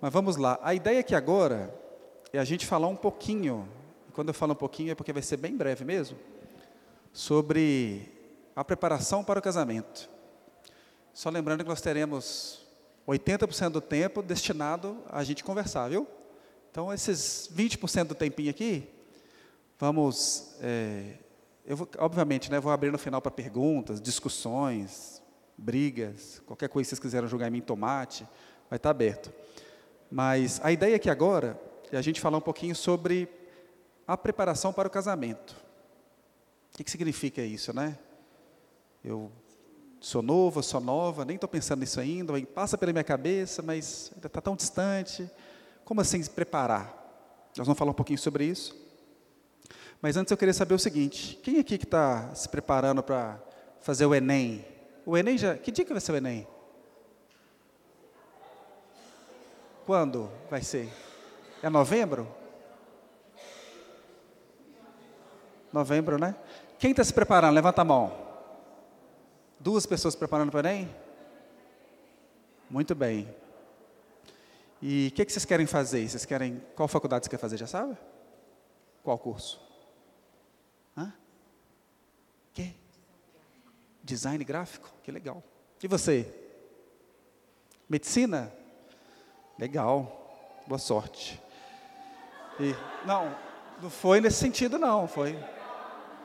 Mas 0.00 0.12
vamos 0.12 0.36
lá. 0.36 0.60
A 0.62 0.74
ideia 0.74 1.00
aqui 1.00 1.14
agora 1.14 1.74
é 2.32 2.38
a 2.38 2.44
gente 2.44 2.64
falar 2.66 2.86
um 2.86 2.94
pouquinho, 2.94 3.68
quando 4.12 4.28
eu 4.28 4.34
falo 4.34 4.52
um 4.52 4.56
pouquinho 4.56 4.92
é 4.92 4.94
porque 4.94 5.12
vai 5.12 5.22
ser 5.22 5.36
bem 5.36 5.56
breve 5.56 5.84
mesmo, 5.84 6.16
sobre 7.12 8.08
a 8.54 8.64
preparação 8.64 9.24
para 9.24 9.40
o 9.40 9.42
casamento. 9.42 10.08
Só 11.12 11.30
lembrando 11.30 11.64
que 11.64 11.68
nós 11.68 11.80
teremos 11.80 12.64
80% 13.08 13.70
do 13.70 13.80
tempo 13.80 14.22
destinado 14.22 15.02
a 15.08 15.24
gente 15.24 15.42
conversar, 15.42 15.88
viu? 15.88 16.06
Então, 16.70 16.92
esses 16.92 17.50
20% 17.52 18.04
do 18.04 18.14
tempinho 18.14 18.50
aqui, 18.50 18.88
vamos. 19.80 20.54
É, 20.60 21.14
eu 21.66 21.76
vou, 21.76 21.88
obviamente, 21.98 22.52
né, 22.52 22.60
vou 22.60 22.70
abrir 22.70 22.92
no 22.92 22.98
final 22.98 23.20
para 23.20 23.32
perguntas, 23.32 24.00
discussões, 24.00 25.20
brigas, 25.56 26.40
qualquer 26.46 26.68
coisa 26.68 26.86
que 26.86 26.90
vocês 26.90 27.00
quiserem 27.00 27.28
jogar 27.28 27.48
em 27.48 27.50
mim, 27.50 27.60
tomate, 27.60 28.24
vai 28.70 28.76
estar 28.76 28.90
aberto. 28.90 29.32
Mas 30.10 30.60
a 30.62 30.72
ideia 30.72 30.96
aqui 30.96 31.10
agora 31.10 31.60
é 31.92 31.96
a 31.96 32.02
gente 32.02 32.20
falar 32.20 32.38
um 32.38 32.42
pouquinho 32.42 32.74
sobre 32.74 33.28
a 34.06 34.16
preparação 34.16 34.72
para 34.72 34.88
o 34.88 34.90
casamento. 34.90 35.54
O 36.72 36.76
que, 36.76 36.84
que 36.84 36.90
significa 36.90 37.42
isso, 37.42 37.74
né? 37.74 37.98
Eu 39.04 39.30
sou 40.00 40.22
novo, 40.22 40.62
sou 40.62 40.80
nova, 40.80 41.24
nem 41.24 41.34
estou 41.34 41.48
pensando 41.48 41.80
nisso 41.80 42.00
ainda, 42.00 42.32
passa 42.46 42.78
pela 42.78 42.92
minha 42.92 43.04
cabeça, 43.04 43.62
mas 43.62 44.10
ainda 44.14 44.26
está 44.26 44.40
tão 44.40 44.56
distante. 44.56 45.28
Como 45.84 46.00
assim 46.00 46.22
se 46.22 46.30
preparar? 46.30 46.94
Nós 47.56 47.66
vamos 47.66 47.78
falar 47.78 47.90
um 47.90 47.94
pouquinho 47.94 48.18
sobre 48.18 48.44
isso. 48.44 48.76
Mas 50.00 50.16
antes 50.16 50.30
eu 50.30 50.36
queria 50.36 50.54
saber 50.54 50.74
o 50.74 50.78
seguinte: 50.78 51.38
quem 51.42 51.58
aqui 51.58 51.76
que 51.76 51.84
está 51.84 52.34
se 52.34 52.48
preparando 52.48 53.02
para 53.02 53.40
fazer 53.80 54.06
o 54.06 54.14
Enem? 54.14 54.64
O 55.04 55.16
Enem 55.16 55.36
já. 55.36 55.56
Que 55.56 55.72
dia 55.72 55.84
que 55.84 55.92
vai 55.92 56.00
ser 56.00 56.12
o 56.12 56.16
Enem? 56.16 56.46
Quando 59.88 60.30
vai 60.50 60.60
ser? 60.60 60.92
É 61.62 61.70
novembro? 61.70 62.28
Novembro, 65.72 66.18
né? 66.18 66.36
Quem 66.78 66.90
está 66.90 67.02
se 67.02 67.14
preparando? 67.14 67.54
Levanta 67.54 67.80
a 67.80 67.84
mão. 67.86 68.12
Duas 69.58 69.86
pessoas 69.86 70.14
preparando 70.14 70.50
para 70.50 70.68
Enem? 70.68 70.94
Muito 72.68 72.94
bem. 72.94 73.34
E 74.82 75.08
o 75.10 75.16
que, 75.16 75.24
que, 75.24 75.32
vocês 75.32 75.46
querem 75.46 75.64
fazer? 75.64 76.06
Vocês 76.06 76.26
querem. 76.26 76.62
Qual 76.76 76.86
faculdade 76.86 77.24
você 77.24 77.30
quer 77.30 77.38
fazer? 77.38 77.56
Já 77.56 77.66
sabe? 77.66 77.96
Qual 79.02 79.18
curso? 79.18 79.58
Hã? 80.94 81.14
Que? 82.52 82.76
Design 84.04 84.44
gráfico? 84.44 84.92
Que 85.02 85.10
legal. 85.10 85.42
E 85.82 85.88
você? 85.88 86.30
Medicina? 87.88 88.52
Legal, 89.58 90.62
boa 90.68 90.78
sorte. 90.78 91.42
E, 92.60 92.76
não, 93.04 93.34
não 93.82 93.90
foi 93.90 94.20
nesse 94.20 94.36
sentido, 94.36 94.78
não. 94.78 95.08
Foi. 95.08 95.36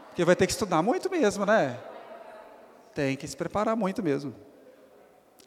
Porque 0.10 0.24
vai 0.24 0.36
ter 0.36 0.46
que 0.46 0.52
estudar 0.52 0.84
muito 0.84 1.10
mesmo, 1.10 1.44
né? 1.44 1.80
Tem 2.94 3.18
que 3.18 3.28
se 3.28 3.36
preparar 3.36 3.76
muito 3.76 4.04
mesmo. 4.04 4.36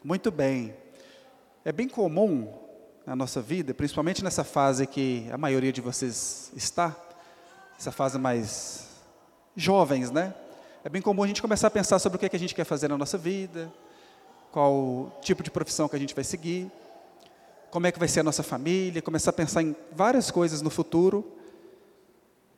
Muito 0.03 0.33
bem. 0.33 0.75
É 1.65 1.70
bem 1.70 1.89
comum 1.89 2.53
na 3.06 3.15
nossa 3.15 3.41
vida, 3.41 3.73
principalmente 3.73 4.25
nessa 4.25 4.43
fase 4.43 4.84
que 4.84 5.28
a 5.31 5.39
maioria 5.39 5.73
de 5.73 5.81
vocês 5.81 6.50
está, 6.56 6.93
essa 7.78 7.93
fase 7.93 8.19
mais 8.19 8.89
jovens, 9.55 10.11
né? 10.11 10.34
É 10.83 10.89
bem 10.89 11.00
comum 11.00 11.23
a 11.23 11.27
gente 11.28 11.41
começar 11.41 11.69
a 11.69 11.71
pensar 11.71 12.00
sobre 12.00 12.17
o 12.17 12.19
que, 12.19 12.27
é 12.27 12.28
que 12.28 12.37
a 12.37 12.41
gente 12.41 12.55
quer 12.55 12.65
fazer 12.65 12.89
na 12.89 12.98
nossa 12.98 13.17
vida, 13.17 13.73
qual 14.50 15.17
tipo 15.23 15.45
de 15.45 15.53
profissão 15.53 15.89
que 15.89 15.95
a 15.95 16.00
gente 16.00 16.17
vai 16.17 16.25
seguir 16.25 16.69
como 17.76 17.87
é 17.87 17.92
que 17.92 17.98
vai 17.98 18.09
ser 18.09 18.20
a 18.20 18.22
nossa 18.22 18.42
família, 18.42 19.03
começar 19.03 19.28
a 19.28 19.32
pensar 19.34 19.60
em 19.60 19.76
várias 19.92 20.31
coisas 20.31 20.62
no 20.62 20.70
futuro. 20.70 21.31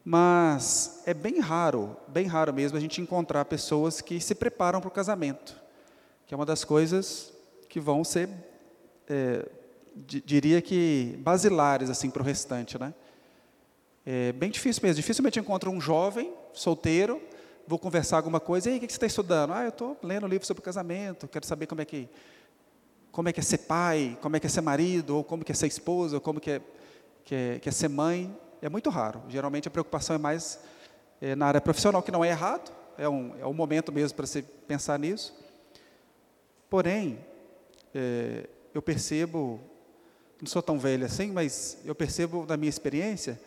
Mas 0.05 1.03
é 1.07 1.13
bem 1.13 1.41
raro, 1.41 1.97
bem 2.07 2.29
raro 2.29 2.55
mesmo, 2.55 2.79
a 2.79 2.81
gente 2.81 3.01
encontrar 3.01 3.45
pessoas 3.47 4.01
que 4.01 4.21
se 4.21 4.33
preparam 4.33 4.81
para 4.81 4.87
o 4.87 4.93
casamento, 4.93 5.61
que 6.25 6.33
é 6.33 6.37
uma 6.37 6.47
das 6.47 6.63
coisas 6.63 7.33
que 7.69 7.81
vão 7.81 8.05
ser, 8.05 8.29
é, 9.09 9.45
diria 10.07 10.63
que, 10.63 11.19
basilares 11.19 11.91
assim 11.91 12.11
para 12.11 12.23
o 12.23 12.25
restante, 12.25 12.79
né? 12.79 12.95
É 14.07 14.31
bem 14.31 14.53
difícil 14.53 14.81
mesmo. 14.85 15.03
Dificilmente 15.03 15.41
encontro 15.41 15.69
um 15.69 15.81
jovem, 15.81 16.33
solteiro, 16.53 17.21
vou 17.67 17.81
conversar 17.81 18.19
alguma 18.19 18.39
coisa, 18.39 18.71
e 18.71 18.75
aí, 18.75 18.79
o 18.79 18.81
que 18.83 18.87
você 18.87 18.95
está 18.95 19.07
estudando? 19.07 19.53
Ah, 19.53 19.65
eu 19.65 19.71
estou 19.71 19.99
lendo 20.01 20.27
um 20.27 20.29
livro 20.29 20.47
sobre 20.47 20.63
casamento, 20.63 21.27
quero 21.27 21.45
saber 21.45 21.67
como 21.67 21.81
é 21.81 21.85
que 21.85 22.09
como 23.13 23.29
é 23.29 23.33
que 23.33 23.41
é 23.41 23.43
ser 23.43 23.59
pai, 23.59 24.17
como 24.21 24.37
é 24.37 24.41
que 24.41 24.47
é 24.47 24.51
ser 24.51 24.61
marido, 24.61 25.17
ou 25.17 25.25
como 25.25 25.45
que 25.45 25.53
é 25.53 25.55
ser 25.55 25.67
esposa, 25.67 26.17
ou 26.17 26.21
como 26.21 26.41
que 26.41 26.51
é, 26.51 26.61
que 27.25 27.35
é, 27.35 27.59
que 27.59 27.69
é 27.69 27.73
ser 27.73 27.89
mãe, 27.89 28.37
é 28.61 28.69
muito 28.69 28.91
raro. 28.91 29.23
Geralmente 29.29 29.69
a 29.69 29.71
preocupação 29.71 30.17
é 30.17 30.19
mais 30.19 30.61
é, 31.21 31.35
na 31.35 31.47
área 31.47 31.61
profissional, 31.61 32.03
que 32.03 32.11
não 32.11 32.25
é 32.25 32.29
errado, 32.29 32.73
é 32.97 33.09
um, 33.09 33.35
é 33.41 33.47
um 33.47 33.53
momento 33.53 33.93
mesmo 33.93 34.17
para 34.17 34.27
se 34.27 34.43
pensar 34.43 34.99
nisso. 34.99 35.35
Porém, 36.69 37.19
é, 37.95 38.49
eu 38.75 38.83
percebo, 38.83 39.61
não 40.41 40.47
sou 40.47 40.63
tão 40.63 40.79
velho 40.79 41.07
assim, 41.07 41.33
mas 41.33 41.79
eu 41.85 41.95
percebo 41.95 42.45
na 42.47 42.57
minha 42.57 42.69
experiência 42.69 43.41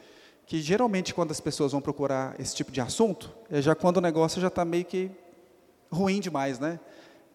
que 0.45 0.59
geralmente 0.61 1.13
quando 1.13 1.31
as 1.31 1.39
pessoas 1.39 1.71
vão 1.71 1.79
procurar 1.79 2.38
esse 2.39 2.55
tipo 2.55 2.71
de 2.71 2.81
assunto, 2.81 3.31
é 3.50 3.61
já 3.61 3.75
quando 3.75 3.97
o 3.97 4.01
negócio 4.01 4.41
já 4.41 4.47
está 4.47 4.66
meio 4.66 4.83
que 4.83 5.11
ruim 5.91 6.19
demais, 6.19 6.59
né? 6.59 6.79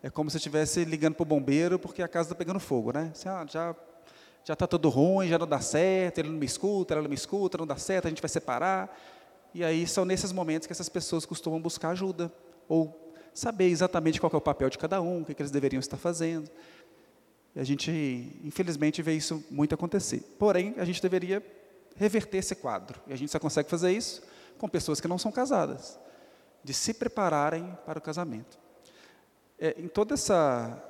É 0.03 0.11
como 0.11 0.31
se 0.31 0.37
estivesse 0.37 0.85
ligando 0.85 1.15
para 1.15 1.23
o 1.23 1.27
bombeiro 1.27 1.79
porque 1.79 2.03
a 2.03 2.09
casa 2.09 2.27
está 2.27 2.35
pegando 2.35 2.61
fogo, 2.61 2.93
né? 2.93 3.11
Assim, 3.13 3.29
ah, 3.29 3.45
já 3.49 3.75
já 4.47 4.53
está 4.53 4.65
tudo 4.65 4.89
ruim, 4.89 5.27
já 5.27 5.37
não 5.41 5.47
dá 5.47 5.59
certo, 5.59 6.19
ele 6.19 6.29
não 6.29 6.39
me 6.39 6.47
escuta, 6.47 6.95
ela 6.95 7.03
não 7.03 7.09
me 7.09 7.17
escuta, 7.17 7.59
não 7.59 7.67
dá 7.67 7.77
certo, 7.77 8.07
a 8.07 8.09
gente 8.09 8.23
vai 8.23 8.29
separar. 8.29 8.97
E 9.53 9.65
aí 9.65 9.89
são 9.89 10.05
nesses 10.05 10.31
momentos 10.31 10.69
que 10.69 10.73
essas 10.73 10.89
pessoas 10.89 11.27
costumam 11.27 11.61
buscar 11.61 11.89
ajuda 11.89 12.33
ou 12.69 13.13
saber 13.35 13.65
exatamente 13.65 14.21
qual 14.21 14.31
é 14.33 14.37
o 14.37 14.41
papel 14.41 14.71
de 14.71 14.79
cada 14.79 15.03
um, 15.03 15.23
o 15.23 15.25
que, 15.25 15.35
que 15.35 15.43
eles 15.43 15.51
deveriam 15.51 15.81
estar 15.81 15.97
fazendo. 15.97 16.49
E 17.57 17.59
a 17.59 17.65
gente, 17.65 17.91
infelizmente, 18.45 19.03
vê 19.03 19.15
isso 19.15 19.45
muito 19.51 19.75
acontecer. 19.75 20.21
Porém, 20.39 20.75
a 20.77 20.85
gente 20.85 21.03
deveria 21.03 21.45
reverter 21.97 22.39
esse 22.39 22.55
quadro. 22.55 23.01
E 23.09 23.13
a 23.13 23.17
gente 23.17 23.33
só 23.33 23.41
consegue 23.41 23.69
fazer 23.69 23.91
isso 23.91 24.23
com 24.59 24.69
pessoas 24.69 25.01
que 25.01 25.09
não 25.09 25.19
são 25.19 25.33
casadas, 25.33 25.99
de 26.63 26.73
se 26.73 26.95
prepararem 26.95 27.77
para 27.85 27.99
o 27.99 28.03
casamento. 28.03 28.59
É, 29.59 29.75
em 29.79 29.89
toda 29.89 30.15
essa, 30.15 30.83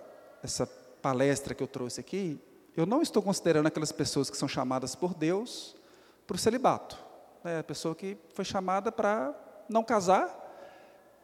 essa 0.42 0.66
palestra 1.00 1.54
que 1.54 1.62
eu 1.62 1.68
trouxe 1.68 2.00
aqui, 2.00 2.40
eu 2.76 2.84
não 2.84 3.00
estou 3.00 3.22
considerando 3.22 3.66
aquelas 3.66 3.92
pessoas 3.92 4.28
que 4.28 4.36
são 4.36 4.48
chamadas 4.48 4.94
por 4.94 5.14
Deus 5.14 5.76
para 6.26 6.34
o 6.34 6.38
celibato. 6.38 6.98
Né? 7.42 7.60
A 7.60 7.64
pessoa 7.64 7.94
que 7.94 8.16
foi 8.34 8.44
chamada 8.44 8.90
para 8.90 9.34
não 9.68 9.82
casar, 9.82 10.42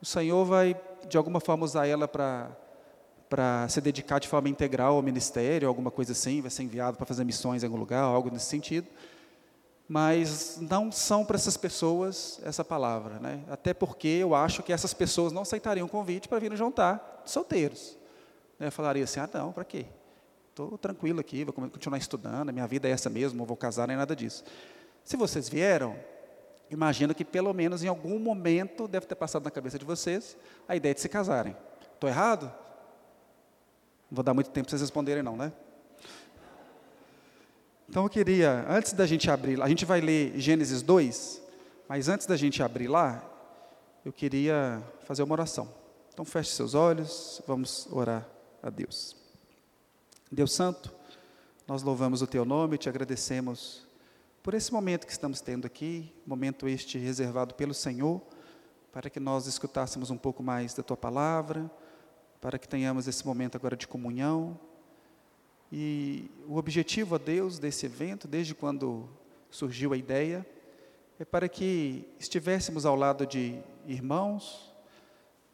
o 0.00 0.06
Senhor 0.06 0.44
vai, 0.44 0.81
de 1.08 1.16
alguma 1.16 1.41
forma, 1.41 1.64
usar 1.64 1.86
ela 1.86 2.08
para 2.08 2.50
para 3.28 3.66
se 3.66 3.81
dedicar 3.81 4.19
de 4.19 4.28
forma 4.28 4.50
integral 4.50 4.97
ao 4.97 5.02
ministério, 5.02 5.66
alguma 5.66 5.91
coisa 5.91 6.12
assim, 6.12 6.42
vai 6.42 6.50
ser 6.50 6.64
enviado 6.64 6.98
para 6.98 7.06
fazer 7.06 7.25
missões 7.25 7.62
em 7.62 7.66
algum 7.66 7.78
lugar, 7.78 8.02
algo 8.02 8.31
nesse 8.31 8.44
sentido. 8.44 8.86
Mas 9.88 10.59
não 10.60 10.91
são 10.91 11.25
para 11.25 11.37
essas 11.37 11.56
pessoas 11.56 12.41
essa 12.44 12.65
palavra, 12.65 13.19
né? 13.19 13.43
Até 13.50 13.75
porque 13.75 14.09
eu 14.09 14.34
acho 14.34 14.62
que 14.62 14.72
essas 14.72 14.94
pessoas 14.94 15.32
não 15.32 15.43
aceitariam 15.43 15.87
o 15.87 15.91
convite 15.91 16.28
para 16.28 16.38
vir 16.38 16.56
jantar 16.56 17.22
solteiros. 17.25 17.98
Né, 18.59 18.70
falaria 18.70 19.04
assim, 19.04 19.20
ah 19.20 19.28
não, 19.34 19.53
para 19.53 19.65
quê? 19.65 19.87
Estou 20.50 20.78
tranquilo 20.78 21.19
aqui, 21.19 21.44
vou 21.44 21.53
continuar 21.53 21.98
estudando, 21.98 22.53
minha 22.53 22.66
vida 22.66 22.87
é 22.87 22.91
essa 22.93 23.10
mesmo, 23.10 23.38
não 23.38 23.44
vou 23.44 23.56
casar 23.56 23.88
nem 23.88 23.97
nada 23.97 24.15
disso. 24.15 24.44
Se 25.03 25.16
vocês 25.16 25.48
vieram, 25.48 25.97
imagino 26.70 27.14
que 27.14 27.25
pelo 27.25 27.53
menos 27.53 27.82
em 27.82 27.88
algum 27.88 28.19
momento 28.19 28.87
deve 28.87 29.06
ter 29.06 29.14
passado 29.14 29.44
na 29.44 29.50
cabeça 29.50 29.78
de 29.78 29.84
vocês 29.84 30.37
a 30.69 30.76
ideia 30.76 30.94
de 30.94 31.00
se 31.00 31.08
casarem. 31.08 31.56
Estou 31.94 32.08
errado? 32.08 32.44
Não 34.11 34.17
vou 34.17 34.23
dar 34.23 34.35
muito 34.35 34.50
tempo 34.50 34.67
para 34.67 34.70
vocês 34.70 34.82
responderem 34.82 35.23
não, 35.23 35.37
né? 35.37 35.52
Então 37.92 38.04
eu 38.04 38.08
queria, 38.08 38.64
antes 38.70 38.94
da 38.94 39.04
gente 39.04 39.30
abrir, 39.30 39.60
a 39.60 39.68
gente 39.68 39.84
vai 39.84 40.00
ler 40.00 40.32
Gênesis 40.40 40.80
2, 40.80 41.42
mas 41.86 42.08
antes 42.08 42.26
da 42.26 42.38
gente 42.38 42.62
abrir 42.62 42.88
lá, 42.88 43.22
eu 44.02 44.10
queria 44.10 44.82
fazer 45.04 45.22
uma 45.22 45.34
oração. 45.34 45.68
Então 46.10 46.24
feche 46.24 46.52
seus 46.52 46.72
olhos, 46.72 47.42
vamos 47.46 47.86
orar 47.92 48.26
a 48.62 48.70
Deus. 48.70 49.14
Deus 50.30 50.54
Santo, 50.54 50.90
nós 51.68 51.82
louvamos 51.82 52.22
o 52.22 52.26
Teu 52.26 52.46
nome 52.46 52.76
e 52.76 52.78
te 52.78 52.88
agradecemos 52.88 53.86
por 54.42 54.54
esse 54.54 54.72
momento 54.72 55.04
que 55.04 55.12
estamos 55.12 55.42
tendo 55.42 55.66
aqui, 55.66 56.10
momento 56.26 56.66
este 56.66 56.96
reservado 56.96 57.52
pelo 57.52 57.74
Senhor, 57.74 58.22
para 58.90 59.10
que 59.10 59.20
nós 59.20 59.46
escutássemos 59.46 60.08
um 60.10 60.16
pouco 60.16 60.42
mais 60.42 60.72
da 60.72 60.82
Tua 60.82 60.96
palavra, 60.96 61.70
para 62.40 62.58
que 62.58 62.66
tenhamos 62.66 63.06
esse 63.06 63.26
momento 63.26 63.54
agora 63.54 63.76
de 63.76 63.86
comunhão. 63.86 64.58
E 65.74 66.30
o 66.46 66.58
objetivo, 66.58 67.14
a 67.14 67.19
Deus, 67.19 67.58
desse 67.58 67.86
evento, 67.86 68.28
desde 68.28 68.54
quando 68.54 69.08
surgiu 69.50 69.94
a 69.94 69.96
ideia, 69.96 70.46
é 71.19 71.24
para 71.24 71.48
que 71.48 72.06
estivéssemos 72.20 72.84
ao 72.84 72.94
lado 72.94 73.26
de 73.26 73.58
irmãos, 73.86 74.70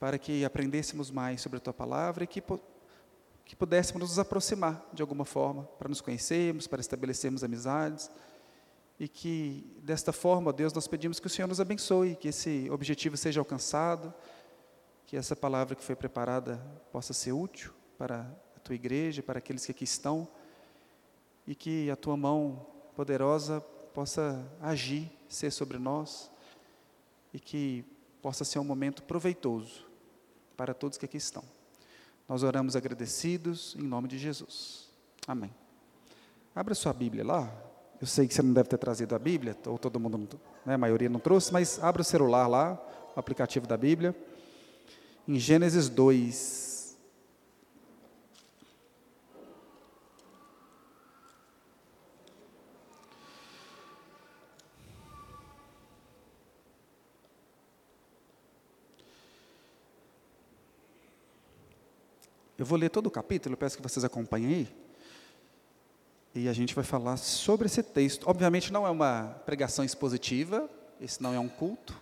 para 0.01 0.19
que 0.19 0.45
aprendêssemos 0.45 1.09
mais 1.13 1.41
sobre 1.41 1.59
a 1.59 1.61
tua 1.61 1.73
palavra 1.73 2.25
e 2.25 2.27
que, 2.27 2.43
que 3.45 3.55
pudéssemos 3.55 4.09
nos 4.09 4.19
aproximar 4.19 4.85
de 4.93 5.03
alguma 5.03 5.25
forma, 5.25 5.63
para 5.79 5.89
nos 5.89 6.01
conhecermos, 6.01 6.67
para 6.67 6.81
estabelecermos 6.81 7.45
amizades, 7.45 8.11
e 8.99 9.07
que 9.07 9.73
desta 9.85 10.13
forma, 10.13 10.53
Deus, 10.53 10.73
nós 10.73 10.89
pedimos 10.89 11.21
que 11.21 11.29
o 11.29 11.31
Senhor 11.31 11.47
nos 11.47 11.61
abençoe, 11.61 12.17
que 12.17 12.27
esse 12.27 12.69
objetivo 12.73 13.17
seja 13.17 13.41
alcançado, 13.41 14.13
que 15.07 15.17
essa 15.17 15.37
palavra 15.37 15.77
que 15.77 15.85
foi 15.85 15.95
preparada 15.95 16.57
possa 16.91 17.13
ser 17.13 17.31
útil 17.31 17.73
para 17.97 18.29
tua 18.69 18.75
igreja, 18.75 19.23
para 19.23 19.39
aqueles 19.39 19.65
que 19.65 19.73
aqui 19.73 19.85
estão, 19.85 20.29
e 21.47 21.55
que 21.55 21.91
a 21.91 21.97
tua 21.97 22.19
mão 22.19 22.67
poderosa 22.95 23.63
possa 23.95 24.47
agir, 24.61 25.11
ser 25.27 25.51
sobre 25.51 25.79
nós, 25.79 26.31
e 27.33 27.41
que 27.41 27.83
possa 28.21 28.45
ser 28.45 28.59
um 28.59 28.65
momento 28.65 29.03
proveitoso 29.03 29.87
para 30.55 30.75
todos 30.75 30.99
que 30.99 31.07
aqui 31.07 31.17
estão. 31.17 31.43
Nós 32.29 32.43
oramos 32.43 32.77
agradecidos 32.77 33.75
em 33.79 33.83
nome 33.83 34.07
de 34.07 34.19
Jesus. 34.19 34.91
Amém. 35.27 35.51
Abra 36.55 36.75
sua 36.75 36.93
Bíblia 36.93 37.25
lá. 37.25 37.51
Eu 37.99 38.07
sei 38.07 38.29
que 38.29 38.35
você 38.35 38.43
não 38.43 38.53
deve 38.53 38.69
ter 38.69 38.77
trazido 38.77 39.15
a 39.15 39.19
Bíblia, 39.19 39.57
ou 39.65 39.79
todo 39.79 39.99
mundo, 39.99 40.39
né, 40.67 40.75
a 40.75 40.79
maioria 40.79 41.09
não 41.09 41.21
trouxe, 41.21 41.51
mas 41.51 41.83
abra 41.83 42.03
o 42.03 42.05
celular 42.05 42.47
lá, 42.47 42.75
o 43.17 43.19
aplicativo 43.19 43.67
da 43.67 43.79
Bíblia. 43.79 44.15
Em 45.27 45.39
Gênesis 45.39 45.89
2. 45.89 46.78
Eu 62.59 62.67
vou 62.67 62.77
ler 62.77 62.91
todo 62.91 63.07
o 63.07 63.11
capítulo, 63.11 63.57
peço 63.57 63.77
que 63.77 63.83
vocês 63.83 64.05
acompanhem 64.05 64.53
aí. 64.53 64.69
E 66.35 66.49
a 66.49 66.53
gente 66.53 66.75
vai 66.75 66.83
falar 66.83 67.17
sobre 67.17 67.67
esse 67.67 67.85
texto. 67.85 68.29
Obviamente 68.29 68.73
não 68.73 68.85
é 68.85 68.91
uma 68.91 69.41
pregação 69.47 69.85
expositiva, 69.85 70.69
esse 71.01 71.23
não 71.23 71.33
é 71.33 71.39
um 71.39 71.49
culto. 71.49 71.97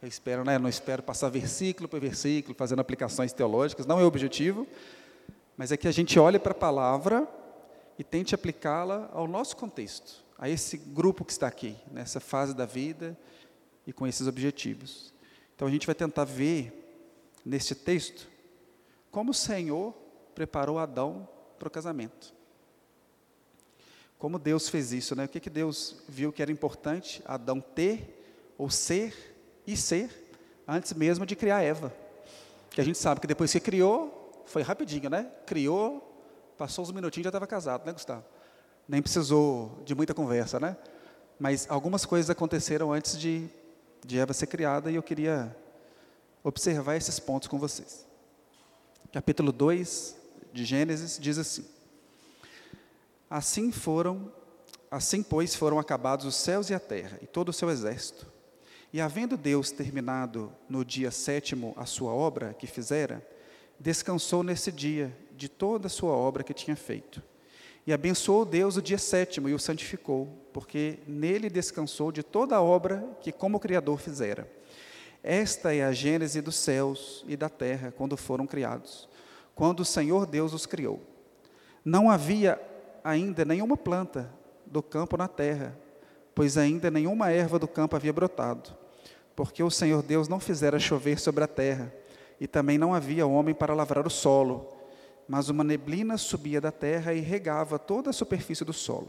Eu 0.00 0.06
espero, 0.06 0.44
né, 0.44 0.60
não 0.60 0.68
espero 0.68 1.02
passar 1.02 1.28
versículo 1.28 1.88
por 1.88 1.98
versículo, 1.98 2.54
fazendo 2.54 2.78
aplicações 2.78 3.32
teológicas, 3.32 3.84
não 3.84 3.98
é 3.98 4.04
o 4.04 4.06
objetivo, 4.06 4.64
mas 5.56 5.72
é 5.72 5.76
que 5.76 5.88
a 5.88 5.92
gente 5.92 6.16
olhe 6.20 6.38
para 6.38 6.52
a 6.52 6.54
palavra 6.54 7.26
e 7.98 8.04
tente 8.04 8.32
aplicá-la 8.32 9.10
ao 9.12 9.26
nosso 9.26 9.56
contexto, 9.56 10.24
a 10.38 10.48
esse 10.48 10.76
grupo 10.76 11.24
que 11.24 11.32
está 11.32 11.48
aqui, 11.48 11.76
nessa 11.90 12.20
fase 12.20 12.54
da 12.54 12.64
vida 12.64 13.18
e 13.84 13.92
com 13.92 14.06
esses 14.06 14.28
objetivos. 14.28 15.12
Então 15.56 15.66
a 15.66 15.70
gente 15.70 15.84
vai 15.84 15.96
tentar 15.96 16.22
ver 16.22 16.72
neste 17.44 17.74
texto 17.74 18.35
como 19.16 19.30
o 19.30 19.34
Senhor 19.34 19.94
preparou 20.34 20.78
Adão 20.78 21.26
para 21.58 21.68
o 21.68 21.70
casamento. 21.70 22.34
Como 24.18 24.38
Deus 24.38 24.68
fez 24.68 24.92
isso, 24.92 25.16
né? 25.16 25.24
O 25.24 25.28
que, 25.28 25.40
que 25.40 25.48
Deus 25.48 26.02
viu 26.06 26.30
que 26.30 26.42
era 26.42 26.52
importante 26.52 27.22
Adão 27.24 27.58
ter, 27.58 28.52
ou 28.58 28.68
ser 28.68 29.34
e 29.66 29.74
ser, 29.74 30.10
antes 30.68 30.92
mesmo 30.92 31.24
de 31.24 31.34
criar 31.34 31.62
Eva. 31.62 31.94
Que 32.68 32.78
a 32.78 32.84
gente 32.84 32.98
sabe 32.98 33.22
que 33.22 33.26
depois 33.26 33.50
que 33.50 33.58
criou, 33.58 34.44
foi 34.44 34.60
rapidinho, 34.60 35.08
né? 35.08 35.32
Criou, 35.46 36.22
passou 36.58 36.84
uns 36.84 36.92
minutinhos 36.92 37.22
e 37.22 37.24
já 37.24 37.30
estava 37.30 37.46
casado, 37.46 37.86
né, 37.86 37.94
Gustavo? 37.94 38.22
Nem 38.86 39.00
precisou 39.00 39.80
de 39.82 39.94
muita 39.94 40.12
conversa, 40.12 40.60
né? 40.60 40.76
Mas 41.40 41.66
algumas 41.70 42.04
coisas 42.04 42.28
aconteceram 42.28 42.92
antes 42.92 43.18
de, 43.18 43.48
de 44.04 44.18
Eva 44.18 44.34
ser 44.34 44.48
criada 44.48 44.90
e 44.90 44.94
eu 44.94 45.02
queria 45.02 45.56
observar 46.44 46.96
esses 46.96 47.18
pontos 47.18 47.48
com 47.48 47.58
vocês 47.58 48.05
capítulo 49.16 49.50
2 49.50 50.14
de 50.52 50.62
Gênesis, 50.62 51.18
diz 51.18 51.38
assim: 51.38 51.64
Assim 53.30 53.72
foram, 53.72 54.30
assim 54.90 55.22
pois 55.22 55.54
foram 55.54 55.78
acabados 55.78 56.26
os 56.26 56.36
céus 56.36 56.68
e 56.68 56.74
a 56.74 56.78
terra 56.78 57.18
e 57.22 57.26
todo 57.26 57.48
o 57.48 57.52
seu 57.52 57.70
exército. 57.70 58.26
E 58.92 59.00
havendo 59.00 59.38
Deus 59.38 59.70
terminado 59.70 60.52
no 60.68 60.84
dia 60.84 61.10
sétimo 61.10 61.72
a 61.78 61.86
sua 61.86 62.12
obra 62.12 62.52
que 62.52 62.66
fizera, 62.66 63.26
descansou 63.80 64.42
nesse 64.42 64.70
dia 64.70 65.16
de 65.34 65.48
toda 65.48 65.86
a 65.86 65.90
sua 65.90 66.12
obra 66.12 66.44
que 66.44 66.52
tinha 66.52 66.76
feito. 66.76 67.22
E 67.86 67.94
abençoou 67.94 68.44
Deus 68.44 68.76
o 68.76 68.82
dia 68.82 68.98
sétimo 68.98 69.48
e 69.48 69.54
o 69.54 69.58
santificou, 69.58 70.28
porque 70.52 70.98
nele 71.06 71.48
descansou 71.48 72.12
de 72.12 72.22
toda 72.22 72.54
a 72.54 72.60
obra 72.60 73.02
que 73.22 73.32
como 73.32 73.60
Criador 73.60 73.98
fizera. 73.98 74.55
Esta 75.22 75.74
é 75.74 75.84
a 75.84 75.92
gênese 75.92 76.40
dos 76.40 76.56
céus 76.56 77.24
e 77.26 77.36
da 77.36 77.48
terra 77.48 77.92
quando 77.96 78.16
foram 78.16 78.46
criados, 78.46 79.08
quando 79.54 79.80
o 79.80 79.84
Senhor 79.84 80.26
Deus 80.26 80.52
os 80.52 80.66
criou. 80.66 81.00
Não 81.84 82.10
havia 82.10 82.60
ainda 83.02 83.44
nenhuma 83.44 83.76
planta 83.76 84.30
do 84.66 84.82
campo 84.82 85.16
na 85.16 85.28
terra, 85.28 85.76
pois 86.34 86.58
ainda 86.58 86.90
nenhuma 86.90 87.30
erva 87.30 87.58
do 87.58 87.68
campo 87.68 87.96
havia 87.96 88.12
brotado, 88.12 88.70
porque 89.34 89.62
o 89.62 89.70
Senhor 89.70 90.02
Deus 90.02 90.28
não 90.28 90.40
fizera 90.40 90.78
chover 90.78 91.18
sobre 91.18 91.44
a 91.44 91.48
terra, 91.48 91.92
e 92.40 92.46
também 92.46 92.76
não 92.76 92.92
havia 92.92 93.26
homem 93.26 93.54
para 93.54 93.74
lavrar 93.74 94.06
o 94.06 94.10
solo, 94.10 94.68
mas 95.28 95.48
uma 95.48 95.64
neblina 95.64 96.18
subia 96.18 96.60
da 96.60 96.70
terra 96.70 97.14
e 97.14 97.20
regava 97.20 97.78
toda 97.78 98.10
a 98.10 98.12
superfície 98.12 98.64
do 98.64 98.72
solo. 98.72 99.08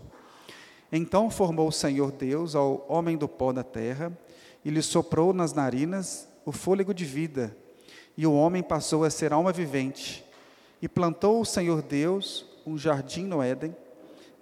Então 0.91 1.29
formou 1.29 1.67
o 1.67 1.71
Senhor 1.71 2.11
Deus 2.11 2.55
ao 2.55 2.85
homem 2.87 3.17
do 3.17 3.27
pó 3.27 3.51
da 3.51 3.63
terra, 3.63 4.17
e 4.67 4.69
lhe 4.69 4.81
soprou 4.81 5.31
nas 5.31 5.53
narinas 5.53 6.27
o 6.43 6.51
fôlego 6.51 6.93
de 6.93 7.05
vida, 7.05 7.55
e 8.17 8.27
o 8.27 8.33
homem 8.33 8.61
passou 8.61 9.05
a 9.05 9.09
ser 9.09 9.31
alma 9.31 9.53
vivente. 9.53 10.25
E 10.81 10.89
plantou 10.89 11.39
o 11.39 11.45
Senhor 11.45 11.81
Deus 11.81 12.45
um 12.65 12.77
jardim 12.77 13.23
no 13.23 13.41
Éden, 13.41 13.73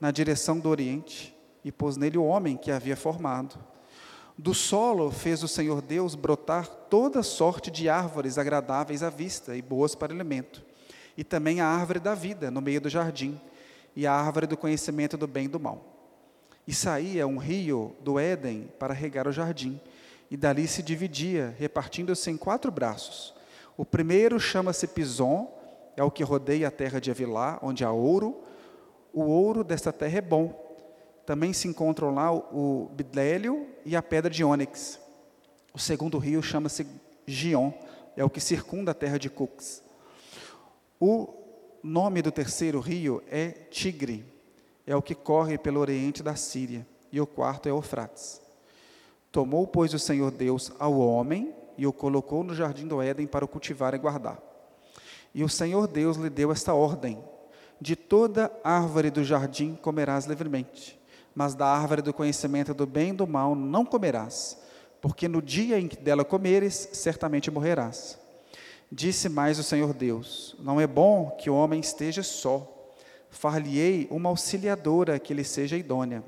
na 0.02 0.10
direção 0.10 0.58
do 0.58 0.68
Oriente, 0.68 1.32
e 1.64 1.72
pôs 1.72 1.96
nele 1.96 2.18
o 2.18 2.24
homem 2.24 2.58
que 2.58 2.72
havia 2.72 2.96
formado. 2.96 3.56
Do 4.36 4.52
solo 4.56 5.12
fez 5.12 5.44
o 5.44 5.48
Senhor 5.48 5.80
Deus 5.80 6.16
brotar 6.16 6.66
toda 6.66 7.22
sorte 7.22 7.70
de 7.70 7.88
árvores 7.88 8.40
agradáveis 8.40 9.04
à 9.04 9.12
vista 9.12 9.56
e 9.56 9.62
boas 9.62 9.94
para 9.94 10.12
alimento, 10.12 10.66
e 11.16 11.24
também 11.24 11.62
a 11.62 11.68
árvore 11.68 12.00
da 12.00 12.16
vida 12.16 12.50
no 12.50 12.62
meio 12.62 12.82
do 12.82 12.90
jardim, 12.90 13.40
e 13.96 14.08
a 14.08 14.12
árvore 14.12 14.48
do 14.48 14.58
conhecimento 14.58 15.18
do 15.18 15.28
bem 15.28 15.46
e 15.46 15.50
do 15.50 15.60
mal. 15.60 15.86
E 16.68 16.74
saía 16.74 17.28
um 17.28 17.38
rio 17.38 17.96
do 18.02 18.18
Éden 18.18 18.72
para 18.80 18.92
regar 18.92 19.28
o 19.28 19.32
jardim, 19.32 19.80
e 20.30 20.38
dali 20.38 20.68
se 20.68 20.82
dividia, 20.82 21.56
repartindo-se 21.58 22.30
em 22.30 22.38
quatro 22.38 22.72
braços. 22.72 23.34
O 23.78 23.86
primeiro 23.86 24.40
chama-se 24.40 24.88
Pison, 24.88 25.54
é 25.98 26.04
o 26.04 26.12
que 26.12 26.24
rodeia 26.24 26.68
a 26.68 26.72
terra 26.72 27.00
de 27.00 27.12
Avilá, 27.12 27.60
onde 27.62 27.84
há 27.84 27.92
ouro. 27.92 28.42
O 29.14 29.24
ouro 29.24 29.64
desta 29.64 29.94
terra 29.94 30.18
é 30.18 30.22
bom. 30.22 30.64
Também 31.26 31.54
se 31.54 31.68
encontram 31.68 32.14
lá 32.14 32.34
o 32.34 32.90
bidélio 32.94 33.68
e 33.86 33.96
a 33.96 34.04
pedra 34.04 34.30
de 34.30 34.44
ônix. 34.44 35.00
O 35.74 35.80
segundo 35.80 36.18
rio 36.18 36.42
chama-se 36.42 36.86
Gion, 37.26 37.72
é 38.16 38.24
o 38.24 38.30
que 38.30 38.40
circunda 38.40 38.92
a 38.92 38.94
terra 38.94 39.18
de 39.18 39.30
Cux. 39.30 39.82
O 41.00 41.34
nome 41.84 42.22
do 42.22 42.32
terceiro 42.32 42.80
rio 42.80 43.22
é 43.30 43.50
Tigre, 43.50 44.26
é 44.88 44.96
o 44.96 45.02
que 45.02 45.16
corre 45.16 45.58
pelo 45.58 45.80
oriente 45.80 46.24
da 46.24 46.36
Síria. 46.36 46.86
E 47.12 47.20
o 47.20 47.28
quarto 47.28 47.68
é 47.68 47.72
Eufrates. 47.72 48.45
Tomou, 49.36 49.68
pois, 49.68 49.94
o 49.94 50.00
Senhor 50.00 50.32
Deus 50.32 50.72
ao 50.80 50.98
homem 50.98 51.54
e 51.78 51.86
o 51.86 51.92
colocou 51.92 52.42
no 52.42 52.56
jardim 52.56 52.88
do 52.88 53.02
Éden 53.02 53.28
para 53.28 53.44
o 53.44 53.48
cultivar 53.50 53.94
e 53.94 53.98
guardar. 53.98 54.42
E 55.34 55.44
o 55.44 55.50
Senhor 55.50 55.88
Deus 55.88 56.16
lhe 56.16 56.30
deu 56.30 56.54
esta 56.54 56.74
ordem: 56.74 57.22
De 57.82 57.98
toda 57.98 58.50
árvore 58.64 59.12
do 59.12 59.26
jardim 59.26 59.76
comerás 59.76 60.24
livremente, 60.24 60.98
mas 61.36 61.54
da 61.54 61.68
árvore 61.68 62.02
do 62.02 62.14
conhecimento 62.14 62.74
do 62.74 62.86
bem 62.86 63.10
e 63.10 63.12
do 63.12 63.28
mal 63.28 63.56
não 63.56 63.86
comerás, 63.86 64.58
porque 65.02 65.28
no 65.28 65.42
dia 65.42 65.78
em 65.78 65.90
que 65.90 65.98
dela 65.98 66.24
comeres, 66.24 66.88
certamente 66.94 67.52
morrerás. 67.52 68.18
Disse 68.90 69.28
mais 69.28 69.60
o 69.60 69.64
Senhor 69.64 69.94
Deus: 69.94 70.56
Não 70.60 70.80
é 70.80 70.88
bom 70.88 71.32
que 71.32 71.50
o 71.50 71.56
homem 71.56 71.82
esteja 71.82 72.24
só. 72.24 72.96
Far-lhe-ei 73.30 74.08
uma 74.10 74.30
auxiliadora 74.30 75.20
que 75.20 75.34
lhe 75.34 75.44
seja 75.44 75.76
idônea. 75.76 76.24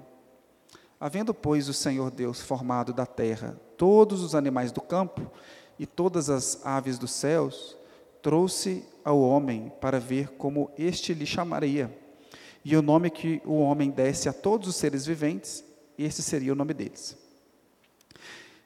Havendo, 0.99 1.33
pois, 1.33 1.69
o 1.69 1.73
Senhor 1.73 2.09
Deus 2.09 2.41
formado 2.41 2.91
da 2.91 3.05
terra 3.05 3.59
todos 3.77 4.23
os 4.23 4.33
animais 4.33 4.71
do 4.71 4.81
campo 4.81 5.31
e 5.77 5.85
todas 5.85 6.29
as 6.29 6.65
aves 6.65 6.97
dos 6.97 7.11
céus, 7.11 7.77
trouxe 8.21 8.83
ao 9.05 9.21
homem 9.21 9.71
para 9.79 9.99
ver 9.99 10.29
como 10.29 10.71
este 10.77 11.13
lhe 11.13 11.25
chamaria. 11.25 11.95
E 12.65 12.75
o 12.75 12.81
nome 12.81 13.11
que 13.11 13.41
o 13.45 13.59
homem 13.59 13.91
desse 13.91 14.27
a 14.27 14.33
todos 14.33 14.67
os 14.67 14.75
seres 14.75 15.05
viventes, 15.05 15.63
esse 15.97 16.23
seria 16.23 16.51
o 16.51 16.55
nome 16.55 16.73
deles. 16.73 17.15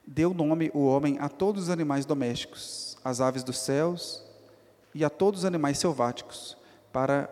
Deu 0.07 0.33
nome 0.33 0.71
o 0.73 0.85
homem 0.85 1.17
a 1.19 1.27
todos 1.27 1.63
os 1.63 1.69
animais 1.69 2.05
domésticos, 2.05 2.97
às 3.03 3.19
aves 3.19 3.43
dos 3.43 3.59
céus 3.59 4.23
e 4.95 5.03
a 5.03 5.09
todos 5.09 5.41
os 5.41 5.45
animais 5.45 5.77
selváticos, 5.77 6.57
para 6.91 7.29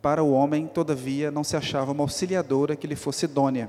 para 0.00 0.22
o 0.22 0.30
homem, 0.30 0.68
todavia, 0.68 1.28
não 1.28 1.42
se 1.42 1.56
achava 1.56 1.90
uma 1.90 2.04
auxiliadora 2.04 2.76
que 2.76 2.86
lhe 2.86 2.94
fosse 2.94 3.24
idônea. 3.24 3.68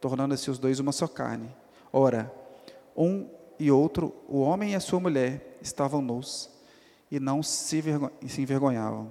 tornando-se 0.00 0.50
os 0.50 0.58
dois 0.58 0.80
uma 0.80 0.92
só 0.92 1.06
carne. 1.06 1.54
Ora, 1.92 2.32
um 2.96 3.28
e 3.58 3.70
outro, 3.70 4.14
o 4.26 4.40
homem 4.40 4.72
e 4.72 4.74
a 4.74 4.80
sua 4.80 4.98
mulher, 4.98 5.58
estavam 5.60 6.00
nus 6.00 6.48
e 7.10 7.20
não 7.20 7.42
se, 7.42 7.82
se 8.26 8.40
envergonhavam. 8.40 9.10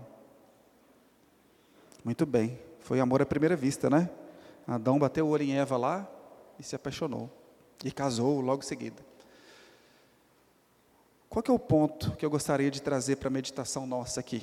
Muito 2.04 2.26
bem. 2.26 2.58
Foi 2.80 3.00
amor 3.00 3.22
à 3.22 3.26
primeira 3.26 3.56
vista, 3.56 3.90
né? 3.90 4.10
Adão 4.66 4.98
bateu 4.98 5.28
o 5.28 5.30
olho 5.30 5.44
em 5.44 5.58
Eva 5.58 5.78
lá 5.78 6.10
e 6.58 6.64
se 6.64 6.76
apaixonou. 6.76 7.30
E 7.84 7.92
casou 7.92 8.42
logo 8.42 8.64
em 8.64 8.66
seguida. 8.66 9.06
Qual 11.30 11.44
é 11.48 11.52
o 11.52 11.60
ponto 11.60 12.12
que 12.16 12.26
eu 12.26 12.30
gostaria 12.30 12.72
de 12.72 12.82
trazer 12.82 13.18
para 13.18 13.28
a 13.28 13.32
meditação 13.32 13.86
nossa 13.86 14.20
aqui, 14.20 14.42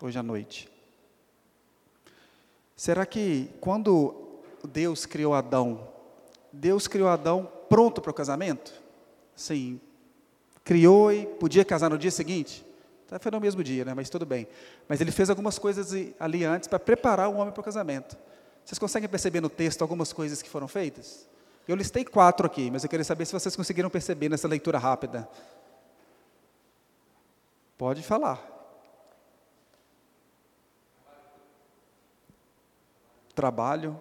hoje 0.00 0.18
à 0.18 0.22
noite? 0.22 0.70
Será 2.74 3.04
que 3.04 3.50
quando 3.60 4.23
Deus 4.66 5.06
criou 5.06 5.34
Adão, 5.34 5.88
Deus 6.52 6.86
criou 6.86 7.08
Adão 7.08 7.50
pronto 7.68 8.00
para 8.00 8.10
o 8.10 8.14
casamento? 8.14 8.72
Sim. 9.34 9.80
Criou 10.62 11.12
e 11.12 11.26
podia 11.26 11.64
casar 11.64 11.90
no 11.90 11.98
dia 11.98 12.10
seguinte? 12.10 12.64
Tá, 13.08 13.18
foi 13.18 13.30
no 13.30 13.40
mesmo 13.40 13.62
dia, 13.62 13.84
né? 13.84 13.92
mas 13.92 14.08
tudo 14.08 14.24
bem. 14.24 14.46
Mas 14.88 15.00
ele 15.00 15.10
fez 15.10 15.28
algumas 15.28 15.58
coisas 15.58 15.92
ali 16.18 16.44
antes 16.44 16.68
para 16.68 16.78
preparar 16.78 17.28
o 17.28 17.34
homem 17.36 17.52
para 17.52 17.60
o 17.60 17.64
casamento. 17.64 18.16
Vocês 18.64 18.78
conseguem 18.78 19.08
perceber 19.08 19.40
no 19.40 19.50
texto 19.50 19.82
algumas 19.82 20.12
coisas 20.12 20.40
que 20.40 20.48
foram 20.48 20.66
feitas? 20.66 21.28
Eu 21.66 21.76
listei 21.76 22.04
quatro 22.04 22.46
aqui, 22.46 22.70
mas 22.70 22.82
eu 22.82 22.90
queria 22.90 23.04
saber 23.04 23.26
se 23.26 23.32
vocês 23.32 23.54
conseguiram 23.56 23.90
perceber 23.90 24.28
nessa 24.28 24.48
leitura 24.48 24.78
rápida. 24.78 25.28
Pode 27.76 28.02
falar. 28.02 28.50
Trabalho. 33.34 34.00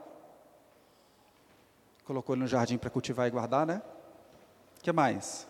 Colocou 2.05 2.35
ele 2.35 2.41
no 2.41 2.47
jardim 2.47 2.77
para 2.77 2.89
cultivar 2.89 3.27
e 3.27 3.31
guardar, 3.31 3.65
né? 3.65 3.81
O 4.77 4.81
que 4.81 4.91
mais? 4.91 5.47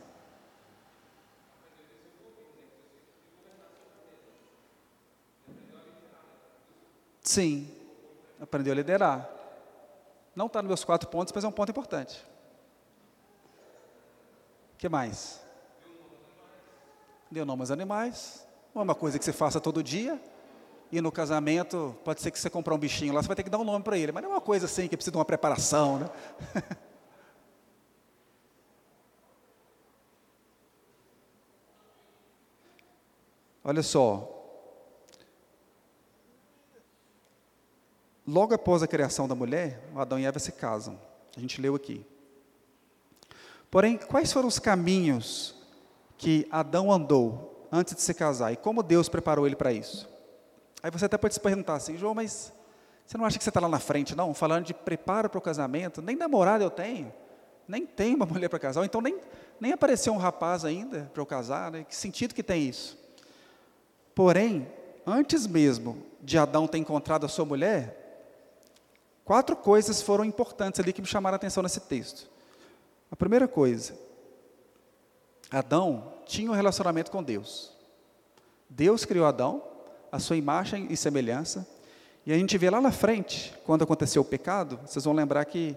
Sim, 7.22 7.68
aprendeu 8.40 8.74
a 8.74 8.76
liderar. 8.76 9.30
Não 10.36 10.48
está 10.48 10.62
nos 10.62 10.68
meus 10.68 10.84
quatro 10.84 11.10
pontos, 11.10 11.32
mas 11.34 11.44
é 11.44 11.48
um 11.48 11.52
ponto 11.52 11.70
importante. 11.70 12.24
O 14.74 14.78
que 14.78 14.90
mais? 14.90 15.42
Deu 17.32 17.46
nome 17.46 17.62
aos 17.62 17.72
animais. 17.72 18.46
Não 18.76 18.82
é 18.82 18.84
uma 18.84 18.96
coisa 18.96 19.18
que 19.18 19.26
você 19.26 19.34
faça 19.34 19.62
todo 19.62 19.82
dia. 19.82 20.22
E 20.94 21.02
no 21.02 21.12
casamento, 21.12 21.98
pode 22.06 22.22
ser 22.22 22.30
que 22.30 22.38
você 22.40 22.52
comprar 22.52 22.76
um 22.76 22.78
bichinho 22.78 23.16
lá, 23.16 23.22
você 23.24 23.28
vai 23.28 23.36
ter 23.36 23.42
que 23.42 23.50
dar 23.50 23.58
um 23.58 23.64
nome 23.64 23.84
para 23.84 23.98
ele. 23.98 24.12
Mas 24.12 24.22
não 24.22 24.30
é 24.30 24.34
uma 24.36 24.42
coisa 24.42 24.68
assim 24.68 24.88
que 24.88 24.96
precisa 24.96 25.10
de 25.12 25.18
uma 25.18 25.26
preparação, 25.26 25.98
né? 25.98 26.08
Olha 33.66 33.82
só, 33.82 34.30
Logo 38.28 38.54
após 38.54 38.84
a 38.84 38.88
criação 38.88 39.28
da 39.28 39.34
mulher, 39.34 39.90
Adão 39.96 40.20
e 40.20 40.26
Eva 40.26 40.38
se 40.38 40.52
casam. 40.52 41.00
A 41.36 41.40
gente 41.40 41.60
leu 41.60 41.74
aqui. 41.74 42.06
Porém, 43.72 43.98
quais 43.98 44.32
foram 44.32 44.48
os 44.48 44.60
caminhos 44.60 45.56
que 46.20 46.48
Adão 46.52 46.92
andou 46.92 47.68
antes 47.72 47.96
de 47.96 48.02
se 48.02 48.14
casar 48.14 48.54
e 48.54 48.58
como 48.58 48.84
Deus 48.84 49.10
preparou 49.10 49.48
ele 49.48 49.56
para 49.56 49.74
isso? 49.74 50.13
Aí 50.84 50.92
você 50.92 51.06
até 51.06 51.18
pode 51.18 51.34
se 51.34 51.40
perguntar 51.40 51.76
assim, 51.76 51.98
João, 51.98 52.14
mas 52.14 52.54
você 53.06 53.18
não 53.18 53.26
acha 53.26 53.38
que 53.38 53.44
você 53.44 53.50
está 53.50 53.60
lá 53.60 53.70
na 53.70 53.80
frente, 53.80 54.16
não? 54.16 54.34
Falando 54.34 54.66
de 54.66 54.74
preparo 54.74 55.30
para 55.30 55.40
o 55.40 55.42
casamento, 55.42 56.02
nem 56.02 56.16
namorada 56.16 56.64
eu 56.64 56.70
tenho, 56.70 57.12
nem 57.68 57.86
tenho 57.86 58.18
uma 58.18 58.26
mulher 58.28 58.50
para 58.50 58.60
casar, 58.60 58.84
então 58.84 59.02
nem, 59.02 59.18
nem 59.60 59.72
apareceu 59.72 60.14
um 60.14 60.18
rapaz 60.18 60.66
ainda 60.66 61.10
para 61.14 61.22
eu 61.22 61.26
casar, 61.26 61.72
né? 61.72 61.86
que 61.88 61.96
sentido 61.96 62.36
que 62.36 62.44
tem 62.44 62.68
isso? 62.68 63.00
Porém, 64.14 64.68
antes 65.08 65.48
mesmo 65.48 66.06
de 66.22 66.38
Adão 66.38 66.68
ter 66.68 66.78
encontrado 66.78 67.26
a 67.26 67.30
sua 67.30 67.46
mulher, 67.46 68.04
Quatro 69.24 69.56
coisas 69.56 70.02
foram 70.02 70.26
importantes 70.26 70.80
ali 70.80 70.92
que 70.92 71.02
me 71.02 71.08
chamaram 71.08 71.36
a 71.36 71.38
atenção 71.38 71.64
nesse 71.64 71.80
texto. 71.80 72.30
A 73.10 73.16
primeira 73.16 73.48
coisa, 73.48 73.98
Adão 75.50 76.14
tinha 76.26 76.52
um 76.52 76.54
relacionamento 76.54 77.10
com 77.10 77.24
Deus. 77.24 77.72
Deus 78.70 79.06
criou 79.06 79.26
Adão, 79.26 79.64
a 80.14 80.20
sua 80.20 80.38
imagem 80.38 80.86
e 80.92 80.96
semelhança, 80.96 81.68
e 82.24 82.32
a 82.32 82.38
gente 82.38 82.56
vê 82.56 82.70
lá 82.70 82.80
na 82.80 82.92
frente, 82.92 83.52
quando 83.66 83.84
aconteceu 83.84 84.22
o 84.22 84.26
pecado, 84.26 84.80
vocês 84.86 85.04
vão 85.04 85.12
lembrar 85.12 85.44
que 85.46 85.76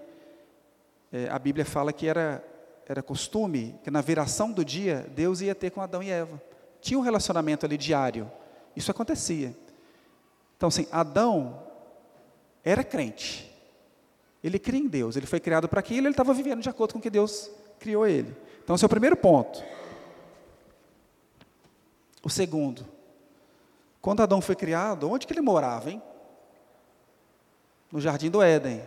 é, 1.10 1.26
a 1.30 1.38
Bíblia 1.38 1.64
fala 1.64 1.90
que 1.90 2.06
era, 2.06 2.44
era 2.86 3.02
costume, 3.02 3.80
que 3.82 3.90
na 3.90 4.02
viração 4.02 4.52
do 4.52 4.62
dia, 4.62 5.06
Deus 5.14 5.40
ia 5.40 5.54
ter 5.54 5.70
com 5.70 5.80
Adão 5.80 6.02
e 6.02 6.10
Eva. 6.10 6.40
Tinha 6.82 6.98
um 6.98 7.02
relacionamento 7.02 7.64
ali 7.64 7.78
diário, 7.78 8.30
isso 8.76 8.90
acontecia. 8.90 9.56
Então, 10.58 10.68
assim, 10.68 10.86
Adão 10.92 11.58
era 12.62 12.84
crente. 12.84 13.50
Ele 14.44 14.58
cria 14.58 14.80
em 14.80 14.86
Deus, 14.86 15.16
ele 15.16 15.26
foi 15.26 15.40
criado 15.40 15.66
para 15.66 15.80
aquilo, 15.80 16.08
ele 16.08 16.12
estava 16.12 16.34
vivendo 16.34 16.60
de 16.60 16.68
acordo 16.68 16.92
com 16.92 16.98
o 16.98 17.02
que 17.02 17.08
Deus 17.08 17.50
criou 17.80 18.06
ele. 18.06 18.36
Então, 18.62 18.76
esse 18.76 18.84
é 18.84 18.86
o 18.86 18.90
primeiro 18.90 19.16
ponto. 19.16 19.64
O 22.22 22.28
segundo, 22.28 22.95
quando 24.06 24.20
Adão 24.20 24.40
foi 24.40 24.54
criado, 24.54 25.10
onde 25.10 25.26
que 25.26 25.32
ele 25.32 25.40
morava, 25.40 25.90
hein? 25.90 26.00
No 27.90 28.00
jardim 28.00 28.30
do 28.30 28.40
Éden. 28.40 28.80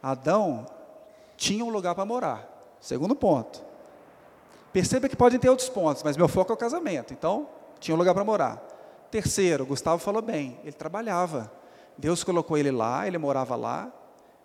Adão 0.00 0.64
tinha 1.36 1.64
um 1.64 1.70
lugar 1.70 1.92
para 1.92 2.04
morar. 2.04 2.76
Segundo 2.80 3.16
ponto. 3.16 3.60
Perceba 4.72 5.08
que 5.08 5.16
podem 5.16 5.40
ter 5.40 5.50
outros 5.50 5.68
pontos, 5.68 6.04
mas 6.04 6.16
meu 6.16 6.28
foco 6.28 6.52
é 6.52 6.54
o 6.54 6.56
casamento. 6.56 7.12
Então, 7.12 7.48
tinha 7.80 7.96
um 7.96 7.98
lugar 7.98 8.14
para 8.14 8.22
morar. 8.22 8.58
Terceiro, 9.10 9.66
Gustavo 9.66 10.00
falou 10.00 10.22
bem, 10.22 10.56
ele 10.62 10.70
trabalhava. 10.70 11.50
Deus 11.98 12.22
colocou 12.22 12.56
ele 12.56 12.70
lá, 12.70 13.08
ele 13.08 13.18
morava 13.18 13.56
lá, 13.56 13.92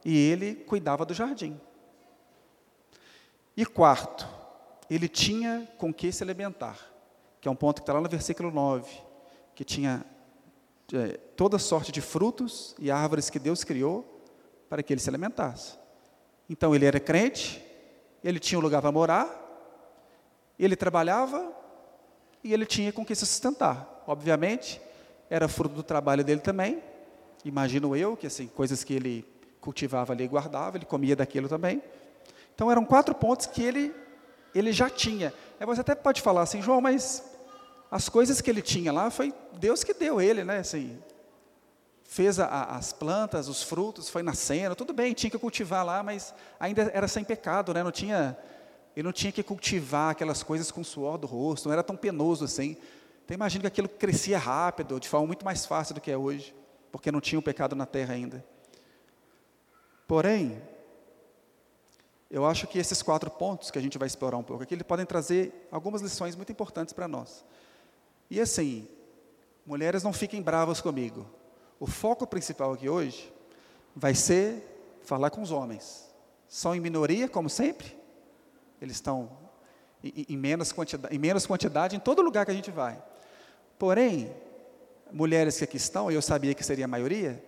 e 0.03 0.17
ele 0.17 0.55
cuidava 0.55 1.05
do 1.05 1.13
jardim. 1.13 1.61
E 3.55 3.63
quarto, 3.63 4.27
ele 4.89 5.07
tinha 5.07 5.69
com 5.77 5.93
que 5.93 6.11
se 6.11 6.23
alimentar, 6.23 6.79
que 7.39 7.47
é 7.47 7.51
um 7.51 7.55
ponto 7.55 7.75
que 7.75 7.83
está 7.83 7.93
lá 7.93 8.01
no 8.01 8.09
versículo 8.09 8.49
9, 8.49 9.07
que 9.59 9.65
tinha 9.65 10.05
é, 10.93 11.17
toda 11.35 11.59
sorte 11.59 11.91
de 11.91 11.99
frutos 11.99 12.73
e 12.79 12.89
árvores 12.89 13.29
que 13.29 13.37
Deus 13.37 13.61
criou 13.61 14.23
para 14.69 14.81
que 14.81 14.93
ele 14.93 15.01
se 15.01 15.09
alimentasse. 15.09 15.77
Então 16.49 16.73
ele 16.73 16.85
era 16.85 16.97
crente, 16.97 17.61
ele 18.23 18.39
tinha 18.39 18.57
um 18.57 18.61
lugar 18.61 18.81
para 18.81 18.89
morar, 18.89 19.27
ele 20.57 20.77
trabalhava 20.77 21.51
e 22.41 22.53
ele 22.53 22.65
tinha 22.65 22.93
com 22.93 23.05
que 23.05 23.13
se 23.13 23.25
sustentar. 23.25 24.01
Obviamente, 24.07 24.79
era 25.29 25.49
fruto 25.49 25.75
do 25.75 25.83
trabalho 25.83 26.23
dele 26.23 26.39
também, 26.39 26.81
imagino 27.43 27.97
eu, 27.97 28.15
que 28.15 28.27
assim, 28.27 28.47
coisas 28.47 28.81
que 28.81 28.93
ele 28.93 29.25
cultivava 29.59 30.13
ali 30.13 30.23
e 30.23 30.27
guardava, 30.29 30.77
ele 30.77 30.85
comia 30.85 31.17
daquilo 31.17 31.49
também. 31.49 31.83
Então 32.55 32.71
eram 32.71 32.85
quatro 32.85 33.13
pontos 33.13 33.45
que 33.45 33.61
ele, 33.61 33.93
ele 34.55 34.71
já 34.71 34.89
tinha. 34.89 35.33
Aí 35.59 35.65
você 35.65 35.81
até 35.81 35.95
pode 35.95 36.21
falar 36.21 36.43
assim, 36.43 36.61
João, 36.61 36.79
mas 36.79 37.28
as 37.89 38.09
coisas 38.09 38.41
que 38.41 38.49
ele 38.49 38.61
tinha 38.61 38.91
lá 38.91 39.09
foi 39.09 39.33
Deus 39.53 39.83
que 39.83 39.93
deu 39.93 40.21
ele, 40.21 40.43
né? 40.43 40.59
Assim, 40.59 40.97
fez 42.03 42.39
a, 42.39 42.63
as 42.75 42.93
plantas, 42.93 43.47
os 43.47 43.63
frutos, 43.63 44.09
foi 44.09 44.23
nascendo, 44.23 44.75
tudo 44.75 44.93
bem, 44.93 45.13
tinha 45.13 45.29
que 45.29 45.37
cultivar 45.37 45.85
lá, 45.85 46.03
mas 46.03 46.33
ainda 46.59 46.91
era 46.93 47.07
sem 47.07 47.23
pecado, 47.23 47.73
né? 47.73 47.83
Não 47.83 47.91
tinha, 47.91 48.37
ele 48.95 49.05
não 49.05 49.13
tinha 49.13 49.31
que 49.31 49.43
cultivar 49.43 50.11
aquelas 50.11 50.43
coisas 50.43 50.71
com 50.71 50.83
suor 50.83 51.17
do 51.17 51.27
rosto, 51.27 51.67
não 51.67 51.73
era 51.73 51.83
tão 51.83 51.95
penoso 51.95 52.45
assim. 52.45 52.77
Então 53.25 53.35
imagina 53.35 53.61
que 53.61 53.67
aquilo 53.67 53.89
crescia 53.89 54.37
rápido, 54.37 54.99
de 54.99 55.07
forma 55.07 55.27
muito 55.27 55.45
mais 55.45 55.65
fácil 55.65 55.95
do 55.95 56.01
que 56.01 56.11
é 56.11 56.17
hoje 56.17 56.53
porque 56.91 57.11
não 57.11 57.21
tinha 57.21 57.39
o 57.39 57.41
pecado 57.41 57.75
na 57.75 57.85
terra 57.85 58.13
ainda. 58.13 58.43
Porém, 60.07 60.61
eu 62.29 62.45
acho 62.45 62.67
que 62.67 62.79
esses 62.79 63.01
quatro 63.01 63.29
pontos 63.29 63.71
que 63.71 63.77
a 63.77 63.81
gente 63.81 63.97
vai 63.97 64.07
explorar 64.07 64.37
um 64.37 64.43
pouco 64.43 64.63
aqui, 64.63 64.73
eles 64.73 64.85
podem 64.85 65.05
trazer 65.05 65.67
algumas 65.71 66.01
lições 66.01 66.35
muito 66.35 66.51
importantes 66.51 66.93
para 66.93 67.07
nós. 67.07 67.45
E 68.29 68.39
assim, 68.39 68.87
mulheres 69.65 70.03
não 70.03 70.13
fiquem 70.13 70.41
bravas 70.41 70.81
comigo. 70.81 71.25
O 71.79 71.87
foco 71.87 72.27
principal 72.27 72.73
aqui 72.73 72.87
hoje 72.87 73.33
vai 73.95 74.13
ser 74.13 74.99
falar 75.01 75.29
com 75.29 75.41
os 75.41 75.51
homens. 75.51 76.09
São 76.47 76.75
em 76.75 76.79
minoria, 76.79 77.27
como 77.27 77.49
sempre. 77.49 77.97
Eles 78.81 78.97
estão 78.97 79.29
em, 80.03 80.37
menos, 80.37 80.71
quantidade, 80.71 81.15
em 81.15 81.19
menos 81.19 81.45
quantidade 81.45 81.95
em 81.95 81.99
todo 81.99 82.21
lugar 82.21 82.45
que 82.45 82.51
a 82.51 82.55
gente 82.55 82.71
vai. 82.71 83.01
Porém, 83.77 84.33
mulheres 85.11 85.57
que 85.57 85.63
aqui 85.63 85.77
estão, 85.77 86.11
e 86.11 86.15
eu 86.15 86.21
sabia 86.21 86.53
que 86.53 86.63
seria 86.63 86.85
a 86.85 86.87
maioria, 86.87 87.43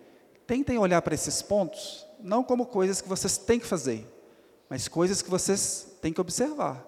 tentem 0.48 0.78
olhar 0.78 1.02
para 1.02 1.14
esses 1.14 1.42
pontos 1.42 2.06
não 2.20 2.44
como 2.44 2.66
coisas 2.66 3.02
que 3.02 3.10
vocês 3.10 3.38
têm 3.38 3.60
que 3.60 3.66
fazer, 3.66 4.08
mas 4.70 4.88
coisas 4.88 5.22
que 5.22 5.30
vocês 5.30 5.88
têm 6.02 6.14
que 6.14 6.22
observar. 6.22 6.86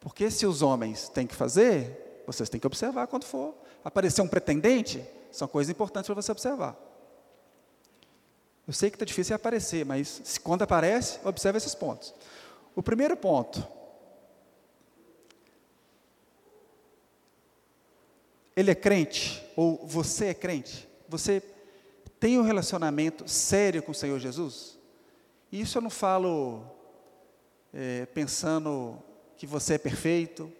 Porque 0.00 0.30
se 0.30 0.46
os 0.46 0.62
homens 0.62 1.08
têm 1.08 1.26
que 1.26 1.34
fazer, 1.34 2.11
vocês 2.32 2.48
têm 2.48 2.60
que 2.60 2.66
observar 2.66 3.06
quando 3.06 3.24
for 3.24 3.54
aparecer 3.84 4.22
um 4.22 4.28
pretendente, 4.28 5.04
são 5.30 5.48
coisas 5.48 5.70
importantes 5.70 6.06
para 6.06 6.14
você 6.14 6.32
observar. 6.32 6.76
Eu 8.66 8.72
sei 8.72 8.90
que 8.90 8.96
está 8.96 9.04
difícil 9.04 9.34
aparecer, 9.34 9.84
mas 9.84 10.38
quando 10.38 10.62
aparece, 10.62 11.18
observe 11.24 11.58
esses 11.58 11.74
pontos. 11.74 12.14
O 12.76 12.82
primeiro 12.82 13.16
ponto, 13.16 13.66
ele 18.54 18.70
é 18.70 18.74
crente, 18.74 19.44
ou 19.56 19.84
você 19.86 20.26
é 20.26 20.34
crente? 20.34 20.88
Você 21.08 21.42
tem 22.20 22.38
um 22.38 22.42
relacionamento 22.42 23.28
sério 23.28 23.82
com 23.82 23.90
o 23.90 23.94
Senhor 23.94 24.18
Jesus? 24.20 24.78
E 25.50 25.60
isso 25.60 25.76
eu 25.76 25.82
não 25.82 25.90
falo 25.90 26.64
é, 27.74 28.06
pensando 28.06 28.96
que 29.36 29.46
você 29.46 29.74
é 29.74 29.78
perfeito, 29.78 30.50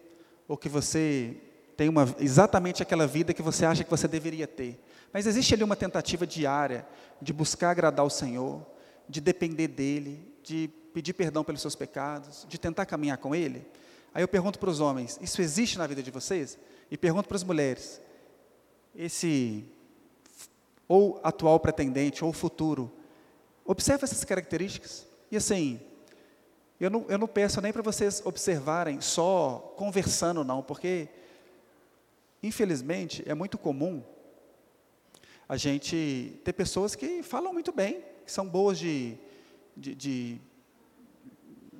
ou 0.47 0.57
que 0.57 0.67
você 0.67 1.37
tem 1.75 1.89
uma, 1.89 2.13
exatamente 2.19 2.81
aquela 2.81 3.07
vida 3.07 3.33
que 3.33 3.41
você 3.41 3.65
acha 3.65 3.83
que 3.83 3.89
você 3.89 4.07
deveria 4.07 4.47
ter. 4.47 4.79
Mas 5.11 5.25
existe 5.25 5.53
ali 5.53 5.63
uma 5.63 5.75
tentativa 5.75 6.25
diária 6.25 6.85
de 7.21 7.33
buscar 7.33 7.71
agradar 7.71 8.05
o 8.05 8.09
Senhor, 8.09 8.65
de 9.07 9.19
depender 9.19 9.67
dEle, 9.67 10.33
de 10.43 10.69
pedir 10.93 11.13
perdão 11.13 11.43
pelos 11.43 11.61
seus 11.61 11.75
pecados, 11.75 12.45
de 12.47 12.57
tentar 12.57 12.85
caminhar 12.85 13.17
com 13.17 13.35
Ele. 13.35 13.65
Aí 14.13 14.23
eu 14.23 14.27
pergunto 14.27 14.59
para 14.59 14.69
os 14.69 14.79
homens: 14.79 15.19
isso 15.21 15.41
existe 15.41 15.77
na 15.77 15.87
vida 15.87 16.03
de 16.03 16.11
vocês? 16.11 16.57
E 16.89 16.97
pergunto 16.97 17.27
para 17.27 17.37
as 17.37 17.43
mulheres: 17.43 18.01
esse 18.95 19.65
ou 20.87 21.19
atual 21.23 21.59
pretendente, 21.59 22.23
ou 22.23 22.31
futuro. 22.31 22.91
Observe 23.65 24.03
essas 24.03 24.23
características. 24.23 25.07
E 25.31 25.37
assim, 25.37 25.79
eu 26.79 26.89
não, 26.89 27.05
eu 27.07 27.17
não 27.17 27.27
peço 27.27 27.61
nem 27.61 27.71
para 27.71 27.81
vocês 27.81 28.21
observarem 28.25 28.99
só 29.01 29.73
conversando, 29.77 30.43
não, 30.43 30.61
porque, 30.61 31.07
infelizmente, 32.43 33.23
é 33.25 33.33
muito 33.33 33.57
comum 33.57 34.03
a 35.47 35.55
gente 35.55 36.39
ter 36.43 36.53
pessoas 36.53 36.93
que 36.93 37.23
falam 37.23 37.53
muito 37.53 37.71
bem, 37.71 38.03
que 38.25 38.31
são 38.31 38.45
boas 38.45 38.77
de. 38.77 39.17
de, 39.75 39.95
de 39.95 40.41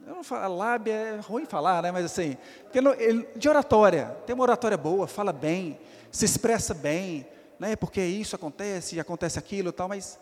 eu 0.08 0.16
não 0.16 0.24
falo, 0.24 0.58
lábia 0.58 0.94
é 0.94 1.20
ruim 1.20 1.46
falar, 1.46 1.84
né? 1.84 1.92
mas 1.92 2.06
assim, 2.06 2.38
de 3.36 3.48
oratória, 3.48 4.18
tem 4.26 4.34
uma 4.34 4.44
oratória 4.44 4.78
boa, 4.78 5.08
fala 5.08 5.32
bem, 5.32 5.80
se 6.12 6.26
expressa 6.26 6.74
bem, 6.74 7.26
né, 7.58 7.76
porque 7.78 8.02
isso 8.02 8.36
acontece 8.36 9.00
acontece 9.00 9.40
aquilo 9.40 9.70
e 9.70 9.72
tal, 9.72 9.88
mas 9.88 10.20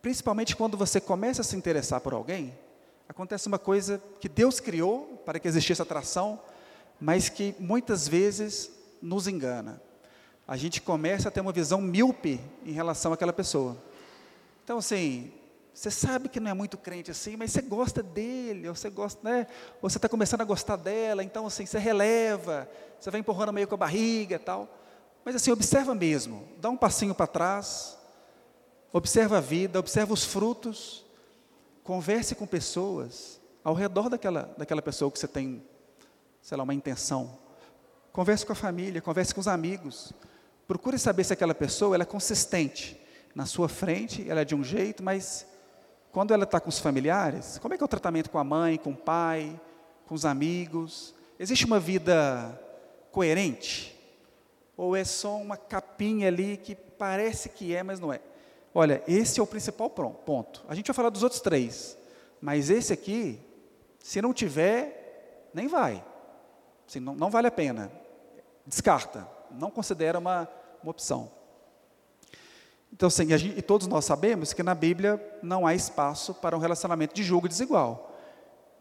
principalmente 0.00 0.54
quando 0.54 0.76
você 0.76 1.00
começa 1.00 1.40
a 1.40 1.44
se 1.44 1.56
interessar 1.56 2.00
por 2.00 2.12
alguém, 2.12 2.56
acontece 3.08 3.48
uma 3.48 3.58
coisa 3.58 4.00
que 4.20 4.28
Deus 4.28 4.60
criou 4.60 5.20
para 5.24 5.40
que 5.40 5.48
existisse 5.48 5.82
atração, 5.82 6.40
mas 7.00 7.28
que 7.28 7.56
muitas 7.58 8.06
vezes 8.06 8.70
nos 9.02 9.26
engana. 9.26 9.82
A 10.46 10.56
gente 10.56 10.80
começa 10.80 11.28
a 11.28 11.30
ter 11.30 11.40
uma 11.40 11.52
visão 11.52 11.80
míope 11.80 12.40
em 12.64 12.72
relação 12.72 13.12
àquela 13.12 13.32
pessoa. 13.32 13.76
Então, 14.64 14.78
assim, 14.78 15.32
você 15.74 15.90
sabe 15.90 16.28
que 16.28 16.38
não 16.38 16.50
é 16.50 16.54
muito 16.54 16.76
crente 16.76 17.10
assim, 17.10 17.36
mas 17.36 17.50
você 17.50 17.62
gosta 17.62 18.02
dele, 18.02 18.68
ou 18.68 18.74
você 18.74 18.90
gosta, 18.90 19.20
né? 19.28 19.46
Ou 19.80 19.88
você 19.88 19.98
está 19.98 20.08
começando 20.08 20.42
a 20.42 20.44
gostar 20.44 20.76
dela, 20.76 21.24
então 21.24 21.46
assim, 21.46 21.64
você 21.64 21.78
releva, 21.78 22.68
você 23.00 23.10
vai 23.10 23.20
empurrando 23.20 23.52
meio 23.52 23.66
com 23.66 23.74
a 23.74 23.78
barriga 23.78 24.36
e 24.36 24.38
tal. 24.38 24.68
Mas 25.24 25.34
assim, 25.34 25.50
observa 25.50 25.94
mesmo, 25.94 26.46
dá 26.58 26.68
um 26.68 26.76
passinho 26.76 27.14
para 27.14 27.26
trás, 27.26 27.96
observa 28.92 29.38
a 29.38 29.40
vida, 29.40 29.78
observa 29.78 30.12
os 30.12 30.24
frutos, 30.24 31.04
converse 31.82 32.34
com 32.34 32.46
pessoas 32.46 33.40
ao 33.64 33.74
redor 33.74 34.08
daquela, 34.10 34.54
daquela 34.58 34.82
pessoa 34.82 35.10
que 35.10 35.18
você 35.18 35.28
tem, 35.28 35.62
sei 36.42 36.56
lá, 36.56 36.64
uma 36.64 36.74
intenção. 36.74 37.38
Converse 38.12 38.44
com 38.44 38.52
a 38.52 38.56
família, 38.56 39.00
converse 39.00 39.34
com 39.34 39.40
os 39.40 39.48
amigos. 39.48 40.12
Procure 40.68 40.98
saber 40.98 41.24
se 41.24 41.32
aquela 41.32 41.54
pessoa 41.54 41.94
ela 41.94 42.02
é 42.02 42.06
consistente. 42.06 43.00
Na 43.34 43.46
sua 43.46 43.68
frente, 43.68 44.28
ela 44.28 44.42
é 44.42 44.44
de 44.44 44.54
um 44.54 44.62
jeito, 44.62 45.02
mas 45.02 45.46
quando 46.10 46.34
ela 46.34 46.44
está 46.44 46.60
com 46.60 46.68
os 46.68 46.78
familiares, 46.78 47.58
como 47.58 47.72
é 47.72 47.76
que 47.78 47.82
é 47.82 47.86
o 47.86 47.88
tratamento 47.88 48.28
com 48.28 48.38
a 48.38 48.44
mãe, 48.44 48.76
com 48.76 48.90
o 48.90 48.96
pai, 48.96 49.58
com 50.06 50.14
os 50.14 50.26
amigos? 50.26 51.14
Existe 51.38 51.64
uma 51.64 51.80
vida 51.80 52.60
coerente? 53.10 53.98
Ou 54.76 54.94
é 54.94 55.04
só 55.04 55.36
uma 55.38 55.56
capinha 55.56 56.28
ali 56.28 56.58
que 56.58 56.74
parece 56.74 57.48
que 57.48 57.74
é, 57.74 57.82
mas 57.82 57.98
não 57.98 58.12
é? 58.12 58.20
Olha, 58.74 59.02
esse 59.08 59.40
é 59.40 59.42
o 59.42 59.46
principal 59.46 59.88
ponto. 59.88 60.62
A 60.68 60.74
gente 60.74 60.86
vai 60.86 60.94
falar 60.94 61.08
dos 61.08 61.22
outros 61.22 61.40
três, 61.40 61.96
mas 62.42 62.68
esse 62.68 62.92
aqui, 62.92 63.40
se 63.98 64.20
não 64.20 64.34
tiver, 64.34 65.48
nem 65.54 65.66
vai. 65.66 66.04
Assim, 66.86 67.00
não, 67.00 67.14
não 67.14 67.30
vale 67.30 67.46
a 67.46 67.50
pena. 67.50 68.01
Descarta. 68.66 69.26
Não 69.50 69.70
considera 69.70 70.18
uma, 70.18 70.48
uma 70.82 70.90
opção. 70.90 71.30
Então, 72.92 73.06
assim, 73.06 73.26
gente, 73.38 73.58
e 73.58 73.62
todos 73.62 73.86
nós 73.86 74.04
sabemos 74.04 74.52
que 74.52 74.62
na 74.62 74.74
Bíblia 74.74 75.20
não 75.42 75.66
há 75.66 75.74
espaço 75.74 76.34
para 76.34 76.56
um 76.56 76.60
relacionamento 76.60 77.14
de 77.14 77.22
julgo 77.22 77.48
desigual. 77.48 78.10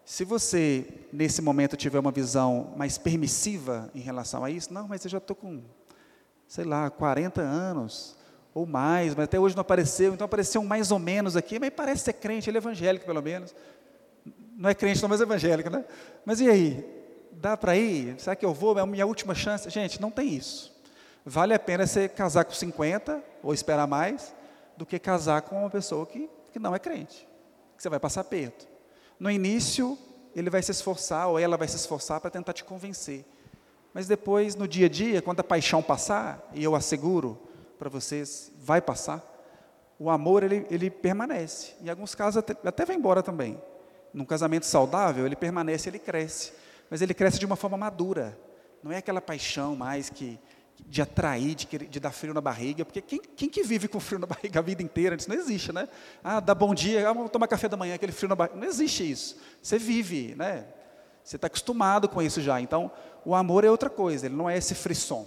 Se 0.04 0.26
você, 0.26 1.08
nesse 1.14 1.42
momento, 1.42 1.78
tiver 1.78 2.00
uma 2.00 2.12
visão 2.12 2.74
mais 2.76 2.98
permissiva 2.98 3.90
em 3.96 4.02
relação 4.02 4.44
a 4.44 4.50
isso, 4.50 4.74
não, 4.74 4.88
mas 4.88 5.06
eu 5.06 5.12
já 5.12 5.20
estou 5.20 5.36
com 5.36 5.64
sei 6.52 6.66
lá, 6.66 6.90
40 6.90 7.42
anos 7.42 8.18
ou 8.54 8.66
mais, 8.66 9.16
mas 9.16 9.24
até 9.24 9.40
hoje 9.40 9.56
não 9.56 9.62
apareceu, 9.62 10.14
então 10.14 10.26
apareceu 10.26 10.60
um 10.60 10.66
mais 10.66 10.92
ou 10.92 11.00
menos 11.00 11.38
aqui, 11.38 11.58
mas 11.58 11.70
parece 11.70 12.04
ser 12.04 12.12
crente, 12.12 12.50
ele 12.50 12.58
é 12.58 12.60
evangélico 12.60 13.06
pelo 13.06 13.22
menos. 13.22 13.56
Não 14.58 14.70
é 14.70 14.76
crente, 14.76 15.02
não, 15.02 15.08
mas 15.08 15.22
é 15.22 15.24
evangélico, 15.24 15.70
né? 15.70 15.86
Mas 16.26 16.42
e 16.42 16.50
aí? 16.50 17.01
Dá 17.32 17.56
para 17.56 17.76
ir? 17.76 18.20
Será 18.20 18.36
que 18.36 18.46
eu 18.46 18.54
vou? 18.54 18.78
É 18.78 18.82
a 18.82 18.86
minha 18.86 19.06
última 19.06 19.34
chance? 19.34 19.70
Gente, 19.70 20.02
não 20.02 20.12
tem 20.12 20.34
isso. 20.34 20.72
Vale 21.26 21.54
a 21.54 21.60
pena 21.60 21.86
você 21.86 22.10
casar 22.10 22.46
com 22.46 22.54
50 22.54 23.24
ou 23.44 23.54
esperar 23.54 23.88
mais 23.88 24.34
do 24.76 24.86
que 24.86 24.98
casar 24.98 25.42
com 25.44 25.60
uma 25.60 25.70
pessoa 25.70 26.06
que, 26.06 26.30
que 26.52 26.60
não 26.60 26.76
é 26.76 26.80
crente, 26.80 27.28
que 27.78 27.84
você 27.84 27.90
vai 27.90 28.00
passar 28.00 28.24
perto. 28.24 28.68
No 29.20 29.30
início, 29.30 29.98
ele 30.36 30.50
vai 30.50 30.64
se 30.64 30.72
esforçar 30.72 31.28
ou 31.28 31.38
ela 31.38 31.58
vai 31.58 31.68
se 31.68 31.76
esforçar 31.76 32.20
para 32.20 32.32
tentar 32.32 32.54
te 32.54 32.64
convencer. 32.64 33.24
Mas 33.94 34.08
depois, 34.08 34.56
no 34.56 34.68
dia 34.68 34.88
a 34.88 34.90
dia, 34.90 35.22
quando 35.22 35.42
a 35.42 35.44
paixão 35.44 35.84
passar, 35.84 36.50
e 36.54 36.64
eu 36.64 36.76
asseguro 36.76 37.40
para 37.78 37.90
vocês, 37.90 38.52
vai 38.58 38.82
passar, 38.82 39.22
o 40.00 40.10
amor 40.10 40.42
ele, 40.42 40.66
ele 40.72 40.90
permanece. 40.90 41.74
Em 41.82 41.90
alguns 41.90 42.16
casos 42.16 42.38
até, 42.38 42.56
até 42.68 42.86
vai 42.86 42.96
embora 42.96 43.22
também. 43.22 43.62
Num 44.14 44.26
casamento 44.26 44.66
saudável, 44.66 45.26
ele 45.26 45.36
permanece, 45.36 45.90
ele 45.90 46.00
cresce. 46.00 46.54
Mas 46.92 47.02
ele 47.02 47.14
cresce 47.14 47.40
de 47.40 47.46
uma 47.46 47.56
forma 47.56 47.78
madura. 47.78 48.38
Não 48.84 48.92
é 48.92 48.98
aquela 48.98 49.22
paixão 49.22 49.78
mais 49.78 50.10
que 50.10 50.38
de 50.86 51.02
atrair, 51.02 51.56
de, 51.56 51.66
de 51.66 52.00
dar 52.00 52.12
frio 52.12 52.34
na 52.34 52.42
barriga, 52.42 52.84
porque 52.84 53.02
quem, 53.02 53.20
quem, 53.20 53.50
que 53.50 53.64
vive 53.64 53.88
com 53.88 54.00
frio 54.00 54.20
na 54.20 54.28
barriga 54.28 54.60
a 54.60 54.62
vida 54.62 54.84
inteira? 54.84 55.16
Isso 55.16 55.30
não 55.30 55.38
existe, 55.38 55.72
né? 55.72 55.88
Ah, 56.22 56.42
dá 56.42 56.54
bom 56.54 56.74
dia, 56.74 57.08
ah, 57.08 57.14
vamos 57.14 57.32
tomar 57.32 57.48
café 57.48 57.70
da 57.70 57.78
manhã, 57.78 57.96
aquele 57.96 58.12
frio 58.12 58.28
na 58.28 58.36
barriga. 58.36 58.60
Não 58.60 58.68
existe 58.68 59.10
isso. 59.10 59.38
Você 59.62 59.78
vive, 59.78 60.36
né? 60.36 60.66
Você 61.24 61.38
está 61.38 61.48
acostumado 61.48 62.10
com 62.10 62.22
isso 62.22 62.42
já. 62.42 62.60
Então, 62.60 62.92
o 63.24 63.34
amor 63.34 63.64
é 63.64 63.72
outra 63.72 63.90
coisa, 63.90 64.26
ele 64.26 64.36
não 64.36 64.50
é 64.50 64.58
esse 64.58 64.76
frisson. 64.76 65.26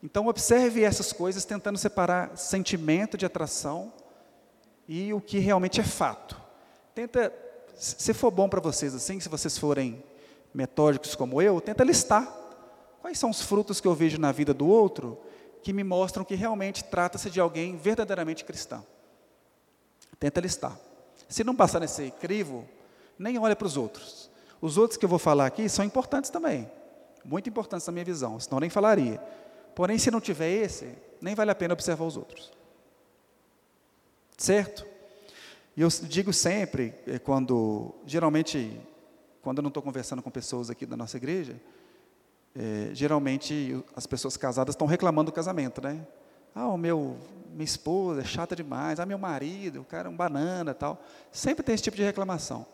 Então, 0.00 0.28
observe 0.28 0.84
essas 0.84 1.12
coisas 1.12 1.44
tentando 1.44 1.76
separar 1.76 2.36
sentimento 2.36 3.18
de 3.18 3.26
atração 3.26 3.92
e 4.86 5.12
o 5.12 5.20
que 5.20 5.38
realmente 5.38 5.80
é 5.80 5.84
fato. 5.84 6.40
Tenta, 6.94 7.34
se 7.74 8.14
for 8.14 8.30
bom 8.30 8.48
para 8.48 8.60
vocês 8.60 8.94
assim, 8.94 9.18
se 9.18 9.28
vocês 9.28 9.58
forem 9.58 10.04
metódicos 10.58 11.14
como 11.14 11.40
eu, 11.40 11.60
tenta 11.60 11.84
listar 11.84 12.26
quais 13.00 13.16
são 13.16 13.30
os 13.30 13.40
frutos 13.40 13.80
que 13.80 13.86
eu 13.86 13.94
vejo 13.94 14.18
na 14.18 14.32
vida 14.32 14.52
do 14.52 14.66
outro 14.66 15.16
que 15.62 15.72
me 15.72 15.84
mostram 15.84 16.24
que 16.24 16.34
realmente 16.34 16.82
trata-se 16.82 17.30
de 17.30 17.38
alguém 17.38 17.76
verdadeiramente 17.76 18.44
cristão. 18.44 18.84
Tenta 20.18 20.40
listar. 20.40 20.76
Se 21.28 21.44
não 21.44 21.54
passar 21.54 21.78
nesse 21.78 22.10
crivo, 22.10 22.68
nem 23.16 23.38
olha 23.38 23.54
para 23.54 23.68
os 23.68 23.76
outros. 23.76 24.28
Os 24.60 24.76
outros 24.76 24.98
que 24.98 25.04
eu 25.04 25.08
vou 25.08 25.18
falar 25.20 25.46
aqui 25.46 25.68
são 25.68 25.84
importantes 25.84 26.28
também, 26.28 26.68
muito 27.24 27.48
importantes 27.48 27.86
na 27.86 27.92
minha 27.92 28.04
visão, 28.04 28.40
senão 28.40 28.58
nem 28.58 28.68
falaria. 28.68 29.22
Porém, 29.76 29.96
se 29.96 30.10
não 30.10 30.20
tiver 30.20 30.50
esse, 30.50 30.92
nem 31.20 31.36
vale 31.36 31.52
a 31.52 31.54
pena 31.54 31.72
observar 31.72 32.04
os 32.04 32.16
outros. 32.16 32.50
Certo? 34.36 34.84
E 35.76 35.82
eu 35.82 35.88
digo 36.02 36.32
sempre, 36.32 36.92
é, 37.06 37.20
quando, 37.20 37.94
geralmente, 38.04 38.80
quando 39.48 39.60
eu 39.60 39.62
não 39.62 39.68
estou 39.68 39.82
conversando 39.82 40.20
com 40.20 40.30
pessoas 40.30 40.68
aqui 40.68 40.84
da 40.84 40.94
nossa 40.94 41.16
igreja, 41.16 41.58
é, 42.54 42.90
geralmente 42.92 43.82
as 43.96 44.06
pessoas 44.06 44.36
casadas 44.36 44.74
estão 44.74 44.86
reclamando 44.86 45.30
do 45.30 45.34
casamento, 45.34 45.80
né? 45.80 46.06
Ah, 46.54 46.68
o 46.68 46.76
meu, 46.76 47.16
minha 47.54 47.64
esposa 47.64 48.20
é 48.20 48.24
chata 48.24 48.54
demais, 48.54 49.00
ah, 49.00 49.06
meu 49.06 49.16
marido, 49.16 49.80
o 49.80 49.84
cara 49.86 50.06
é 50.06 50.10
um 50.10 50.14
banana 50.14 50.74
tal. 50.74 51.02
Sempre 51.32 51.62
tem 51.62 51.74
esse 51.74 51.82
tipo 51.82 51.96
de 51.96 52.02
reclamação. 52.02 52.66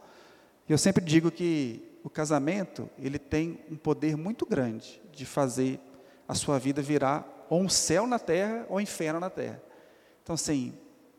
Eu 0.68 0.76
sempre 0.76 1.04
digo 1.04 1.30
que 1.30 1.80
o 2.02 2.10
casamento, 2.10 2.90
ele 2.98 3.20
tem 3.20 3.60
um 3.70 3.76
poder 3.76 4.16
muito 4.16 4.44
grande 4.44 5.00
de 5.12 5.24
fazer 5.24 5.78
a 6.26 6.34
sua 6.34 6.58
vida 6.58 6.82
virar 6.82 7.46
ou 7.48 7.60
um 7.60 7.68
céu 7.68 8.04
na 8.04 8.18
terra 8.18 8.66
ou 8.68 8.78
um 8.78 8.80
inferno 8.80 9.20
na 9.20 9.30
terra. 9.30 9.62
Então, 10.24 10.34
assim, 10.34 10.74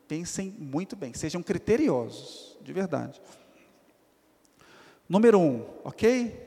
pensem 0.06 0.54
muito 0.58 0.94
bem, 0.94 1.14
sejam 1.14 1.42
criteriosos, 1.42 2.58
de 2.60 2.74
verdade. 2.74 3.22
Número 5.08 5.38
um, 5.38 5.64
ok? 5.84 6.44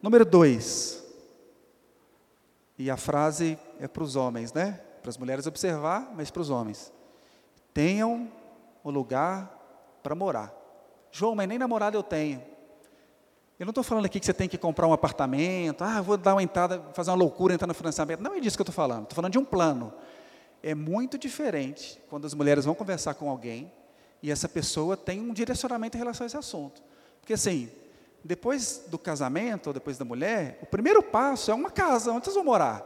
Número 0.00 0.24
dois, 0.24 1.04
e 2.78 2.90
a 2.90 2.96
frase 2.96 3.58
é 3.78 3.86
para 3.86 4.02
os 4.02 4.16
homens, 4.16 4.52
né? 4.52 4.80
Para 5.00 5.10
as 5.10 5.16
mulheres 5.16 5.46
observar, 5.46 6.12
mas 6.14 6.30
para 6.30 6.42
os 6.42 6.50
homens. 6.50 6.92
Tenham 7.72 8.30
um 8.84 8.90
lugar 8.90 9.98
para 10.02 10.14
morar. 10.14 10.52
João, 11.10 11.34
mas 11.34 11.48
nem 11.48 11.58
namorado 11.58 11.96
eu 11.96 12.02
tenho. 12.02 12.42
Eu 13.58 13.66
não 13.66 13.70
estou 13.70 13.84
falando 13.84 14.06
aqui 14.06 14.18
que 14.18 14.26
você 14.26 14.34
tem 14.34 14.48
que 14.48 14.58
comprar 14.58 14.88
um 14.88 14.92
apartamento, 14.92 15.82
ah, 15.82 16.02
vou 16.02 16.16
dar 16.16 16.34
uma 16.34 16.42
entrada, 16.42 16.82
fazer 16.92 17.10
uma 17.10 17.16
loucura, 17.16 17.54
entrar 17.54 17.68
no 17.68 17.74
financiamento. 17.74 18.20
Não 18.20 18.34
é 18.34 18.40
disso 18.40 18.56
que 18.56 18.62
eu 18.62 18.64
estou 18.64 18.74
falando. 18.74 19.04
Estou 19.04 19.14
falando 19.14 19.32
de 19.32 19.38
um 19.38 19.44
plano. 19.44 19.92
É 20.60 20.74
muito 20.74 21.16
diferente 21.16 22.02
quando 22.10 22.26
as 22.26 22.34
mulheres 22.34 22.64
vão 22.64 22.74
conversar 22.74 23.14
com 23.14 23.30
alguém 23.30 23.70
e 24.20 24.30
essa 24.30 24.48
pessoa 24.48 24.96
tem 24.96 25.20
um 25.20 25.32
direcionamento 25.32 25.96
em 25.96 26.00
relação 26.00 26.24
a 26.24 26.26
esse 26.26 26.36
assunto. 26.36 26.82
Porque 27.24 27.32
assim, 27.32 27.70
depois 28.22 28.82
do 28.88 28.98
casamento, 28.98 29.68
ou 29.68 29.72
depois 29.72 29.96
da 29.96 30.04
mulher, 30.04 30.58
o 30.60 30.66
primeiro 30.66 31.02
passo 31.02 31.50
é 31.50 31.54
uma 31.54 31.70
casa, 31.70 32.12
onde 32.12 32.26
vocês 32.26 32.36
vão 32.36 32.44
morar? 32.44 32.84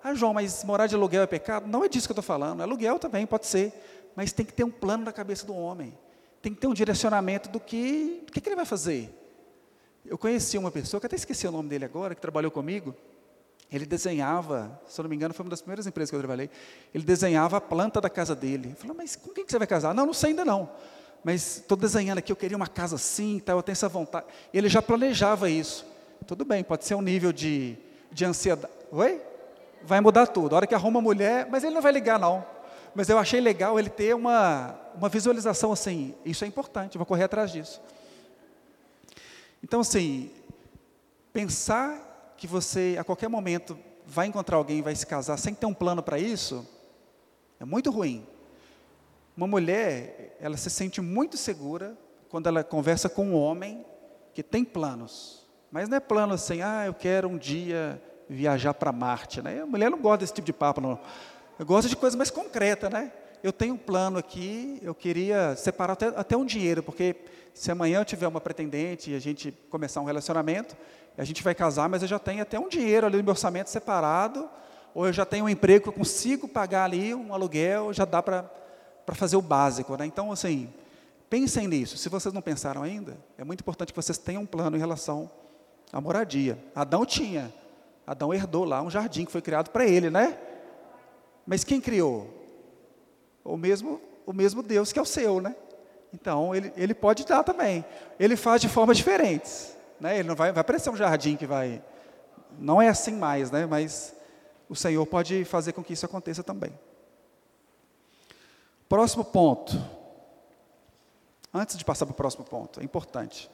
Ah, 0.00 0.14
João, 0.14 0.32
mas 0.32 0.62
morar 0.62 0.86
de 0.86 0.94
aluguel 0.94 1.22
é 1.22 1.26
pecado? 1.26 1.66
Não 1.66 1.84
é 1.84 1.88
disso 1.88 2.06
que 2.06 2.12
eu 2.12 2.14
estou 2.14 2.22
falando. 2.22 2.60
Aluguel 2.60 3.00
também 3.00 3.26
pode 3.26 3.48
ser, 3.48 3.72
mas 4.14 4.32
tem 4.32 4.46
que 4.46 4.52
ter 4.52 4.62
um 4.62 4.70
plano 4.70 5.04
na 5.04 5.12
cabeça 5.12 5.44
do 5.44 5.56
homem. 5.56 5.98
Tem 6.40 6.54
que 6.54 6.60
ter 6.60 6.68
um 6.68 6.72
direcionamento 6.72 7.48
do 7.48 7.58
que, 7.58 8.22
do 8.24 8.32
que, 8.32 8.40
que 8.40 8.48
ele 8.48 8.54
vai 8.54 8.64
fazer. 8.64 9.12
Eu 10.06 10.16
conheci 10.16 10.56
uma 10.56 10.70
pessoa, 10.70 11.00
que 11.00 11.06
até 11.06 11.16
esqueci 11.16 11.48
o 11.48 11.50
nome 11.50 11.68
dele 11.68 11.84
agora, 11.84 12.14
que 12.14 12.20
trabalhou 12.20 12.52
comigo. 12.52 12.94
Ele 13.72 13.84
desenhava, 13.84 14.80
se 14.86 15.00
eu 15.00 15.02
não 15.02 15.10
me 15.10 15.16
engano, 15.16 15.34
foi 15.34 15.44
uma 15.44 15.50
das 15.50 15.62
primeiras 15.62 15.84
empresas 15.84 16.10
que 16.10 16.14
eu 16.14 16.20
trabalhei. 16.20 16.48
Ele 16.94 17.02
desenhava 17.02 17.56
a 17.56 17.60
planta 17.60 18.00
da 18.00 18.08
casa 18.08 18.36
dele. 18.36 18.70
Eu 18.70 18.76
falei, 18.76 18.96
mas 18.96 19.16
com 19.16 19.30
quem 19.30 19.44
que 19.44 19.50
você 19.50 19.58
vai 19.58 19.66
casar? 19.66 19.92
Não, 19.92 20.06
não 20.06 20.14
sei 20.14 20.30
ainda 20.30 20.44
não. 20.44 20.70
Mas 21.22 21.58
estou 21.58 21.76
desenhando 21.76 22.18
aqui, 22.18 22.32
eu 22.32 22.36
queria 22.36 22.56
uma 22.56 22.66
casa 22.66 22.96
assim, 22.96 23.40
tal, 23.44 23.58
eu 23.58 23.62
tenho 23.62 23.74
essa 23.74 23.88
vontade. 23.88 24.26
Ele 24.52 24.68
já 24.68 24.80
planejava 24.80 25.50
isso. 25.50 25.86
Tudo 26.26 26.44
bem, 26.44 26.64
pode 26.64 26.84
ser 26.84 26.94
um 26.94 27.02
nível 27.02 27.32
de, 27.32 27.76
de 28.10 28.24
ansiedade. 28.24 28.72
Oi? 28.90 29.20
Vai 29.82 30.00
mudar 30.00 30.26
tudo. 30.26 30.54
A 30.54 30.56
hora 30.56 30.66
que 30.66 30.74
arruma 30.74 30.98
a 30.98 31.02
mulher, 31.02 31.46
mas 31.50 31.64
ele 31.64 31.74
não 31.74 31.82
vai 31.82 31.92
ligar, 31.92 32.18
não. 32.18 32.44
Mas 32.94 33.08
eu 33.08 33.18
achei 33.18 33.40
legal 33.40 33.78
ele 33.78 33.88
ter 33.88 34.14
uma, 34.14 34.78
uma 34.94 35.08
visualização 35.08 35.72
assim. 35.72 36.14
Isso 36.24 36.44
é 36.44 36.48
importante, 36.48 36.98
vou 36.98 37.06
correr 37.06 37.24
atrás 37.24 37.52
disso. 37.52 37.80
Então, 39.62 39.80
assim, 39.80 40.30
pensar 41.32 42.34
que 42.36 42.46
você 42.46 42.96
a 42.98 43.04
qualquer 43.04 43.28
momento 43.28 43.78
vai 44.06 44.26
encontrar 44.26 44.56
alguém 44.56 44.78
e 44.78 44.82
vai 44.82 44.94
se 44.96 45.06
casar 45.06 45.36
sem 45.36 45.54
ter 45.54 45.66
um 45.66 45.74
plano 45.74 46.02
para 46.02 46.18
isso, 46.18 46.66
é 47.60 47.64
muito 47.64 47.90
ruim. 47.90 48.26
Uma 49.40 49.46
mulher, 49.46 50.36
ela 50.38 50.54
se 50.58 50.68
sente 50.68 51.00
muito 51.00 51.38
segura 51.38 51.96
quando 52.28 52.46
ela 52.46 52.62
conversa 52.62 53.08
com 53.08 53.28
um 53.28 53.34
homem 53.34 53.86
que 54.34 54.42
tem 54.42 54.62
planos. 54.62 55.48
Mas 55.72 55.88
não 55.88 55.96
é 55.96 56.00
plano 56.00 56.34
assim, 56.34 56.60
ah, 56.60 56.84
eu 56.84 56.92
quero 56.92 57.26
um 57.26 57.38
dia 57.38 57.98
viajar 58.28 58.74
para 58.74 58.92
Marte. 58.92 59.40
Né? 59.40 59.62
A 59.62 59.66
mulher 59.66 59.90
não 59.90 59.98
gosta 59.98 60.18
desse 60.18 60.34
tipo 60.34 60.44
de 60.44 60.52
papo, 60.52 60.82
não. 60.82 61.00
Eu 61.58 61.64
gosto 61.64 61.88
de 61.88 61.96
coisa 61.96 62.18
mais 62.18 62.30
concreta, 62.30 62.90
né? 62.90 63.10
Eu 63.42 63.50
tenho 63.50 63.72
um 63.72 63.78
plano 63.78 64.18
aqui, 64.18 64.78
eu 64.82 64.94
queria 64.94 65.56
separar 65.56 65.94
até, 65.94 66.08
até 66.08 66.36
um 66.36 66.44
dinheiro, 66.44 66.82
porque 66.82 67.16
se 67.54 67.72
amanhã 67.72 68.00
eu 68.00 68.04
tiver 68.04 68.28
uma 68.28 68.42
pretendente 68.42 69.12
e 69.12 69.14
a 69.14 69.18
gente 69.18 69.52
começar 69.70 70.02
um 70.02 70.04
relacionamento, 70.04 70.76
a 71.16 71.24
gente 71.24 71.42
vai 71.42 71.54
casar, 71.54 71.88
mas 71.88 72.02
eu 72.02 72.08
já 72.08 72.18
tenho 72.18 72.42
até 72.42 72.60
um 72.60 72.68
dinheiro 72.68 73.06
ali 73.06 73.16
no 73.16 73.24
meu 73.24 73.32
orçamento 73.32 73.70
separado, 73.70 74.50
ou 74.94 75.06
eu 75.06 75.14
já 75.14 75.24
tenho 75.24 75.46
um 75.46 75.48
emprego 75.48 75.84
que 75.84 75.88
eu 75.88 75.94
consigo 75.94 76.46
pagar 76.46 76.84
ali 76.84 77.14
um 77.14 77.32
aluguel, 77.32 77.90
já 77.94 78.04
dá 78.04 78.22
para 78.22 78.59
fazer 79.14 79.36
o 79.36 79.42
básico. 79.42 79.96
Né? 79.96 80.06
Então, 80.06 80.30
assim, 80.32 80.72
pensem 81.28 81.66
nisso. 81.66 81.96
Se 81.96 82.08
vocês 82.08 82.32
não 82.32 82.42
pensaram 82.42 82.82
ainda, 82.82 83.16
é 83.38 83.44
muito 83.44 83.60
importante 83.60 83.92
que 83.92 83.96
vocês 83.96 84.18
tenham 84.18 84.42
um 84.42 84.46
plano 84.46 84.76
em 84.76 84.80
relação 84.80 85.30
à 85.92 86.00
moradia. 86.00 86.58
Adão 86.74 87.04
tinha. 87.04 87.52
Adão 88.06 88.34
herdou 88.34 88.64
lá 88.64 88.82
um 88.82 88.90
jardim 88.90 89.24
que 89.24 89.32
foi 89.32 89.42
criado 89.42 89.70
para 89.70 89.86
ele, 89.86 90.10
né? 90.10 90.38
Mas 91.46 91.64
quem 91.64 91.80
criou? 91.80 92.28
O 93.44 93.56
mesmo, 93.56 94.00
o 94.26 94.32
mesmo 94.32 94.62
Deus 94.62 94.92
que 94.92 94.98
é 94.98 95.02
o 95.02 95.06
seu, 95.06 95.40
né? 95.40 95.54
Então, 96.12 96.54
ele, 96.54 96.72
ele 96.76 96.94
pode 96.94 97.24
dar 97.24 97.44
também. 97.44 97.84
Ele 98.18 98.36
faz 98.36 98.60
de 98.60 98.68
formas 98.68 98.96
diferentes. 98.96 99.74
Né? 100.00 100.18
Ele 100.18 100.28
não 100.28 100.34
vai, 100.34 100.52
vai 100.52 100.64
parecer 100.64 100.90
um 100.90 100.96
jardim 100.96 101.36
que 101.36 101.46
vai. 101.46 101.82
Não 102.58 102.82
é 102.82 102.88
assim 102.88 103.12
mais, 103.12 103.50
né? 103.50 103.66
mas 103.66 104.14
o 104.68 104.74
Senhor 104.74 105.04
pode 105.06 105.44
fazer 105.44 105.72
com 105.72 105.82
que 105.82 105.92
isso 105.92 106.06
aconteça 106.06 106.42
também. 106.42 106.72
Próximo 108.90 109.24
ponto. 109.24 109.80
Antes 111.54 111.78
de 111.78 111.84
passar 111.84 112.06
para 112.06 112.12
o 112.12 112.16
próximo 112.16 112.42
ponto, 112.44 112.80
é 112.80 112.82
importante. 112.82 113.48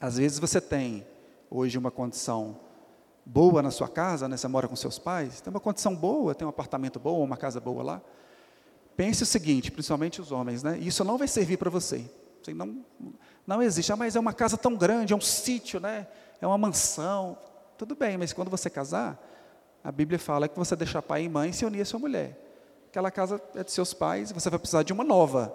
Às 0.00 0.16
vezes 0.16 0.38
você 0.38 0.58
tem 0.58 1.06
hoje 1.50 1.76
uma 1.76 1.90
condição 1.90 2.58
boa 3.26 3.60
na 3.60 3.70
sua 3.70 3.90
casa, 3.90 4.26
né? 4.26 4.38
você 4.38 4.48
mora 4.48 4.66
com 4.66 4.74
seus 4.74 4.98
pais, 4.98 5.42
tem 5.42 5.50
uma 5.50 5.60
condição 5.60 5.94
boa, 5.94 6.34
tem 6.34 6.46
um 6.46 6.48
apartamento 6.48 6.98
bom, 6.98 7.22
uma 7.22 7.36
casa 7.36 7.60
boa 7.60 7.82
lá. 7.82 8.02
Pense 8.96 9.22
o 9.22 9.26
seguinte, 9.26 9.70
principalmente 9.70 10.22
os 10.22 10.32
homens, 10.32 10.62
né? 10.62 10.78
Isso 10.78 11.04
não 11.04 11.18
vai 11.18 11.28
servir 11.28 11.58
para 11.58 11.68
você. 11.68 12.10
Assim, 12.40 12.54
não, 12.54 12.82
não 13.46 13.62
existe. 13.62 13.92
Ah, 13.92 13.96
mas 13.96 14.16
é 14.16 14.20
uma 14.20 14.32
casa 14.32 14.56
tão 14.56 14.74
grande, 14.76 15.12
é 15.12 15.16
um 15.16 15.20
sítio, 15.20 15.78
né? 15.78 16.08
É 16.40 16.46
uma 16.46 16.56
mansão. 16.56 17.36
Tudo 17.76 17.94
bem, 17.94 18.16
mas 18.16 18.32
quando 18.32 18.50
você 18.50 18.70
casar, 18.70 19.22
a 19.82 19.92
Bíblia 19.92 20.18
fala 20.18 20.48
que 20.48 20.58
você 20.58 20.74
deixar 20.74 21.02
pai 21.02 21.24
e 21.24 21.28
mãe 21.28 21.50
e 21.50 21.52
se 21.52 21.66
unir 21.66 21.82
à 21.82 21.84
sua 21.84 22.00
mulher. 22.00 22.43
Aquela 22.94 23.10
casa 23.10 23.42
é 23.56 23.64
de 23.64 23.72
seus 23.72 23.92
pais, 23.92 24.30
você 24.30 24.48
vai 24.48 24.56
precisar 24.56 24.84
de 24.84 24.92
uma 24.92 25.02
nova. 25.02 25.52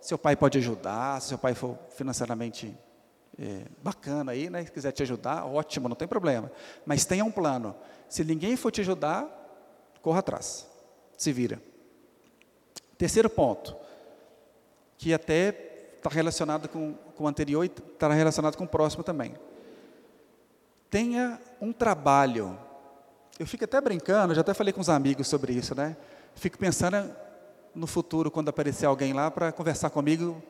Seu 0.00 0.18
pai 0.18 0.34
pode 0.34 0.58
ajudar, 0.58 1.20
se 1.20 1.28
seu 1.28 1.38
pai 1.38 1.54
for 1.54 1.78
financeiramente 1.90 2.76
é, 3.38 3.62
bacana 3.80 4.32
aí, 4.32 4.50
né? 4.50 4.64
Se 4.64 4.72
quiser 4.72 4.90
te 4.90 5.00
ajudar, 5.04 5.46
ótimo, 5.46 5.88
não 5.88 5.94
tem 5.94 6.08
problema. 6.08 6.50
Mas 6.84 7.04
tenha 7.04 7.24
um 7.24 7.30
plano. 7.30 7.76
Se 8.08 8.24
ninguém 8.24 8.56
for 8.56 8.72
te 8.72 8.80
ajudar, 8.80 9.24
corra 10.02 10.18
atrás. 10.18 10.66
Se 11.16 11.32
vira. 11.32 11.62
Terceiro 12.98 13.30
ponto, 13.30 13.76
que 14.98 15.14
até 15.14 15.94
está 15.96 16.10
relacionado 16.10 16.68
com, 16.68 16.94
com 17.14 17.22
o 17.22 17.28
anterior 17.28 17.62
e 17.62 17.68
está 17.68 18.12
relacionado 18.12 18.56
com 18.56 18.64
o 18.64 18.68
próximo 18.68 19.04
também. 19.04 19.36
Tenha 20.90 21.40
um 21.60 21.72
trabalho. 21.72 22.58
Eu 23.38 23.46
fico 23.46 23.62
até 23.62 23.80
brincando, 23.80 24.34
já 24.34 24.40
até 24.40 24.52
falei 24.52 24.72
com 24.72 24.80
os 24.80 24.88
amigos 24.88 25.28
sobre 25.28 25.52
isso, 25.52 25.72
né? 25.72 25.96
Fico 26.34 26.58
pensando 26.58 27.10
no 27.74 27.86
futuro, 27.86 28.30
quando 28.30 28.48
aparecer 28.48 28.86
alguém 28.86 29.12
lá 29.12 29.30
para 29.30 29.52
conversar 29.52 29.90
comigo, 29.90 30.42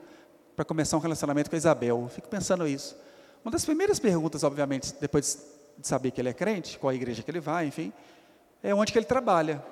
para 0.57 0.65
começar 0.65 0.97
um 0.97 1.01
relacionamento 1.01 1.51
com 1.51 1.57
a 1.57 1.59
Isabel. 1.59 2.11
Fico 2.13 2.29
pensando 2.29 2.67
isso. 2.67 2.97
Uma 3.45 3.51
das 3.51 3.65
primeiras 3.65 3.99
perguntas, 3.99 4.45
obviamente, 4.45 4.95
depois 5.01 5.39
de 5.77 5.87
saber 5.87 6.11
que 6.11 6.21
ele 6.21 6.29
é 6.29 6.35
crente, 6.35 6.79
qual 6.79 6.91
a 6.91 6.95
igreja 6.95 7.23
que 7.23 7.31
ele 7.31 7.41
vai, 7.41 7.67
enfim, 7.67 7.93
é 8.63 8.75
onde 8.75 8.93
que 8.93 8.99
ele 8.99 9.07
trabalha 9.07 9.63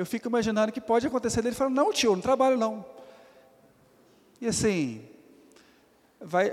eu 0.00 0.06
fico 0.06 0.28
imaginando 0.28 0.72
que 0.72 0.80
pode 0.80 1.06
acontecer 1.06 1.42
dele 1.42 1.54
falar, 1.54 1.70
não 1.70 1.92
tio, 1.92 2.14
não 2.14 2.22
trabalho 2.22 2.56
não. 2.56 2.84
E 4.40 4.46
assim, 4.46 5.02
vai, 6.20 6.50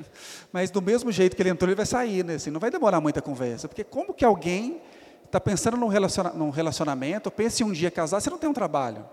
mas 0.52 0.70
do 0.70 0.82
mesmo 0.82 1.10
jeito 1.10 1.34
que 1.34 1.42
ele 1.42 1.48
entrou, 1.48 1.68
ele 1.68 1.76
vai 1.76 1.86
sair, 1.86 2.24
né? 2.24 2.34
Assim, 2.34 2.50
não 2.50 2.60
vai 2.60 2.70
demorar 2.70 3.00
muita 3.00 3.22
conversa, 3.22 3.68
porque 3.68 3.84
como 3.84 4.12
que 4.12 4.24
alguém 4.24 4.82
está 5.30 5.40
pensando 5.40 5.76
num, 5.76 5.86
relaciona, 5.86 6.30
num 6.30 6.50
relacionamento, 6.50 7.30
pensa 7.30 7.62
em 7.62 7.66
um 7.66 7.72
dia 7.72 7.90
casar, 7.90 8.20
você 8.20 8.28
não 8.28 8.38
tem 8.38 8.50
um 8.50 8.52
trabalho. 8.52 9.08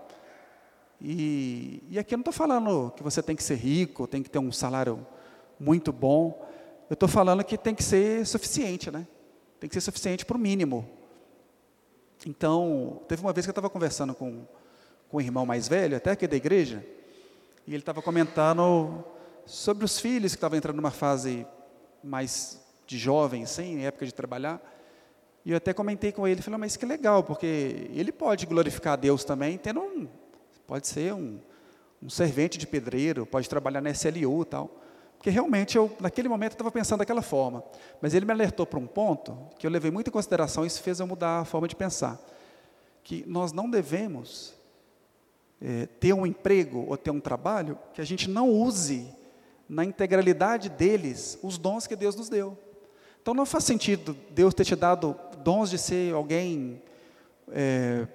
E, 1.00 1.82
e 1.88 1.98
aqui 1.98 2.12
eu 2.12 2.18
não 2.18 2.22
estou 2.22 2.32
falando 2.32 2.92
que 2.96 3.04
você 3.04 3.22
tem 3.22 3.36
que 3.36 3.42
ser 3.42 3.54
rico, 3.54 4.06
tem 4.06 4.20
que 4.20 4.28
ter 4.28 4.40
um 4.40 4.50
salário 4.50 5.06
muito 5.60 5.92
bom, 5.92 6.44
eu 6.90 6.94
estou 6.94 7.08
falando 7.08 7.44
que 7.44 7.56
tem 7.56 7.74
que 7.74 7.84
ser 7.84 8.26
suficiente, 8.26 8.90
né? 8.90 9.06
Tem 9.60 9.68
que 9.68 9.74
ser 9.74 9.80
suficiente 9.80 10.24
para 10.26 10.36
o 10.36 10.40
mínimo. 10.40 10.88
Então, 12.26 13.02
teve 13.06 13.22
uma 13.22 13.32
vez 13.32 13.46
que 13.46 13.50
eu 13.50 13.52
estava 13.52 13.70
conversando 13.70 14.12
com, 14.12 14.44
com 15.08 15.18
um 15.18 15.20
irmão 15.20 15.46
mais 15.46 15.68
velho, 15.68 15.96
até 15.96 16.10
aqui 16.10 16.26
da 16.26 16.36
igreja, 16.36 16.84
e 17.64 17.70
ele 17.70 17.82
estava 17.82 18.02
comentando 18.02 19.04
sobre 19.46 19.84
os 19.84 20.00
filhos 20.00 20.32
que 20.32 20.36
estavam 20.36 20.58
entrando 20.58 20.76
numa 20.76 20.90
fase 20.90 21.46
mais 22.02 22.60
de 22.86 22.98
jovem, 22.98 23.44
assim, 23.44 23.84
época 23.84 24.04
de 24.04 24.12
trabalhar. 24.12 24.60
E 25.44 25.50
eu 25.50 25.56
até 25.56 25.72
comentei 25.72 26.12
com 26.12 26.26
ele, 26.26 26.42
falei, 26.42 26.58
mas 26.58 26.76
que 26.76 26.84
legal, 26.84 27.22
porque 27.22 27.90
ele 27.94 28.12
pode 28.12 28.46
glorificar 28.46 28.94
a 28.94 28.96
Deus 28.96 29.24
também, 29.24 29.56
tendo 29.56 29.80
um, 29.80 30.08
pode 30.66 30.86
ser 30.86 31.14
um, 31.14 31.40
um 32.02 32.10
servente 32.10 32.58
de 32.58 32.66
pedreiro, 32.66 33.24
pode 33.24 33.48
trabalhar 33.48 33.80
na 33.80 33.90
SLU 33.90 34.42
e 34.42 34.44
tal. 34.44 34.70
Porque 35.16 35.30
realmente 35.30 35.76
eu, 35.76 35.90
naquele 36.00 36.28
momento, 36.28 36.52
estava 36.52 36.70
pensando 36.70 37.00
daquela 37.00 37.22
forma. 37.22 37.64
Mas 38.00 38.14
ele 38.14 38.24
me 38.24 38.32
alertou 38.32 38.64
para 38.64 38.78
um 38.78 38.86
ponto 38.86 39.36
que 39.58 39.66
eu 39.66 39.70
levei 39.70 39.90
muito 39.90 40.08
em 40.08 40.12
consideração, 40.12 40.64
e 40.64 40.68
isso 40.68 40.80
fez 40.80 41.00
eu 41.00 41.06
mudar 41.06 41.40
a 41.40 41.44
forma 41.44 41.66
de 41.66 41.74
pensar. 41.74 42.20
Que 43.02 43.24
nós 43.26 43.50
não 43.50 43.68
devemos 43.68 44.54
é, 45.60 45.86
ter 45.86 46.12
um 46.12 46.24
emprego 46.24 46.84
ou 46.88 46.96
ter 46.96 47.10
um 47.10 47.20
trabalho 47.20 47.78
que 47.92 48.00
a 48.00 48.04
gente 48.04 48.30
não 48.30 48.48
use 48.50 49.12
na 49.68 49.84
integralidade 49.84 50.68
deles 50.68 51.38
os 51.42 51.58
dons 51.58 51.86
que 51.86 51.96
Deus 51.96 52.14
nos 52.14 52.28
deu. 52.28 52.56
Então 53.20 53.34
não 53.34 53.44
faz 53.44 53.64
sentido 53.64 54.16
Deus 54.30 54.54
ter 54.54 54.64
te 54.64 54.76
dado 54.76 55.14
dons 55.42 55.70
de 55.70 55.78
ser 55.78 56.14
alguém 56.14 56.82
é, 57.50 58.06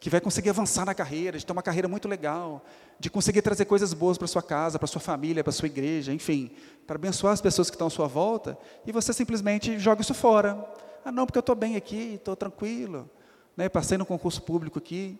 que 0.00 0.10
vai 0.10 0.20
conseguir 0.20 0.50
avançar 0.50 0.84
na 0.84 0.94
carreira, 0.94 1.38
de 1.38 1.46
ter 1.46 1.52
uma 1.52 1.62
carreira 1.62 1.86
muito 1.86 2.08
legal, 2.08 2.64
de 2.98 3.08
conseguir 3.08 3.42
trazer 3.42 3.64
coisas 3.64 3.94
boas 3.94 4.18
para 4.18 4.26
sua 4.26 4.42
casa, 4.42 4.78
para 4.78 4.88
sua 4.88 5.00
família, 5.00 5.44
para 5.44 5.52
sua 5.52 5.66
igreja, 5.66 6.12
enfim, 6.12 6.50
para 6.86 6.96
abençoar 6.96 7.32
as 7.32 7.40
pessoas 7.40 7.70
que 7.70 7.76
estão 7.76 7.86
à 7.86 7.90
sua 7.90 8.08
volta, 8.08 8.58
e 8.86 8.92
você 8.92 9.12
simplesmente 9.12 9.78
joga 9.78 10.00
isso 10.00 10.14
fora. 10.14 10.58
Ah, 11.04 11.12
não, 11.12 11.26
porque 11.26 11.38
eu 11.38 11.40
estou 11.40 11.54
bem 11.54 11.76
aqui, 11.76 12.14
estou 12.14 12.36
tranquilo, 12.36 13.08
né? 13.56 13.68
Passei 13.68 13.98
no 13.98 14.06
concurso 14.06 14.42
público 14.42 14.78
aqui, 14.78 15.18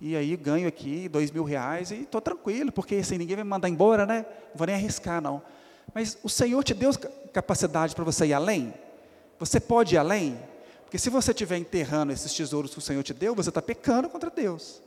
e 0.00 0.16
aí 0.16 0.36
ganho 0.36 0.66
aqui 0.66 1.08
dois 1.08 1.30
mil 1.30 1.44
reais 1.44 1.90
e 1.90 2.02
estou 2.02 2.20
tranquilo, 2.20 2.72
porque 2.72 2.96
assim, 2.96 3.16
ninguém 3.16 3.36
vai 3.36 3.44
me 3.44 3.50
mandar 3.50 3.68
embora, 3.68 4.04
né? 4.04 4.26
Não 4.50 4.56
vou 4.56 4.66
nem 4.66 4.76
arriscar, 4.76 5.20
não. 5.20 5.42
Mas 5.94 6.18
o 6.22 6.28
Senhor 6.28 6.62
te 6.62 6.74
deu 6.74 6.90
capacidade 7.32 7.94
para 7.94 8.04
você 8.04 8.26
ir 8.26 8.32
além? 8.32 8.74
Você 9.38 9.60
pode 9.60 9.94
ir 9.94 9.98
além? 9.98 10.38
Porque 10.94 11.02
se 11.02 11.10
você 11.10 11.32
estiver 11.32 11.56
enterrando 11.56 12.12
esses 12.12 12.32
tesouros 12.32 12.70
que 12.70 12.78
o 12.78 12.80
Senhor 12.80 13.02
te 13.02 13.12
deu, 13.12 13.34
você 13.34 13.48
está 13.48 13.60
pecando 13.60 14.08
contra 14.08 14.30
Deus. 14.30 14.80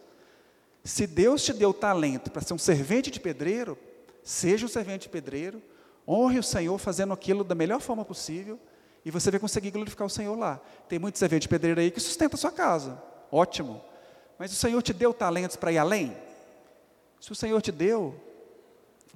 Se 0.81 1.05
Deus 1.05 1.43
te 1.43 1.51
deu 1.51 1.73
talento 1.73 2.31
para 2.31 2.41
ser 2.41 2.53
um 2.53 2.57
servente 2.57 3.11
de 3.11 3.19
pedreiro, 3.19 3.77
seja 4.23 4.65
um 4.65 4.69
servente 4.69 5.01
de 5.01 5.09
pedreiro, 5.09 5.61
honre 6.07 6.39
o 6.39 6.43
Senhor 6.43 6.77
fazendo 6.77 7.11
aquilo 7.11 7.43
da 7.43 7.53
melhor 7.53 7.81
forma 7.81 8.05
possível, 8.05 8.57
e 9.03 9.11
você 9.11 9.29
vai 9.29 9.37
conseguir 9.37 9.69
glorificar 9.69 10.07
o 10.07 10.09
Senhor 10.09 10.33
lá. 10.39 10.61
Tem 10.87 10.97
muitos 10.97 11.19
serventes 11.19 11.43
de 11.43 11.49
pedreiro 11.49 11.81
aí 11.81 11.91
que 11.91 11.99
sustenta 11.99 12.37
a 12.37 12.39
sua 12.39 12.53
casa. 12.53 13.03
Ótimo. 13.29 13.81
Mas 14.39 14.53
o 14.53 14.55
Senhor 14.55 14.81
te 14.81 14.93
deu 14.93 15.13
talentos 15.13 15.57
para 15.57 15.73
ir 15.73 15.77
além? 15.77 16.15
Se 17.19 17.33
o 17.33 17.35
Senhor 17.35 17.61
te 17.61 17.73
deu, 17.73 18.15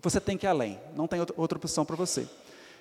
você 0.01 0.19
tem 0.19 0.38
que 0.38 0.45
ir 0.45 0.49
além. 0.49 0.77
Não 0.93 1.08
tem 1.08 1.21
outra 1.38 1.58
opção 1.58 1.86
para 1.86 1.95
você. 1.95 2.27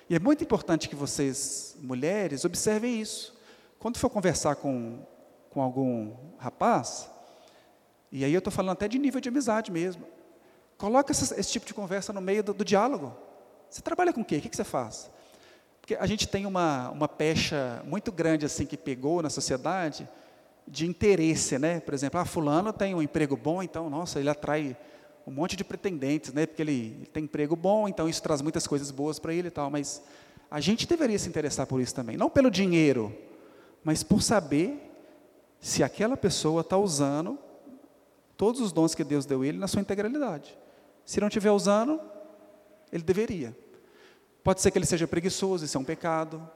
E 0.09 0.15
é 0.15 0.19
muito 0.19 0.43
importante 0.43 0.89
que 0.89 0.95
vocês, 0.97 1.77
mulheres, 1.79 2.43
observem 2.43 2.99
isso. 2.99 3.39
Quando 3.81 3.97
for 3.97 4.11
conversar 4.11 4.57
com, 4.57 4.99
com 5.49 5.59
algum 5.59 6.13
rapaz, 6.37 7.09
e 8.11 8.23
aí 8.23 8.31
eu 8.31 8.37
estou 8.37 8.53
falando 8.53 8.73
até 8.73 8.87
de 8.87 8.99
nível 8.99 9.19
de 9.19 9.27
amizade 9.27 9.71
mesmo, 9.71 10.05
coloca 10.77 11.11
esse, 11.11 11.51
tipo 11.51 11.65
de 11.65 11.73
conversa 11.73 12.13
no 12.13 12.21
meio 12.21 12.43
do, 12.43 12.53
do, 12.53 12.63
diálogo. 12.63 13.11
Você 13.71 13.81
trabalha 13.81 14.13
com 14.13 14.21
o 14.21 14.23
quê? 14.23 14.37
O 14.37 14.41
que, 14.41 14.49
que 14.49 14.55
você 14.55 14.63
faz? 14.63 15.09
Porque 15.79 15.95
a 15.95 16.05
gente 16.05 16.27
tem 16.27 16.45
uma, 16.45 16.91
uma 16.91 17.07
pecha 17.07 17.81
muito 17.83 18.11
grande 18.11 18.45
assim 18.45 18.67
que 18.67 18.77
pegou 18.77 19.23
na 19.23 19.31
sociedade 19.31 20.07
de 20.67 20.85
interesse, 20.85 21.57
né? 21.57 21.79
Por 21.79 21.95
exemplo, 21.95 22.19
ah, 22.19 22.25
fulano 22.25 22.71
tem 22.71 22.93
um 22.93 23.01
emprego 23.01 23.35
bom, 23.35 23.63
então, 23.63 23.89
nossa, 23.89 24.19
ele 24.19 24.29
atrai 24.29 24.77
um 25.25 25.31
monte 25.31 25.55
de 25.55 25.63
pretendentes, 25.63 26.31
né? 26.31 26.45
Porque 26.45 26.61
ele, 26.61 26.95
ele 26.99 27.05
tem 27.07 27.23
emprego 27.23 27.55
bom, 27.55 27.87
então 27.87 28.07
isso 28.07 28.21
traz 28.21 28.43
muitas 28.43 28.67
coisas 28.67 28.91
boas 28.91 29.17
para 29.17 29.33
ele 29.33 29.47
e 29.47 29.51
tal, 29.51 29.71
mas 29.71 30.03
a 30.51 30.59
gente 30.59 30.85
deveria 30.85 31.17
se 31.17 31.27
interessar 31.27 31.65
por 31.65 31.81
isso 31.81 31.95
também, 31.95 32.15
não 32.15 32.29
pelo 32.29 32.51
dinheiro, 32.51 33.11
mas 33.83 34.03
por 34.03 34.21
saber 34.21 34.91
se 35.59 35.83
aquela 35.83 36.17
pessoa 36.17 36.61
está 36.61 36.77
usando 36.77 37.37
todos 38.35 38.59
os 38.59 38.71
dons 38.71 38.95
que 38.95 39.03
Deus 39.03 39.25
deu 39.25 39.45
ele 39.45 39.57
na 39.57 39.67
sua 39.67 39.81
integralidade. 39.81 40.57
Se 41.05 41.19
não 41.19 41.27
estiver 41.27 41.51
usando, 41.51 41.99
ele 42.91 43.03
deveria. 43.03 43.55
Pode 44.43 44.61
ser 44.61 44.71
que 44.71 44.77
ele 44.77 44.85
seja 44.85 45.07
preguiçoso, 45.07 45.63
isso 45.63 45.77
é 45.77 45.79
um 45.79 45.83
pecado. 45.83 46.47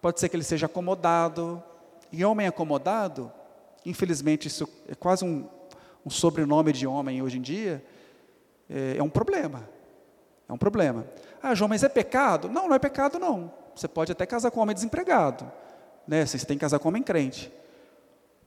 Pode 0.00 0.20
ser 0.20 0.28
que 0.28 0.36
ele 0.36 0.44
seja 0.44 0.66
acomodado. 0.66 1.62
E 2.12 2.24
homem 2.24 2.46
acomodado, 2.46 3.32
infelizmente 3.86 4.46
isso 4.46 4.68
é 4.86 4.94
quase 4.94 5.24
um, 5.24 5.48
um 6.04 6.10
sobrenome 6.10 6.72
de 6.72 6.86
homem 6.86 7.22
hoje 7.22 7.38
em 7.38 7.40
dia, 7.40 7.82
é, 8.68 8.96
é 8.98 9.02
um 9.02 9.08
problema. 9.08 9.68
É 10.48 10.52
um 10.52 10.58
problema. 10.58 11.06
Ah, 11.42 11.54
João, 11.54 11.68
mas 11.68 11.82
é 11.82 11.88
pecado? 11.88 12.48
Não, 12.48 12.68
não 12.68 12.76
é 12.76 12.78
pecado 12.78 13.18
não. 13.18 13.50
Você 13.74 13.88
pode 13.88 14.12
até 14.12 14.26
casar 14.26 14.50
com 14.50 14.60
um 14.60 14.62
homem 14.62 14.74
desempregado 14.74 15.50
né? 16.06 16.24
Você 16.26 16.38
tem 16.38 16.56
que 16.56 16.60
casar 16.60 16.78
com 16.78 16.88
homem 16.88 17.02
crente. 17.02 17.52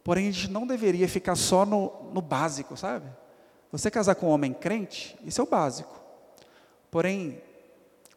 Porém, 0.03 0.27
a 0.27 0.31
gente 0.31 0.51
não 0.51 0.67
deveria 0.67 1.07
ficar 1.07 1.35
só 1.35 1.65
no, 1.65 2.11
no 2.13 2.21
básico, 2.21 2.77
sabe? 2.77 3.07
Você 3.71 3.89
casar 3.89 4.15
com 4.15 4.27
um 4.27 4.29
homem 4.29 4.53
crente, 4.53 5.17
isso 5.25 5.41
é 5.41 5.43
o 5.43 5.47
básico. 5.47 5.99
Porém, 6.91 7.41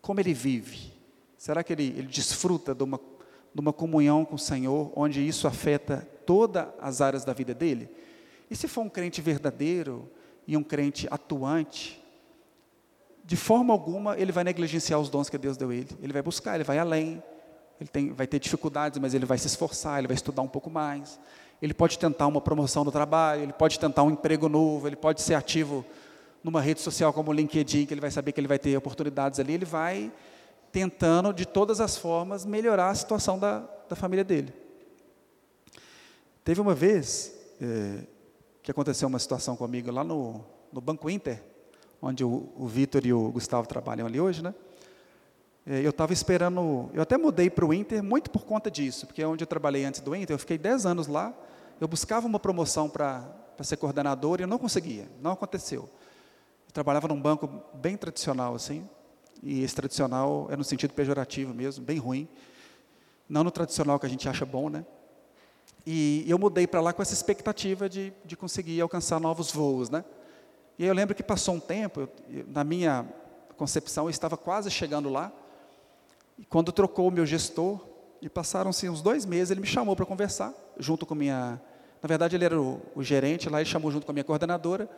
como 0.01 0.21
ele 0.21 0.35
vive? 0.35 0.93
Será 1.37 1.65
que 1.65 1.73
ele, 1.73 1.85
ele 1.85 2.07
desfruta 2.07 2.75
de 2.75 2.85
uma, 2.85 3.01
de 3.55 3.61
uma 3.61 3.73
comunhão 3.73 4.25
com 4.25 4.35
o 4.35 4.39
Senhor, 4.39 4.93
onde 4.95 5.27
isso 5.27 5.49
afeta 5.49 6.07
todas 6.27 6.67
as 6.81 7.01
áreas 7.01 7.25
da 7.25 7.33
vida 7.33 7.55
dele? 7.55 7.89
E 8.51 8.57
se 8.57 8.69
for 8.69 8.83
um 8.83 8.89
crente 8.89 9.21
verdadeiro 9.21 10.09
e 10.47 10.57
um 10.57 10.63
crente 10.63 11.07
atuante, 11.11 12.03
de 13.25 13.37
forma 13.37 13.73
alguma 13.73 14.19
ele 14.19 14.33
vai 14.33 14.43
negligenciar 14.45 14.99
os 14.99 15.09
dons 15.09 15.29
que 15.29 15.37
Deus 15.37 15.57
deu 15.57 15.71
a 15.71 15.75
ele. 15.75 15.89
Ele 16.03 16.13
vai 16.13 16.23
buscar, 16.23 16.55
ele 16.55 16.65
vai 16.65 16.79
além, 16.79 17.23
ele 17.81 17.89
tem, 17.89 18.13
vai 18.13 18.27
ter 18.27 18.39
dificuldades, 18.39 18.99
mas 18.99 19.15
ele 19.15 19.25
vai 19.25 19.39
se 19.39 19.47
esforçar, 19.47 19.99
ele 19.99 20.09
vai 20.09 20.15
estudar 20.15 20.43
um 20.43 20.49
pouco 20.49 20.69
mais. 20.69 21.19
Ele 21.61 21.75
pode 21.75 21.99
tentar 21.99 22.27
uma 22.27 22.41
promoção 22.41 22.85
no 22.85 22.93
trabalho, 22.93 23.43
ele 23.43 23.53
pode 23.53 23.79
tentar 23.79 24.03
um 24.03 24.11
emprego 24.11 24.49
novo, 24.49 24.87
ele 24.87 24.97
pode 24.97 25.23
ser 25.23 25.35
ativo 25.35 25.85
numa 26.43 26.61
rede 26.61 26.81
social 26.81 27.13
como 27.13 27.31
o 27.31 27.35
LinkedIn, 27.35 27.87
que 27.87 27.95
ele 27.95 28.01
vai 28.01 28.11
saber 28.11 28.33
que 28.33 28.41
ele 28.41 28.49
vai 28.49 28.59
ter 28.59 28.77
oportunidades 28.77 29.41
ali. 29.41 29.55
Ele 29.55 29.65
vai 29.65 30.13
tentando, 30.71 31.33
de 31.33 31.47
todas 31.47 31.81
as 31.81 31.97
formas, 31.97 32.45
melhorar 32.45 32.91
a 32.91 32.95
situação 32.95 33.39
da, 33.39 33.65
da 33.89 33.97
família 33.97 34.25
dele. 34.25 34.53
Teve 36.45 36.61
uma 36.61 36.75
vez 36.75 37.35
é, 37.61 38.05
que 38.63 38.71
aconteceu 38.71 39.09
uma 39.09 39.19
situação 39.19 39.57
comigo 39.57 39.91
lá 39.91 40.05
no, 40.05 40.45
no 40.73 40.81
Banco 40.81 41.11
Inter, 41.11 41.43
onde 42.01 42.25
o, 42.25 42.53
o 42.57 42.67
Vitor 42.67 43.05
e 43.05 43.13
o 43.13 43.31
Gustavo 43.31 43.67
trabalham 43.67 44.07
ali 44.07 44.21
hoje, 44.21 44.43
né? 44.43 44.55
É, 45.71 45.85
eu 45.85 45.91
estava 45.91 46.15
esperando, 46.15 46.89
eu 46.95 47.03
até 47.03 47.19
mudei 47.19 47.51
para 47.51 47.67
o 47.67 47.75
Inter 47.75 48.03
muito 48.03 48.31
por 48.31 48.47
conta 48.47 48.71
disso, 48.71 49.07
porque 49.07 49.21
é 49.21 49.27
onde 49.27 49.43
eu 49.45 49.47
trabalhei 49.47 49.85
antes 49.85 50.01
do 50.01 50.17
Inter, 50.17 50.33
eu 50.33 50.39
fiquei 50.39 50.57
10 50.57 50.87
anos 50.87 51.07
lá, 51.07 51.35
eu 51.79 51.87
buscava 51.87 52.27
uma 52.27 52.41
promoção 52.41 52.89
para 52.89 53.23
ser 53.61 53.77
coordenador 53.77 54.41
e 54.41 54.45
eu 54.45 54.49
não 54.49 54.57
conseguia, 54.57 55.07
não 55.21 55.33
aconteceu. 55.33 55.83
Eu 56.67 56.73
trabalhava 56.73 57.07
num 57.07 57.21
banco 57.21 57.63
bem 57.75 57.99
tradicional, 57.99 58.55
assim, 58.55 58.89
e 59.43 59.63
esse 59.63 59.75
tradicional 59.75 60.49
é 60.51 60.57
no 60.57 60.65
sentido 60.65 60.95
pejorativo 60.95 61.53
mesmo, 61.53 61.85
bem 61.85 61.99
ruim, 61.99 62.27
não 63.29 63.45
no 63.45 63.51
tradicional 63.51 64.01
que 64.01 64.07
a 64.07 64.09
gente 64.09 64.27
acha 64.27 64.47
bom, 64.47 64.71
né? 64.71 64.87
E 65.85 66.25
eu 66.27 66.39
mudei 66.39 66.67
para 66.67 66.81
lá 66.81 66.95
com 66.95 67.03
essa 67.03 67.13
expectativa 67.13 67.91
de, 67.91 68.11
de 68.25 68.39
conseguir 68.39 68.81
alcançar 68.81 69.21
novos 69.21 69.53
voos, 69.53 69.91
né? 69.91 70.03
E 70.79 70.87
eu 70.87 70.95
lembro 70.95 71.15
que 71.15 71.23
passou 71.23 71.57
um 71.57 71.61
tempo, 71.61 72.09
eu, 72.31 72.45
na 72.49 72.65
minha 72.65 73.07
concepção, 73.59 74.07
eu 74.07 74.11
estava 74.11 74.35
quase 74.35 74.71
chegando 74.71 75.11
lá, 75.11 75.31
e 76.39 76.45
quando 76.45 76.71
trocou 76.71 77.09
o 77.09 77.11
meu 77.11 77.27
gestor, 77.27 77.81
e 78.21 78.29
passaram-se 78.29 78.89
uns 78.89 79.01
dois 79.03 79.25
meses, 79.25 79.51
ele 79.51 79.61
me 79.61 79.67
chamou 79.67 79.95
para 79.95 80.07
conversar, 80.07 80.55
junto 80.79 81.05
com 81.07 81.15
minha. 81.15 81.61
Na 82.03 82.07
verdade, 82.07 82.37
ele 82.37 82.45
era 82.45 82.61
o, 82.61 82.81
o, 82.95 83.03
gerente 83.03 83.49
lá, 83.49 83.61
ele 83.61 83.69
chamou 83.69 83.91
junto 83.91 84.07
com 84.07 84.13
a 84.13 84.15
minha 84.15 84.25
coordenadora, 84.25 84.89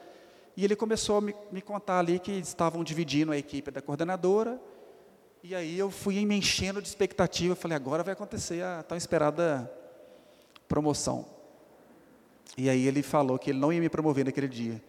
e 0.57 0.65
ele 0.65 0.77
começou 0.77 1.19
a 1.19 1.21
me, 1.21 1.35
me 1.51 1.63
contar 1.63 1.99
ali 1.99 2.19
que 2.19 2.33
estavam 2.33 2.85
dividindo 2.85 3.33
a 3.33 3.37
equipe 3.37 3.71
da 3.71 3.81
coordenadora, 3.81 4.61
e 5.43 5.55
aí 5.55 5.79
eu 5.79 5.91
fui 5.91 6.25
me 6.27 6.37
enchendo 6.37 6.83
de 6.83 6.89
expectativa, 6.89 7.55
falei, 7.55 7.77
agora 7.77 8.03
vai 8.03 8.13
acontecer 8.13 8.63
a 8.63 8.83
tão 8.83 8.97
esperada 8.99 9.71
promoção. 10.69 11.25
E 12.59 12.69
aí 12.69 12.87
ele 12.87 13.03
falou 13.03 13.39
que 13.39 13.51
ele 13.51 13.59
não 13.59 13.73
ia 13.73 13.81
me 13.81 13.89
promover 13.89 14.27
naquele 14.27 14.49
dia, 14.49 14.83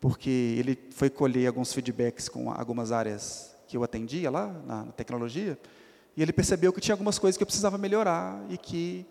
porque 0.00 0.56
ele 0.58 0.78
foi 0.92 1.10
colher 1.10 1.48
alguns 1.48 1.72
feedbacks 1.72 2.28
com 2.28 2.52
algumas 2.52 2.92
áreas 2.92 3.56
que 3.66 3.76
eu 3.76 3.82
atendia 3.82 4.30
lá 4.30 4.46
na, 4.64 4.84
na 4.84 4.92
tecnologia, 4.92 5.58
e 6.20 6.22
ele 6.22 6.34
percebeu 6.34 6.70
que 6.70 6.82
tinha 6.82 6.92
algumas 6.92 7.18
coisas 7.18 7.38
que 7.38 7.42
eu 7.42 7.46
precisava 7.46 7.78
melhorar 7.78 8.42
e 8.50 8.58
que 8.58 9.06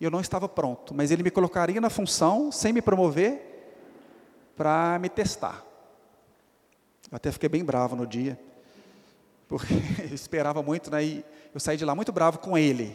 eu 0.00 0.12
não 0.12 0.20
estava 0.20 0.48
pronto. 0.48 0.94
Mas 0.94 1.10
ele 1.10 1.24
me 1.24 1.30
colocaria 1.32 1.80
na 1.80 1.90
função, 1.90 2.52
sem 2.52 2.72
me 2.72 2.80
promover, 2.80 3.74
para 4.56 4.96
me 5.00 5.08
testar. 5.08 5.66
Eu 7.10 7.16
até 7.16 7.32
fiquei 7.32 7.48
bem 7.48 7.64
bravo 7.64 7.96
no 7.96 8.06
dia, 8.06 8.38
porque 9.48 9.74
eu 10.08 10.14
esperava 10.14 10.62
muito, 10.62 10.88
né, 10.88 11.02
e 11.02 11.24
eu 11.52 11.58
saí 11.58 11.76
de 11.76 11.84
lá 11.84 11.96
muito 11.96 12.12
bravo 12.12 12.38
com 12.38 12.56
ele. 12.56 12.94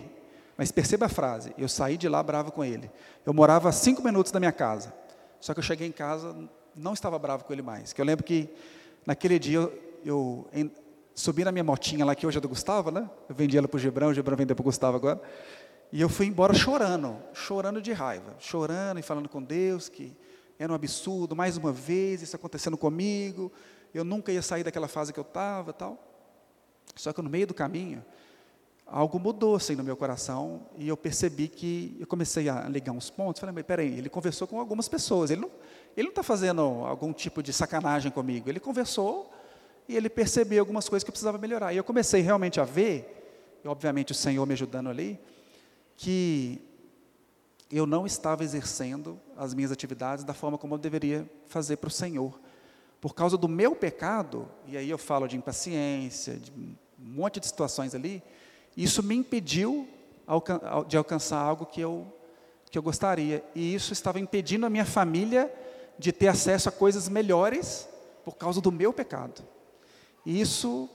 Mas 0.57 0.71
perceba 0.71 1.07
a 1.07 1.09
frase, 1.09 1.53
eu 1.57 1.67
saí 1.67 1.97
de 1.97 2.07
lá 2.07 2.23
bravo 2.23 2.53
com 2.53 2.63
ele. 2.63 2.89
Eu 3.25 3.33
morava 3.33 3.67
a 3.67 3.73
cinco 3.73 4.01
minutos 4.01 4.31
da 4.31 4.39
minha 4.39 4.53
casa, 4.53 4.93
só 5.41 5.53
que 5.53 5.59
eu 5.59 5.63
cheguei 5.63 5.89
em 5.89 5.91
casa, 5.91 6.33
não 6.73 6.93
estava 6.93 7.19
bravo 7.19 7.43
com 7.43 7.51
ele 7.51 7.61
mais. 7.61 7.91
Que 7.91 7.99
eu 7.99 8.05
lembro 8.05 8.23
que 8.23 8.47
naquele 9.05 9.37
dia 9.37 9.57
eu, 9.57 9.73
eu 10.05 10.71
subi 11.13 11.43
na 11.43 11.51
minha 11.51 11.63
motinha 11.63 12.05
lá, 12.05 12.15
que 12.15 12.25
hoje 12.25 12.37
é 12.37 12.41
do 12.41 12.49
Gustavo, 12.49 12.91
né? 12.91 13.09
Eu 13.27 13.35
vendi 13.35 13.57
ela 13.57 13.67
para 13.67 13.77
o 13.77 13.79
Gebrão, 13.79 14.09
o 14.09 14.13
Gebrão 14.13 14.37
vendeu 14.37 14.55
para 14.55 14.61
o 14.61 14.65
Gustavo 14.65 14.97
agora. 14.97 15.21
E 15.91 15.99
eu 15.99 16.07
fui 16.07 16.25
embora 16.25 16.53
chorando, 16.53 17.17
chorando 17.33 17.81
de 17.81 17.91
raiva, 17.91 18.35
chorando 18.39 18.99
e 18.99 19.01
falando 19.01 19.27
com 19.27 19.43
Deus 19.43 19.89
que 19.89 20.15
era 20.57 20.71
um 20.71 20.75
absurdo, 20.75 21.35
mais 21.35 21.57
uma 21.57 21.71
vez, 21.71 22.21
isso 22.21 22.35
acontecendo 22.35 22.77
comigo, 22.77 23.51
eu 23.93 24.03
nunca 24.03 24.31
ia 24.31 24.41
sair 24.41 24.63
daquela 24.63 24.87
fase 24.87 25.11
que 25.11 25.19
eu 25.19 25.23
estava 25.23 25.73
tal. 25.73 25.97
Só 26.95 27.11
que 27.11 27.21
no 27.21 27.29
meio 27.29 27.47
do 27.47 27.53
caminho, 27.53 28.05
algo 28.85 29.19
mudou 29.19 29.55
assim 29.55 29.75
no 29.75 29.83
meu 29.83 29.97
coração 29.97 30.61
e 30.77 30.87
eu 30.87 30.95
percebi 30.95 31.47
que 31.47 31.97
eu 31.99 32.07
comecei 32.07 32.47
a 32.47 32.69
ligar 32.69 32.91
uns 32.91 33.09
pontos. 33.09 33.39
Falei, 33.39 33.55
mas 33.55 33.65
peraí, 33.65 33.97
ele 33.97 34.09
conversou 34.09 34.47
com 34.47 34.59
algumas 34.59 34.87
pessoas, 34.87 35.31
ele 35.31 35.41
não 35.41 36.09
está 36.09 36.23
fazendo 36.23 36.61
algum 36.61 37.11
tipo 37.11 37.41
de 37.41 37.51
sacanagem 37.51 38.11
comigo, 38.11 38.49
ele 38.49 38.59
conversou 38.59 39.31
e 39.87 39.95
ele 39.95 40.09
percebeu 40.09 40.59
algumas 40.59 40.87
coisas 40.87 41.03
que 41.03 41.09
eu 41.09 41.13
precisava 41.13 41.37
melhorar. 41.37 41.73
E 41.73 41.77
eu 41.77 41.83
comecei 41.83 42.21
realmente 42.21 42.59
a 42.59 42.63
ver, 42.63 43.59
e 43.63 43.67
obviamente 43.67 44.11
o 44.11 44.15
Senhor 44.15 44.45
me 44.45 44.53
ajudando 44.53 44.89
ali, 44.89 45.19
que 45.97 46.61
eu 47.71 47.85
não 47.85 48.05
estava 48.05 48.43
exercendo 48.43 49.19
as 49.37 49.53
minhas 49.53 49.71
atividades 49.71 50.23
da 50.23 50.33
forma 50.33 50.57
como 50.57 50.75
eu 50.75 50.77
deveria 50.77 51.29
fazer 51.47 51.77
para 51.77 51.87
o 51.87 51.91
Senhor. 51.91 52.39
Por 52.99 53.15
causa 53.15 53.37
do 53.37 53.47
meu 53.47 53.75
pecado, 53.75 54.47
e 54.67 54.77
aí 54.77 54.89
eu 54.89 54.97
falo 54.97 55.27
de 55.27 55.37
impaciência, 55.37 56.35
de 56.35 56.51
um 56.51 56.75
monte 56.97 57.39
de 57.39 57.47
situações 57.47 57.95
ali, 57.95 58.21
isso 58.75 59.01
me 59.01 59.15
impediu 59.15 59.87
de 60.87 60.97
alcançar 60.97 61.39
algo 61.39 61.65
que 61.65 61.81
eu, 61.81 62.05
que 62.69 62.77
eu 62.77 62.83
gostaria. 62.83 63.43
E 63.55 63.73
isso 63.73 63.91
estava 63.91 64.19
impedindo 64.19 64.65
a 64.65 64.69
minha 64.69 64.85
família 64.85 65.51
de 65.97 66.11
ter 66.11 66.27
acesso 66.27 66.69
a 66.69 66.71
coisas 66.71 67.09
melhores 67.09 67.87
por 68.23 68.35
causa 68.35 68.61
do 68.61 68.71
meu 68.71 68.93
pecado. 68.93 69.41
E 70.25 70.39
isso 70.39 70.89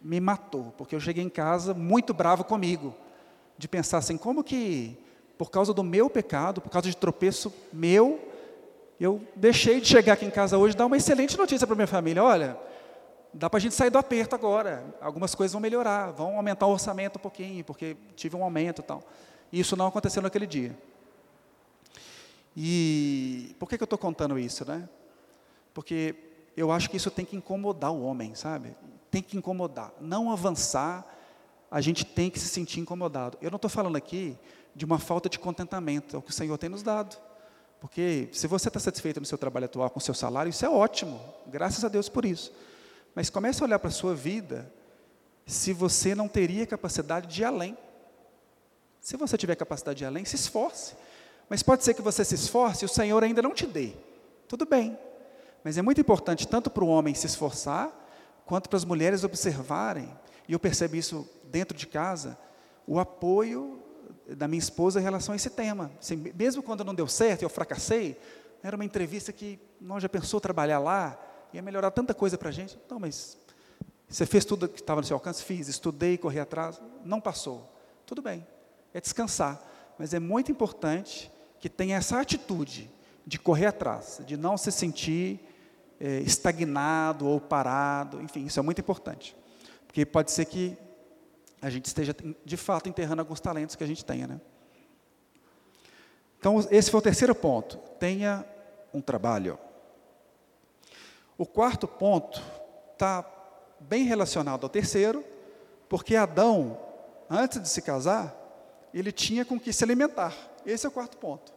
me 0.00 0.20
matou, 0.20 0.74
porque 0.76 0.94
eu 0.94 1.00
cheguei 1.00 1.22
em 1.22 1.28
casa 1.28 1.72
muito 1.72 2.12
bravo 2.12 2.44
comigo, 2.44 2.94
de 3.56 3.68
pensar 3.68 3.98
assim, 3.98 4.16
como 4.16 4.42
que 4.42 4.98
por 5.38 5.50
causa 5.50 5.72
do 5.72 5.82
meu 5.82 6.10
pecado, 6.10 6.60
por 6.60 6.70
causa 6.70 6.88
de 6.88 6.96
tropeço 6.96 7.52
meu, 7.72 8.28
eu 9.00 9.20
deixei 9.34 9.80
de 9.80 9.88
chegar 9.88 10.12
aqui 10.12 10.24
em 10.24 10.30
casa 10.30 10.56
hoje 10.56 10.74
e 10.74 10.78
dar 10.78 10.86
uma 10.86 10.96
excelente 10.96 11.36
notícia 11.36 11.66
para 11.66 11.74
minha 11.74 11.86
família. 11.86 12.22
Olha, 12.22 12.56
dá 13.32 13.50
para 13.50 13.58
a 13.58 13.60
gente 13.60 13.74
sair 13.74 13.90
do 13.90 13.98
aperto 13.98 14.34
agora. 14.34 14.84
Algumas 15.00 15.34
coisas 15.34 15.52
vão 15.52 15.60
melhorar, 15.60 16.12
vão 16.12 16.36
aumentar 16.36 16.66
o 16.66 16.72
orçamento 16.72 17.16
um 17.16 17.20
pouquinho, 17.20 17.64
porque 17.64 17.96
tive 18.14 18.36
um 18.36 18.44
aumento 18.44 18.80
e 18.80 18.84
tal. 18.84 19.02
E 19.50 19.58
isso 19.58 19.76
não 19.76 19.88
aconteceu 19.88 20.22
naquele 20.22 20.46
dia. 20.46 20.76
E 22.56 23.56
por 23.58 23.68
que, 23.68 23.76
que 23.76 23.82
eu 23.82 23.86
estou 23.86 23.98
contando 23.98 24.38
isso, 24.38 24.64
né? 24.64 24.88
Porque 25.74 26.14
eu 26.56 26.70
acho 26.70 26.90
que 26.90 26.96
isso 26.96 27.10
tem 27.10 27.24
que 27.24 27.36
incomodar 27.36 27.92
o 27.92 28.02
homem, 28.02 28.34
sabe? 28.34 28.74
Tem 29.10 29.22
que 29.22 29.36
incomodar. 29.36 29.92
Não 30.00 30.30
avançar, 30.30 31.06
a 31.70 31.80
gente 31.80 32.04
tem 32.04 32.30
que 32.30 32.38
se 32.38 32.48
sentir 32.48 32.80
incomodado. 32.80 33.38
Eu 33.40 33.50
não 33.50 33.56
estou 33.56 33.70
falando 33.70 33.96
aqui 33.96 34.36
de 34.74 34.84
uma 34.84 34.98
falta 34.98 35.28
de 35.28 35.38
contentamento, 35.38 36.16
é 36.16 36.18
o 36.18 36.22
que 36.22 36.30
o 36.30 36.34
Senhor 36.34 36.56
tem 36.58 36.68
nos 36.68 36.82
dado. 36.82 37.16
Porque 37.80 38.28
se 38.32 38.46
você 38.46 38.68
está 38.68 38.78
satisfeito 38.78 39.18
no 39.18 39.26
seu 39.26 39.36
trabalho 39.36 39.64
atual, 39.64 39.90
com 39.90 39.98
o 39.98 40.02
seu 40.02 40.14
salário, 40.14 40.50
isso 40.50 40.64
é 40.64 40.68
ótimo, 40.68 41.20
graças 41.46 41.84
a 41.84 41.88
Deus 41.88 42.08
por 42.08 42.24
isso. 42.24 42.52
Mas 43.14 43.28
comece 43.28 43.62
a 43.62 43.66
olhar 43.66 43.78
para 43.78 43.88
a 43.88 43.92
sua 43.92 44.14
vida, 44.14 44.72
se 45.46 45.72
você 45.72 46.14
não 46.14 46.28
teria 46.28 46.66
capacidade 46.66 47.26
de 47.26 47.42
ir 47.42 47.44
além. 47.44 47.76
Se 49.00 49.16
você 49.16 49.36
tiver 49.36 49.56
capacidade 49.56 49.98
de 49.98 50.04
ir 50.04 50.06
além, 50.06 50.24
se 50.24 50.36
esforce. 50.36 50.94
Mas 51.48 51.62
pode 51.62 51.84
ser 51.84 51.94
que 51.94 52.02
você 52.02 52.24
se 52.24 52.34
esforce 52.34 52.84
e 52.84 52.86
o 52.86 52.88
Senhor 52.88 53.22
ainda 53.22 53.42
não 53.42 53.52
te 53.52 53.66
dê. 53.66 53.92
Tudo 54.46 54.64
bem. 54.64 54.96
Mas 55.64 55.78
é 55.78 55.82
muito 55.82 56.00
importante 56.00 56.46
tanto 56.46 56.70
para 56.70 56.84
o 56.84 56.88
homem 56.88 57.14
se 57.14 57.26
esforçar, 57.26 57.90
quanto 58.44 58.68
para 58.68 58.76
as 58.76 58.84
mulheres 58.84 59.24
observarem, 59.24 60.12
e 60.48 60.52
eu 60.52 60.58
percebo 60.58 60.96
isso 60.96 61.28
dentro 61.44 61.76
de 61.76 61.86
casa, 61.86 62.36
o 62.86 62.98
apoio 62.98 63.80
da 64.26 64.48
minha 64.48 64.58
esposa 64.58 65.00
em 65.00 65.02
relação 65.02 65.32
a 65.32 65.36
esse 65.36 65.50
tema. 65.50 65.90
Assim, 66.00 66.16
mesmo 66.34 66.62
quando 66.62 66.84
não 66.84 66.94
deu 66.94 67.06
certo, 67.06 67.42
eu 67.42 67.48
fracassei, 67.48 68.18
era 68.62 68.76
uma 68.76 68.84
entrevista 68.84 69.32
que 69.32 69.58
nós 69.80 70.02
já 70.02 70.08
pensou 70.08 70.40
trabalhar 70.40 70.78
lá, 70.78 71.18
ia 71.52 71.62
melhorar 71.62 71.90
tanta 71.90 72.14
coisa 72.14 72.38
para 72.38 72.48
a 72.48 72.52
gente. 72.52 72.78
Não, 72.88 72.98
mas 72.98 73.38
você 74.08 74.26
fez 74.26 74.44
tudo 74.44 74.68
que 74.68 74.80
estava 74.80 75.00
no 75.00 75.06
seu 75.06 75.16
alcance? 75.16 75.42
Fiz, 75.42 75.68
estudei, 75.68 76.18
corri 76.18 76.38
atrás, 76.38 76.80
não 77.04 77.20
passou. 77.20 77.72
Tudo 78.06 78.22
bem, 78.22 78.46
é 78.92 79.00
descansar. 79.00 79.60
Mas 79.98 80.14
é 80.14 80.18
muito 80.18 80.50
importante 80.50 81.30
que 81.58 81.68
tenha 81.68 81.96
essa 81.96 82.20
atitude 82.20 82.90
de 83.26 83.38
correr 83.38 83.66
atrás, 83.66 84.20
de 84.26 84.36
não 84.36 84.56
se 84.56 84.70
sentir 84.72 85.40
é, 86.02 86.18
estagnado 86.18 87.28
ou 87.28 87.40
parado, 87.40 88.20
enfim, 88.20 88.44
isso 88.44 88.58
é 88.58 88.62
muito 88.62 88.80
importante. 88.80 89.36
Porque 89.86 90.04
pode 90.04 90.32
ser 90.32 90.46
que 90.46 90.76
a 91.60 91.70
gente 91.70 91.86
esteja, 91.86 92.12
de 92.44 92.56
fato, 92.56 92.88
enterrando 92.88 93.20
alguns 93.20 93.38
talentos 93.38 93.76
que 93.76 93.84
a 93.84 93.86
gente 93.86 94.04
tenha. 94.04 94.26
Né? 94.26 94.40
Então, 96.40 96.58
esse 96.72 96.90
foi 96.90 96.98
o 96.98 97.02
terceiro 97.02 97.32
ponto. 97.36 97.78
Tenha 98.00 98.44
um 98.92 99.00
trabalho. 99.00 99.56
O 101.38 101.46
quarto 101.46 101.86
ponto 101.86 102.42
está 102.92 103.24
bem 103.78 104.02
relacionado 104.02 104.64
ao 104.64 104.68
terceiro, 104.68 105.24
porque 105.88 106.16
Adão, 106.16 106.80
antes 107.30 107.62
de 107.62 107.68
se 107.68 107.80
casar, 107.80 108.36
ele 108.92 109.12
tinha 109.12 109.44
com 109.44 109.58
que 109.58 109.72
se 109.72 109.84
alimentar. 109.84 110.36
Esse 110.66 110.84
é 110.84 110.88
o 110.88 110.92
quarto 110.92 111.16
ponto. 111.16 111.52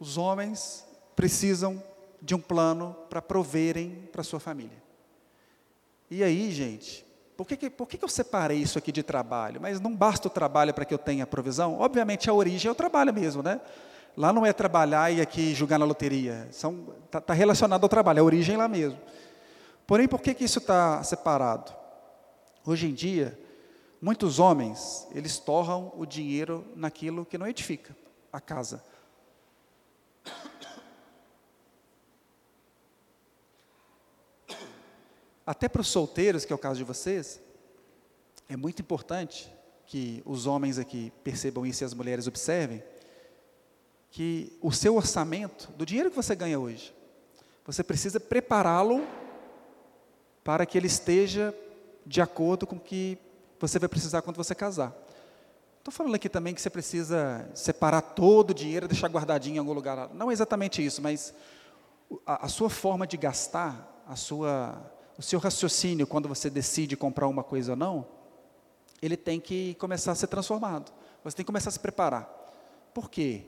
Os 0.00 0.16
homens 0.16 0.86
precisam 1.14 1.82
de 2.24 2.34
um 2.34 2.40
plano 2.40 2.96
para 3.10 3.20
proverem 3.20 4.08
para 4.10 4.22
sua 4.22 4.40
família. 4.40 4.82
E 6.10 6.24
aí, 6.24 6.50
gente, 6.50 7.04
por 7.36 7.46
que, 7.46 7.68
por 7.68 7.86
que 7.86 8.02
eu 8.02 8.08
separei 8.08 8.58
isso 8.58 8.78
aqui 8.78 8.90
de 8.90 9.02
trabalho? 9.02 9.60
Mas 9.60 9.78
não 9.78 9.94
basta 9.94 10.26
o 10.26 10.30
trabalho 10.30 10.72
para 10.72 10.86
que 10.86 10.94
eu 10.94 10.98
tenha 10.98 11.26
provisão? 11.26 11.78
Obviamente, 11.78 12.30
a 12.30 12.32
origem 12.32 12.68
é 12.68 12.72
o 12.72 12.74
trabalho 12.74 13.12
mesmo, 13.12 13.42
né? 13.42 13.60
Lá 14.16 14.32
não 14.32 14.46
é 14.46 14.54
trabalhar 14.54 15.12
e 15.12 15.20
aqui 15.20 15.54
jogar 15.54 15.78
na 15.78 15.84
loteria. 15.84 16.48
Está 16.50 17.20
tá 17.20 17.34
relacionado 17.34 17.82
ao 17.82 17.88
trabalho, 17.90 18.18
é 18.18 18.20
a 18.20 18.24
origem 18.24 18.56
lá 18.56 18.68
mesmo. 18.68 18.98
Porém, 19.86 20.08
por 20.08 20.22
que, 20.22 20.32
que 20.32 20.44
isso 20.44 20.60
está 20.60 21.02
separado? 21.02 21.74
Hoje 22.64 22.86
em 22.86 22.94
dia, 22.94 23.38
muitos 24.00 24.38
homens, 24.38 25.06
eles 25.12 25.38
torram 25.38 25.92
o 25.94 26.06
dinheiro 26.06 26.64
naquilo 26.74 27.26
que 27.26 27.36
não 27.36 27.46
edifica 27.46 27.94
a 28.32 28.40
casa. 28.40 28.82
Até 35.46 35.68
para 35.68 35.82
os 35.82 35.88
solteiros, 35.88 36.44
que 36.44 36.52
é 36.52 36.56
o 36.56 36.58
caso 36.58 36.78
de 36.78 36.84
vocês, 36.84 37.40
é 38.48 38.56
muito 38.56 38.80
importante 38.80 39.52
que 39.86 40.22
os 40.24 40.46
homens 40.46 40.78
aqui 40.78 41.12
percebam 41.22 41.66
isso 41.66 41.84
e 41.84 41.86
as 41.86 41.92
mulheres 41.92 42.26
observem, 42.26 42.82
que 44.10 44.56
o 44.62 44.72
seu 44.72 44.96
orçamento, 44.96 45.70
do 45.72 45.84
dinheiro 45.84 46.08
que 46.08 46.16
você 46.16 46.34
ganha 46.34 46.58
hoje, 46.58 46.94
você 47.66 47.82
precisa 47.82 48.18
prepará-lo 48.18 49.06
para 50.42 50.64
que 50.64 50.78
ele 50.78 50.86
esteja 50.86 51.54
de 52.06 52.20
acordo 52.20 52.66
com 52.66 52.76
o 52.76 52.80
que 52.80 53.18
você 53.58 53.78
vai 53.78 53.88
precisar 53.88 54.22
quando 54.22 54.36
você 54.36 54.54
casar. 54.54 54.94
Estou 55.78 55.92
falando 55.92 56.14
aqui 56.14 56.28
também 56.28 56.54
que 56.54 56.60
você 56.60 56.70
precisa 56.70 57.50
separar 57.54 58.00
todo 58.00 58.50
o 58.50 58.54
dinheiro 58.54 58.86
e 58.86 58.88
deixar 58.88 59.08
guardadinho 59.08 59.56
em 59.56 59.58
algum 59.58 59.72
lugar. 59.72 60.08
Não 60.14 60.30
é 60.30 60.32
exatamente 60.32 60.84
isso, 60.84 61.02
mas 61.02 61.34
a, 62.26 62.46
a 62.46 62.48
sua 62.48 62.70
forma 62.70 63.06
de 63.06 63.16
gastar, 63.16 64.02
a 64.06 64.16
sua 64.16 64.93
o 65.18 65.22
seu 65.22 65.38
raciocínio, 65.38 66.06
quando 66.06 66.28
você 66.28 66.50
decide 66.50 66.96
comprar 66.96 67.28
uma 67.28 67.44
coisa 67.44 67.72
ou 67.72 67.76
não, 67.76 68.06
ele 69.00 69.16
tem 69.16 69.38
que 69.38 69.74
começar 69.74 70.12
a 70.12 70.14
ser 70.14 70.26
transformado. 70.26 70.92
Você 71.22 71.36
tem 71.36 71.44
que 71.44 71.46
começar 71.46 71.68
a 71.68 71.72
se 71.72 71.78
preparar. 71.78 72.28
Por 72.92 73.10
quê? 73.10 73.46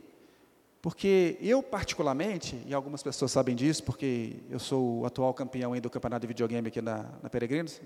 Porque 0.81 1.37
eu, 1.41 1.63
particularmente, 1.63 2.63
e 2.67 2.73
algumas 2.73 3.03
pessoas 3.03 3.33
sabem 3.33 3.57
disso, 3.57 3.83
porque 3.83 4.37
eu 4.49 4.59
sou 4.59 5.01
o 5.01 5.07
atual 5.07 5.35
campeão 5.35 5.79
do 5.81 5.91
campeonato 5.91 6.21
de 6.21 6.29
videogame 6.29 6.69
aqui 6.69 6.81
na, 6.81 7.07
na 7.23 7.29
Peregrinos, 7.29 7.81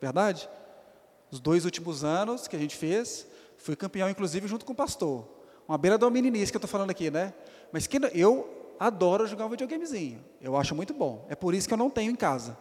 verdade? 0.00 0.48
Os 1.30 1.38
dois 1.38 1.64
últimos 1.64 2.04
anos 2.04 2.48
que 2.48 2.56
a 2.56 2.58
gente 2.58 2.76
fez, 2.76 3.26
fui 3.58 3.76
campeão, 3.76 4.08
inclusive, 4.08 4.48
junto 4.48 4.64
com 4.64 4.72
o 4.72 4.76
pastor. 4.76 5.28
Uma 5.68 5.76
beira 5.76 5.98
da 5.98 6.08
meninice 6.08 6.50
que 6.50 6.56
eu 6.56 6.60
estou 6.60 6.70
falando 6.70 6.90
aqui, 6.90 7.10
né? 7.10 7.34
Mas 7.72 7.86
que 7.86 7.98
eu 8.14 8.74
adoro 8.78 9.26
jogar 9.26 9.46
um 9.46 9.50
videogamezinho. 9.50 10.24
Eu 10.40 10.56
acho 10.56 10.74
muito 10.74 10.94
bom. 10.94 11.26
É 11.28 11.34
por 11.34 11.54
isso 11.54 11.66
que 11.68 11.74
eu 11.74 11.78
não 11.78 11.90
tenho 11.90 12.12
em 12.12 12.16
casa 12.16 12.56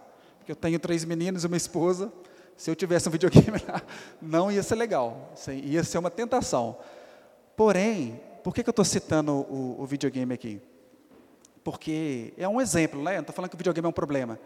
porque 0.45 0.51
eu 0.51 0.55
tenho 0.55 0.77
três 0.77 1.03
meninos 1.03 1.43
e 1.43 1.47
uma 1.47 1.57
esposa. 1.57 2.13
Se 2.55 2.69
eu 2.69 2.75
tivesse 2.75 3.09
um 3.09 3.11
videogame 3.11 3.59
lá, 3.67 3.81
não 4.21 4.51
ia 4.51 4.61
ser 4.61 4.75
legal, 4.75 5.33
ia 5.51 5.83
ser 5.83 5.97
uma 5.97 6.11
tentação. 6.11 6.77
Porém, 7.57 8.21
por 8.43 8.53
que, 8.53 8.61
eu 8.61 8.69
estou 8.69 8.85
citando 8.85 9.33
o, 9.33 9.81
o, 9.81 9.85
videogame 9.87 10.35
aqui? 10.35 10.61
Porque 11.63 12.31
é 12.37 12.47
um 12.47 12.61
exemplo, 12.61 13.01
né? 13.01 13.15
não 13.15 13.21
estou 13.21 13.33
falando 13.33 13.49
que 13.49 13.55
o 13.55 13.57
videogame 13.57 13.87
é 13.87 13.89
um 13.89 13.93
problema. 13.93 14.39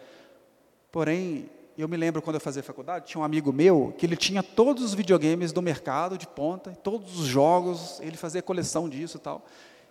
Porém, 0.89 1.49
eu 1.77 1.87
me 1.89 1.97
lembro 1.97 2.21
quando 2.21 2.35
eu 2.35 2.41
fazia 2.41 2.63
faculdade, 2.63 3.07
tinha 3.07 3.19
um 3.19 3.25
amigo 3.25 3.51
meu 3.51 3.93
que 3.97 4.05
ele 4.05 4.15
tinha 4.15 4.41
todos 4.41 4.83
os 4.83 4.93
videogames 4.93 5.51
do 5.51 5.61
mercado 5.61 6.17
de 6.17 6.25
ponta, 6.25 6.71
todos 6.81 7.19
os 7.19 7.25
jogos, 7.25 7.99
ele 7.99 8.15
fazia 8.15 8.41
coleção 8.41 8.87
disso 8.87 9.17
e 9.17 9.19
tal. 9.19 9.45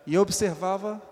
E 0.07 0.14
eu 0.14 0.22
observava. 0.22 1.03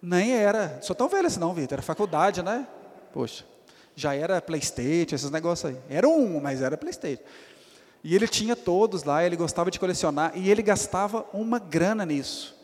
Nem 0.00 0.32
era, 0.32 0.80
sou 0.80 0.96
tão 0.96 1.10
velho 1.10 1.26
assim 1.26 1.38
não, 1.38 1.52
Vitor, 1.52 1.74
era 1.74 1.82
faculdade, 1.82 2.42
né? 2.42 2.66
Poxa, 3.12 3.44
já 3.94 4.14
era 4.14 4.40
Playstation, 4.40 5.14
esses 5.14 5.30
negócios 5.30 5.72
aí. 5.72 5.80
Era 5.88 6.08
um, 6.08 6.40
mas 6.40 6.62
era 6.62 6.76
Playstation. 6.76 7.22
E 8.04 8.14
ele 8.16 8.26
tinha 8.26 8.56
todos 8.56 9.04
lá, 9.04 9.24
ele 9.24 9.36
gostava 9.36 9.70
de 9.70 9.78
colecionar, 9.78 10.32
e 10.34 10.50
ele 10.50 10.62
gastava 10.62 11.24
uma 11.32 11.58
grana 11.58 12.04
nisso. 12.04 12.56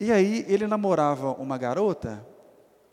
E 0.00 0.10
aí 0.10 0.44
ele 0.48 0.66
namorava 0.66 1.32
uma 1.32 1.56
garota, 1.56 2.26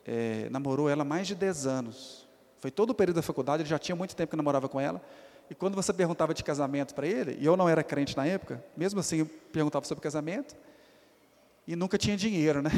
é, 0.05 0.47
namorou 0.51 0.89
ela 0.89 1.03
mais 1.03 1.27
de 1.27 1.35
10 1.35 1.65
anos. 1.65 2.27
Foi 2.59 2.69
todo 2.69 2.91
o 2.91 2.93
período 2.93 3.17
da 3.17 3.21
faculdade, 3.21 3.63
ele 3.63 3.69
já 3.69 3.79
tinha 3.79 3.95
muito 3.95 4.15
tempo 4.15 4.29
que 4.29 4.37
namorava 4.37 4.69
com 4.69 4.79
ela. 4.79 5.01
E 5.49 5.55
quando 5.55 5.75
você 5.75 5.91
perguntava 5.91 6.33
de 6.33 6.43
casamento 6.43 6.93
para 6.93 7.07
ele, 7.07 7.37
e 7.39 7.45
eu 7.45 7.57
não 7.57 7.67
era 7.67 7.83
crente 7.83 8.15
na 8.15 8.25
época, 8.25 8.63
mesmo 8.77 8.99
assim 8.99 9.17
eu 9.17 9.25
perguntava 9.51 9.85
sobre 9.85 10.01
casamento, 10.01 10.55
e 11.67 11.75
nunca 11.75 11.97
tinha 11.97 12.15
dinheiro, 12.15 12.61
né? 12.61 12.71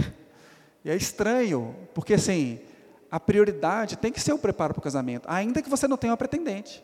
E 0.83 0.89
é 0.89 0.95
estranho, 0.95 1.75
porque 1.93 2.13
assim, 2.13 2.59
a 3.09 3.19
prioridade 3.19 3.97
tem 3.97 4.11
que 4.11 4.19
ser 4.19 4.33
o 4.33 4.37
preparo 4.37 4.73
para 4.73 4.79
o 4.79 4.83
casamento, 4.83 5.27
ainda 5.29 5.61
que 5.61 5.69
você 5.69 5.87
não 5.87 5.97
tenha 5.97 6.11
uma 6.11 6.17
pretendente. 6.17 6.83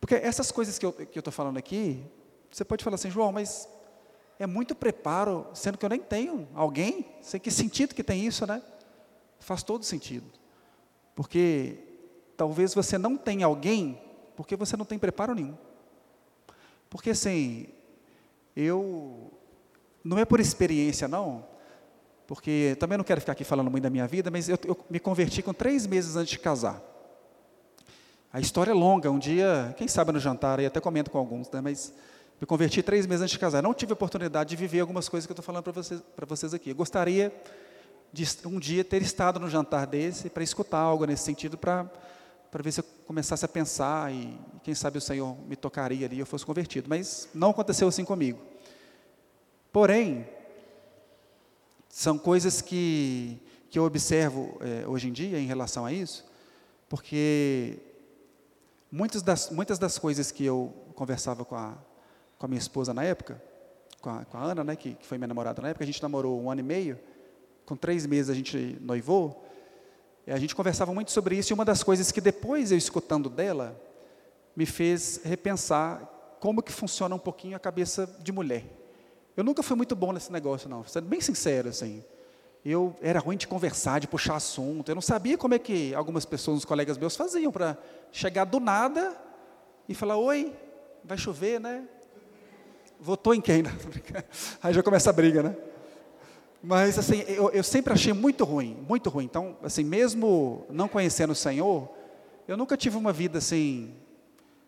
Porque 0.00 0.14
essas 0.14 0.52
coisas 0.52 0.78
que 0.78 0.86
eu 0.86 0.94
estou 1.14 1.32
falando 1.32 1.56
aqui, 1.56 2.04
você 2.50 2.64
pode 2.64 2.84
falar 2.84 2.96
assim, 2.96 3.10
João, 3.10 3.32
mas 3.32 3.68
é 4.38 4.46
muito 4.46 4.74
preparo, 4.74 5.46
sendo 5.54 5.78
que 5.78 5.84
eu 5.84 5.88
nem 5.88 6.00
tenho 6.00 6.48
alguém. 6.54 7.06
Sei 7.22 7.40
que 7.40 7.50
sentido 7.50 7.94
que 7.94 8.04
tem 8.04 8.26
isso, 8.26 8.46
né? 8.46 8.62
Faz 9.40 9.62
todo 9.62 9.84
sentido. 9.84 10.26
Porque 11.14 11.78
talvez 12.36 12.74
você 12.74 12.98
não 12.98 13.16
tenha 13.16 13.46
alguém 13.46 14.00
porque 14.36 14.54
você 14.54 14.76
não 14.76 14.84
tem 14.84 14.98
preparo 14.98 15.34
nenhum. 15.34 15.56
Porque 16.90 17.10
assim, 17.10 17.66
eu 18.54 19.32
não 20.04 20.18
é 20.18 20.24
por 20.24 20.38
experiência 20.38 21.08
não, 21.08 21.44
porque 22.26 22.76
também 22.80 22.98
não 22.98 23.04
quero 23.04 23.20
ficar 23.20 23.32
aqui 23.32 23.44
falando 23.44 23.70
muito 23.70 23.84
da 23.84 23.90
minha 23.90 24.06
vida, 24.06 24.30
mas 24.30 24.48
eu, 24.48 24.58
eu 24.64 24.76
me 24.90 24.98
converti 24.98 25.42
com 25.42 25.52
três 25.52 25.86
meses 25.86 26.16
antes 26.16 26.30
de 26.30 26.38
casar. 26.38 26.82
A 28.32 28.40
história 28.40 28.72
é 28.72 28.74
longa. 28.74 29.10
Um 29.10 29.18
dia, 29.18 29.74
quem 29.78 29.88
sabe 29.88 30.12
no 30.12 30.18
jantar, 30.18 30.58
aí 30.58 30.66
até 30.66 30.80
comento 30.80 31.10
com 31.10 31.18
alguns, 31.18 31.50
né, 31.50 31.60
mas 31.60 31.92
me 32.40 32.46
converti 32.46 32.82
três 32.82 33.06
meses 33.06 33.22
antes 33.22 33.32
de 33.32 33.38
casar. 33.38 33.62
Não 33.62 33.72
tive 33.72 33.92
oportunidade 33.92 34.50
de 34.50 34.56
viver 34.56 34.80
algumas 34.80 35.08
coisas 35.08 35.26
que 35.26 35.30
eu 35.30 35.34
estou 35.34 35.44
falando 35.44 35.62
para 35.62 35.72
vocês, 35.72 36.02
vocês 36.26 36.52
aqui. 36.52 36.70
Eu 36.70 36.76
gostaria 36.76 37.32
de 38.12 38.26
um 38.44 38.58
dia 38.58 38.84
ter 38.84 39.00
estado 39.02 39.40
no 39.40 39.48
jantar 39.48 39.86
desse 39.86 40.28
para 40.28 40.42
escutar 40.42 40.78
algo 40.78 41.04
nesse 41.06 41.22
sentido, 41.22 41.56
para 41.56 41.88
ver 42.62 42.72
se 42.72 42.80
eu 42.80 42.84
começasse 43.06 43.44
a 43.44 43.48
pensar 43.48 44.12
e 44.12 44.38
quem 44.62 44.74
sabe 44.74 44.98
o 44.98 45.00
Senhor 45.00 45.36
me 45.46 45.56
tocaria 45.56 46.06
ali 46.06 46.16
e 46.16 46.20
eu 46.20 46.26
fosse 46.26 46.44
convertido. 46.44 46.88
Mas 46.88 47.28
não 47.32 47.50
aconteceu 47.50 47.88
assim 47.88 48.04
comigo. 48.04 48.38
Porém, 49.72 50.26
são 51.96 52.18
coisas 52.18 52.60
que, 52.60 53.40
que 53.70 53.78
eu 53.78 53.84
observo 53.84 54.58
é, 54.60 54.86
hoje 54.86 55.08
em 55.08 55.12
dia 55.12 55.38
em 55.38 55.46
relação 55.46 55.86
a 55.86 55.90
isso, 55.90 56.26
porque 56.90 57.78
muitas 58.92 59.22
das, 59.22 59.48
muitas 59.48 59.78
das 59.78 59.98
coisas 59.98 60.30
que 60.30 60.44
eu 60.44 60.74
conversava 60.94 61.42
com 61.42 61.54
a, 61.54 61.72
com 62.38 62.44
a 62.44 62.48
minha 62.50 62.58
esposa 62.58 62.92
na 62.92 63.02
época, 63.02 63.42
com 64.02 64.10
a, 64.10 64.26
com 64.26 64.36
a 64.36 64.42
Ana, 64.42 64.62
né, 64.62 64.76
que, 64.76 64.92
que 64.92 65.06
foi 65.06 65.16
minha 65.16 65.26
namorada 65.28 65.62
na 65.62 65.70
época, 65.70 65.84
a 65.84 65.86
gente 65.86 66.02
namorou 66.02 66.38
um 66.38 66.50
ano 66.50 66.60
e 66.60 66.64
meio, 66.64 67.00
com 67.64 67.74
três 67.74 68.04
meses 68.04 68.28
a 68.28 68.34
gente 68.34 68.76
noivou, 68.82 69.42
a 70.26 70.38
gente 70.38 70.54
conversava 70.54 70.92
muito 70.92 71.10
sobre 71.10 71.38
isso, 71.38 71.50
e 71.50 71.54
uma 71.54 71.64
das 71.64 71.82
coisas 71.82 72.12
que 72.12 72.20
depois 72.20 72.72
eu 72.72 72.76
escutando 72.76 73.30
dela, 73.30 73.74
me 74.54 74.66
fez 74.66 75.22
repensar 75.24 76.02
como 76.40 76.62
que 76.62 76.72
funciona 76.72 77.14
um 77.14 77.18
pouquinho 77.18 77.56
a 77.56 77.58
cabeça 77.58 78.06
de 78.22 78.32
mulher. 78.32 78.75
Eu 79.36 79.44
nunca 79.44 79.62
fui 79.62 79.76
muito 79.76 79.94
bom 79.94 80.12
nesse 80.12 80.32
negócio, 80.32 80.68
não, 80.68 80.82
sendo 80.84 81.06
bem 81.06 81.20
sincero, 81.20 81.68
assim. 81.68 82.02
Eu 82.64 82.96
era 83.02 83.20
ruim 83.20 83.36
de 83.36 83.46
conversar, 83.46 84.00
de 84.00 84.08
puxar 84.08 84.36
assunto, 84.36 84.88
eu 84.90 84.94
não 84.94 85.02
sabia 85.02 85.36
como 85.36 85.54
é 85.54 85.58
que 85.58 85.94
algumas 85.94 86.24
pessoas, 86.24 86.58
os 86.58 86.64
colegas 86.64 86.96
meus, 86.96 87.14
faziam 87.14 87.52
para 87.52 87.76
chegar 88.10 88.44
do 88.44 88.58
nada 88.58 89.14
e 89.88 89.94
falar, 89.94 90.16
oi, 90.16 90.54
vai 91.04 91.18
chover, 91.18 91.60
né? 91.60 91.86
Votou 92.98 93.34
em 93.34 93.40
quem? 93.40 93.62
Aí 94.62 94.72
já 94.72 94.82
começa 94.82 95.10
a 95.10 95.12
briga, 95.12 95.42
né? 95.42 95.56
Mas, 96.62 96.98
assim, 96.98 97.22
eu, 97.28 97.50
eu, 97.50 97.62
sempre 97.62 97.92
achei 97.92 98.12
muito 98.12 98.42
ruim, 98.42 98.84
muito 98.88 99.10
ruim. 99.10 99.26
Então, 99.26 99.56
assim, 99.62 99.84
mesmo 99.84 100.66
não 100.70 100.88
conhecendo 100.88 101.30
o 101.32 101.36
Senhor, 101.36 101.88
eu 102.48 102.56
nunca 102.56 102.76
tive 102.76 102.96
uma 102.96 103.12
vida, 103.12 103.38
assim, 103.38 103.94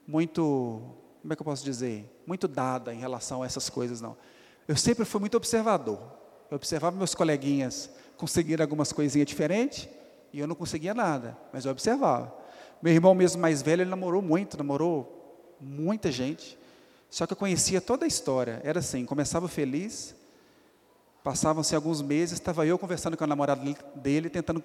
muito, 0.07 0.83
como 1.23 1.33
é 1.33 1.35
que 1.35 1.43
eu 1.43 1.45
posso 1.45 1.64
dizer? 1.64 2.09
Muito 2.27 2.47
dada 2.47 2.95
em 2.95 2.99
relação 2.99 3.43
a 3.43 3.47
essas 3.47 3.69
coisas, 3.69 4.01
não. 4.01 4.16
Eu 4.69 4.77
sempre 4.77 5.05
fui 5.05 5.19
muito 5.19 5.37
observador. 5.37 5.99
Eu 6.51 6.57
observava 6.57 6.97
meus 6.97 7.14
coleguinhas 7.14 7.91
conseguir 8.16 8.62
algumas 8.62 8.93
coisinhas 8.93 9.27
diferentes 9.27 9.89
e 10.33 10.39
eu 10.39 10.47
não 10.47 10.55
conseguia 10.55 10.95
nada, 10.95 11.37
mas 11.53 11.64
eu 11.64 11.73
observava. 11.73 12.33
Meu 12.81 12.93
irmão 12.93 13.14
mesmo 13.14 13.41
mais 13.41 13.62
velho, 13.62 13.83
ele 13.83 13.91
namorou 13.91 14.23
muito, 14.23 14.57
namorou 14.57 15.57
muita 15.61 16.12
gente. 16.12 16.57
Só 17.11 17.27
que 17.27 17.33
eu 17.33 17.37
conhecia 17.37 17.81
toda 17.81 18.05
a 18.05 18.09
história. 18.09 18.61
Era 18.62 18.79
assim, 18.81 19.05
começava 19.05 19.49
feliz, 19.49 20.14
Passavam-se 21.29 21.75
alguns 21.75 22.01
meses, 22.01 22.39
estava 22.39 22.64
eu 22.66 22.79
conversando 22.79 23.14
com 23.14 23.25
a 23.25 23.27
namorada 23.27 23.62
dele, 23.95 24.31
tentando 24.31 24.64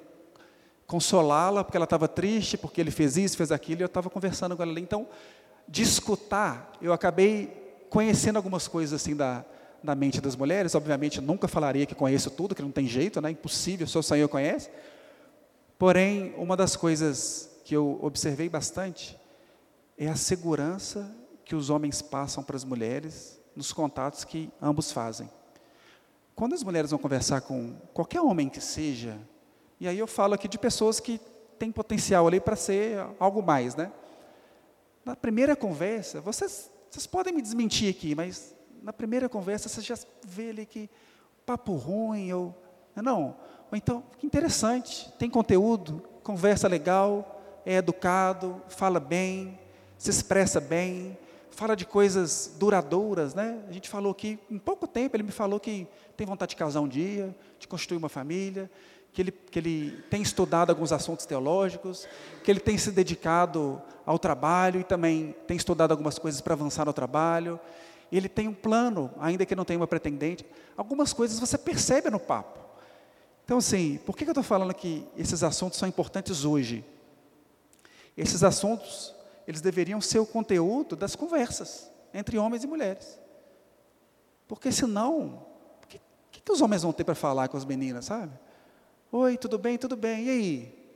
consolá-la, 0.88 1.62
porque 1.62 1.76
ela 1.76 1.84
estava 1.84 2.08
triste, 2.08 2.58
porque 2.58 2.80
ele 2.80 2.90
fez 2.90 3.18
isso, 3.18 3.36
fez 3.36 3.52
aquilo, 3.52 3.82
e 3.82 3.84
eu 3.84 3.88
estava 3.88 4.10
conversando 4.10 4.56
com 4.56 4.64
ela 4.64 4.72
ali. 4.72 4.82
Então, 4.82 5.06
de 5.68 5.82
escutar, 5.82 6.72
eu 6.82 6.94
acabei 6.94 7.86
conhecendo 7.90 8.38
algumas 8.38 8.66
coisas 8.66 9.02
assim 9.02 9.14
da, 9.14 9.44
da 9.84 9.94
mente 9.94 10.22
das 10.22 10.36
mulheres. 10.36 10.74
Obviamente, 10.76 11.20
nunca 11.20 11.48
falaria 11.48 11.86
que 11.86 11.94
conheço 11.94 12.32
tudo, 12.32 12.56
que 12.56 12.62
não 12.62 12.72
tem 12.72 12.88
jeito, 12.88 13.22
né? 13.22 13.32
impossível, 13.32 13.86
só 13.86 14.00
o 14.00 14.04
Senhor 14.04 14.28
conhece. 14.28 14.70
Porém, 15.78 16.34
uma 16.38 16.56
das 16.56 16.76
coisas 16.76 17.50
que 17.66 17.76
eu 17.76 18.00
observei 18.02 18.48
bastante 18.48 19.18
é 19.98 20.08
a 20.08 20.16
segurança 20.16 21.14
que 21.46 21.56
os 21.56 21.70
homens 21.70 22.02
passam 22.02 22.44
para 22.44 22.56
as 22.56 22.64
mulheres 22.64 23.40
nos 23.56 23.74
contatos 23.74 24.24
que 24.24 24.50
ambos 24.62 24.92
fazem. 24.92 25.30
Quando 26.36 26.54
as 26.54 26.64
mulheres 26.64 26.90
vão 26.90 27.00
conversar 27.00 27.42
com 27.42 27.76
qualquer 27.94 28.22
homem 28.22 28.50
que 28.50 28.62
seja, 28.62 29.18
e 29.80 29.88
aí 29.88 30.00
eu 30.00 30.08
falo 30.08 30.34
aqui 30.34 30.48
de 30.48 30.58
pessoas 30.58 31.00
que 31.00 31.20
têm 31.60 31.72
potencial 31.72 32.28
ali 32.28 32.40
para 32.40 32.56
ser 32.56 33.06
algo 33.20 33.44
mais, 33.44 33.76
né? 33.76 33.92
Na 35.06 35.16
primeira 35.16 35.56
conversa, 35.56 36.22
vocês, 36.22 36.72
vocês 36.90 37.06
podem 37.06 37.34
me 37.34 37.42
desmentir 37.42 37.90
aqui, 37.90 38.16
mas 38.16 38.56
na 38.84 38.92
primeira 38.92 39.30
conversa 39.30 39.70
você 39.70 39.82
já 39.82 39.98
vê 40.26 40.50
ali 40.50 40.66
que 40.66 40.90
papo 41.46 41.74
ruim, 41.74 42.32
ou 42.34 42.54
não, 42.96 43.36
ou 43.72 43.78
então, 43.78 44.04
que 44.20 44.26
interessante, 44.26 45.12
tem 45.18 45.30
conteúdo, 45.30 46.04
conversa 46.22 46.68
legal, 46.68 47.42
é 47.66 47.76
educado, 47.76 48.62
fala 48.68 49.00
bem, 49.00 49.58
se 49.98 50.10
expressa 50.10 50.60
bem, 50.60 51.18
fala 51.50 51.76
de 51.76 51.86
coisas 51.86 52.56
duradouras, 52.60 53.34
né? 53.34 53.64
A 53.70 53.72
gente 53.72 53.90
falou 53.90 54.14
que 54.14 54.38
em 54.52 54.60
pouco 54.60 54.86
tempo 54.86 55.16
ele 55.16 55.24
me 55.24 55.32
falou 55.32 55.60
que 55.60 55.88
tem 56.18 56.28
vontade 56.28 56.52
de 56.52 56.56
casar 56.58 56.82
um 56.82 56.88
dia, 56.88 57.34
de 57.58 57.68
construir 57.68 57.98
uma 57.98 58.10
família, 58.10 58.70
que 59.14 59.22
ele, 59.22 59.32
que 59.32 59.60
ele 59.60 60.04
tem 60.10 60.22
estudado 60.22 60.72
alguns 60.72 60.92
assuntos 60.92 61.26
teológicos, 61.26 62.08
que 62.44 62.52
ele 62.52 62.60
tem 62.60 62.78
se 62.78 62.92
dedicado 62.92 63.82
ao 64.06 64.20
trabalho 64.20 64.82
e 64.82 64.84
também 64.84 65.36
tem 65.48 65.56
estudado 65.56 65.92
algumas 65.92 66.20
coisas 66.20 66.42
para 66.42 66.54
avançar 66.54 66.86
no 66.86 66.94
trabalho. 66.94 67.60
Ele 68.16 68.30
tem 68.30 68.48
um 68.48 68.54
plano, 68.54 69.12
ainda 69.20 69.46
que 69.46 69.56
não 69.56 69.66
tenha 69.66 69.80
uma 69.80 69.88
pretendente. 69.88 70.46
Algumas 70.78 71.14
coisas 71.14 71.40
você 71.40 71.58
percebe 71.58 72.10
no 72.10 72.20
papo. 72.20 72.60
Então, 73.44 73.58
assim, 73.58 74.00
por 74.06 74.16
que 74.16 74.24
eu 74.24 74.30
estou 74.30 74.44
falando 74.44 74.74
que 74.74 75.06
esses 75.18 75.44
assuntos 75.44 75.80
são 75.80 75.88
importantes 75.88 76.46
hoje? 76.46 76.86
Esses 78.16 78.44
assuntos, 78.44 79.16
eles 79.48 79.62
deveriam 79.62 80.00
ser 80.00 80.20
o 80.20 80.26
conteúdo 80.26 80.96
das 80.96 81.16
conversas 81.16 81.92
entre 82.14 82.38
homens 82.38 82.64
e 82.64 82.68
mulheres. 82.68 83.20
Porque 84.48 84.72
senão, 84.72 85.46
que 86.44 86.52
os 86.52 86.62
homens 86.62 86.84
vão 86.84 86.94
ter 86.94 87.04
para 87.04 87.16
falar 87.16 87.48
com 87.48 87.58
as 87.58 87.66
meninas, 87.66 88.06
sabe? 88.06 88.38
Oi, 89.12 89.38
tudo 89.38 89.58
bem? 89.58 89.78
Tudo 89.78 89.96
bem. 89.96 90.26
E 90.26 90.30
aí? 90.30 90.90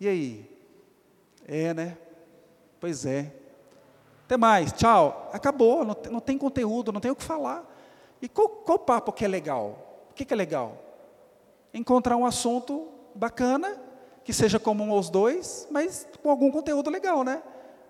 E 0.00 0.08
aí? 0.08 0.58
É, 1.46 1.74
né? 1.74 1.98
Pois 2.80 3.06
é. 3.06 3.32
Até 4.24 4.36
mais, 4.36 4.72
tchau. 4.72 5.30
Acabou, 5.32 5.84
não 5.84 5.94
tem, 5.94 6.12
não 6.12 6.20
tem 6.20 6.38
conteúdo, 6.38 6.92
não 6.92 7.00
tem 7.00 7.10
o 7.10 7.16
que 7.16 7.22
falar. 7.22 7.70
E 8.20 8.28
qual, 8.28 8.48
qual 8.48 8.78
papo 8.78 9.12
que 9.12 9.24
é 9.24 9.28
legal? 9.28 10.06
O 10.10 10.14
que, 10.14 10.24
que 10.24 10.32
é 10.32 10.36
legal? 10.36 10.78
Encontrar 11.72 12.16
um 12.16 12.24
assunto 12.24 12.88
bacana, 13.14 13.78
que 14.24 14.32
seja 14.32 14.58
comum 14.58 14.92
aos 14.92 15.10
dois, 15.10 15.68
mas 15.70 16.08
com 16.22 16.30
algum 16.30 16.50
conteúdo 16.50 16.88
legal, 16.88 17.22
né? 17.22 17.42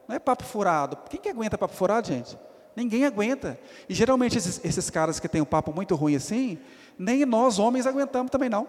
Não 0.08 0.16
é 0.16 0.18
papo 0.18 0.44
furado. 0.44 0.98
Quem 1.08 1.20
que 1.20 1.28
aguenta 1.28 1.56
papo 1.56 1.74
furado, 1.74 2.08
gente? 2.08 2.36
Ninguém 2.74 3.04
aguenta. 3.04 3.58
E 3.88 3.94
geralmente 3.94 4.36
esses, 4.36 4.60
esses 4.64 4.90
caras 4.90 5.20
que 5.20 5.28
têm 5.28 5.40
um 5.40 5.46
papo 5.46 5.72
muito 5.72 5.94
ruim 5.94 6.16
assim, 6.16 6.58
nem 6.98 7.24
nós 7.24 7.58
homens 7.58 7.86
aguentamos 7.86 8.30
também 8.30 8.48
não. 8.48 8.68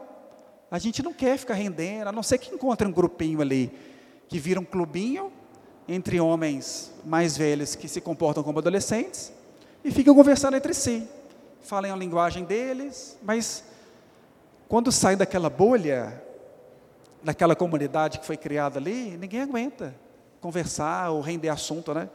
A 0.69 0.77
gente 0.77 1.01
não 1.01 1.13
quer 1.13 1.37
ficar 1.37 1.55
rendendo, 1.55 2.07
a 2.07 2.11
não 2.11 2.21
ser 2.21 2.37
que 2.37 2.53
encontre 2.53 2.87
um 2.87 2.91
grupinho 2.91 3.41
ali 3.41 3.71
que 4.27 4.37
vira 4.39 4.59
um 4.59 4.65
clubinho 4.65 5.31
entre 5.87 6.19
homens 6.19 6.91
mais 7.03 7.37
velhos 7.37 7.75
que 7.75 7.87
se 7.87 8.01
comportam 8.01 8.43
como 8.43 8.59
adolescentes 8.59 9.31
e 9.83 9.91
ficam 9.91 10.15
conversando 10.15 10.57
entre 10.57 10.73
si. 10.73 11.07
Falam 11.61 11.93
a 11.93 11.97
linguagem 11.97 12.43
deles, 12.43 13.17
mas 13.23 13.63
quando 14.67 14.91
sai 14.91 15.15
daquela 15.15 15.49
bolha, 15.49 16.21
daquela 17.23 17.55
comunidade 17.55 18.19
que 18.19 18.25
foi 18.25 18.37
criada 18.37 18.79
ali, 18.79 19.17
ninguém 19.17 19.41
aguenta 19.41 19.95
conversar 20.41 21.11
ou 21.11 21.21
render 21.21 21.49
assunto, 21.49 21.93
né? 21.93 22.09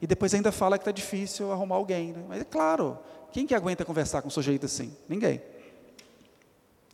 e 0.00 0.06
depois 0.06 0.34
ainda 0.34 0.52
fala 0.52 0.76
que 0.76 0.82
está 0.82 0.92
difícil 0.92 1.50
arrumar 1.50 1.76
alguém. 1.76 2.12
Né? 2.12 2.24
Mas 2.28 2.40
é 2.42 2.44
claro, 2.44 2.98
quem 3.32 3.46
que 3.46 3.54
aguenta 3.54 3.84
conversar 3.84 4.20
com 4.22 4.28
um 4.28 4.30
sujeito 4.30 4.66
assim? 4.66 4.94
Ninguém. 5.08 5.40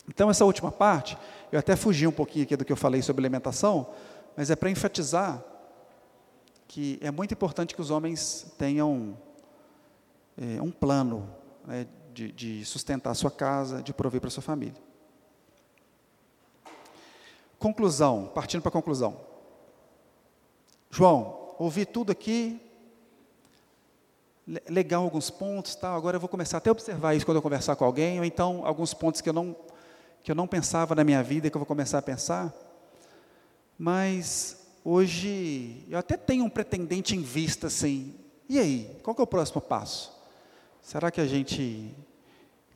Então, 0.09 0.31
essa 0.31 0.45
última 0.45 0.73
parte, 0.73 1.17
eu 1.53 1.59
até 1.59 1.77
fugi 1.77 2.07
um 2.07 2.13
pouquinho 2.13 2.45
aqui 2.45 2.57
do 2.57 2.65
que 2.65 2.73
eu 2.73 2.77
falei 2.77 3.03
sobre 3.03 3.21
alimentação, 3.21 3.89
mas 4.37 4.51
é 4.51 4.57
para 4.57 4.71
enfatizar 4.71 5.43
que 6.71 7.01
é 7.03 7.11
muito 7.11 7.35
importante 7.35 7.75
que 7.75 7.81
os 7.81 7.91
homens 7.91 8.47
tenham 8.57 9.19
é, 10.39 10.63
um 10.63 10.71
plano 10.71 11.29
né, 11.67 11.85
de, 12.15 12.31
de 12.31 12.65
sustentar 12.65 13.11
a 13.11 13.15
sua 13.15 13.31
casa, 13.31 13.83
de 13.83 13.93
prover 13.93 14.21
para 14.21 14.29
a 14.29 14.31
sua 14.31 14.43
família. 14.45 14.81
Conclusão, 17.59 18.31
partindo 18.33 18.63
para 18.63 18.69
a 18.69 18.73
conclusão. 18.73 19.21
João, 20.93 21.57
ouvi 21.59 21.85
tudo 21.85 22.13
aqui, 22.13 22.61
legal 24.69 25.03
alguns 25.03 25.29
pontos, 25.29 25.75
tal. 25.75 25.97
Agora 25.97 26.19
eu 26.19 26.21
vou 26.21 26.29
começar 26.29 26.59
até 26.59 26.71
a 26.71 26.73
observar 26.73 27.17
isso 27.17 27.27
quando 27.27 27.39
eu 27.39 27.43
conversar 27.43 27.75
com 27.75 27.85
alguém, 27.85 28.21
ou 28.21 28.25
então 28.25 28.65
alguns 28.65 28.95
pontos 28.95 29.21
que 29.21 29.29
eu 29.29 29.35
não 29.35 29.57
que 30.23 30.31
eu 30.31 30.37
não 30.37 30.47
pensava 30.47 30.95
na 30.95 31.03
minha 31.03 31.23
vida 31.23 31.51
que 31.51 31.57
eu 31.57 31.61
vou 31.61 31.67
começar 31.67 31.99
a 31.99 32.03
pensar. 32.03 32.55
Mas 33.77 34.60
hoje 34.85 35.85
eu 35.89 35.99
até 35.99 36.17
tenho 36.17 36.45
um 36.45 36.51
pretendente 36.51 37.17
em 37.17 37.23
vista 37.23 37.67
assim. 37.67 38.15
E 38.49 38.59
aí, 38.59 38.99
qual 39.03 39.15
que 39.15 39.21
é 39.21 39.25
o 39.25 39.27
próximo 39.27 39.61
passo? 39.61 40.13
Será 40.83 41.11
que 41.11 41.21
a 41.21 41.27
gente 41.27 41.95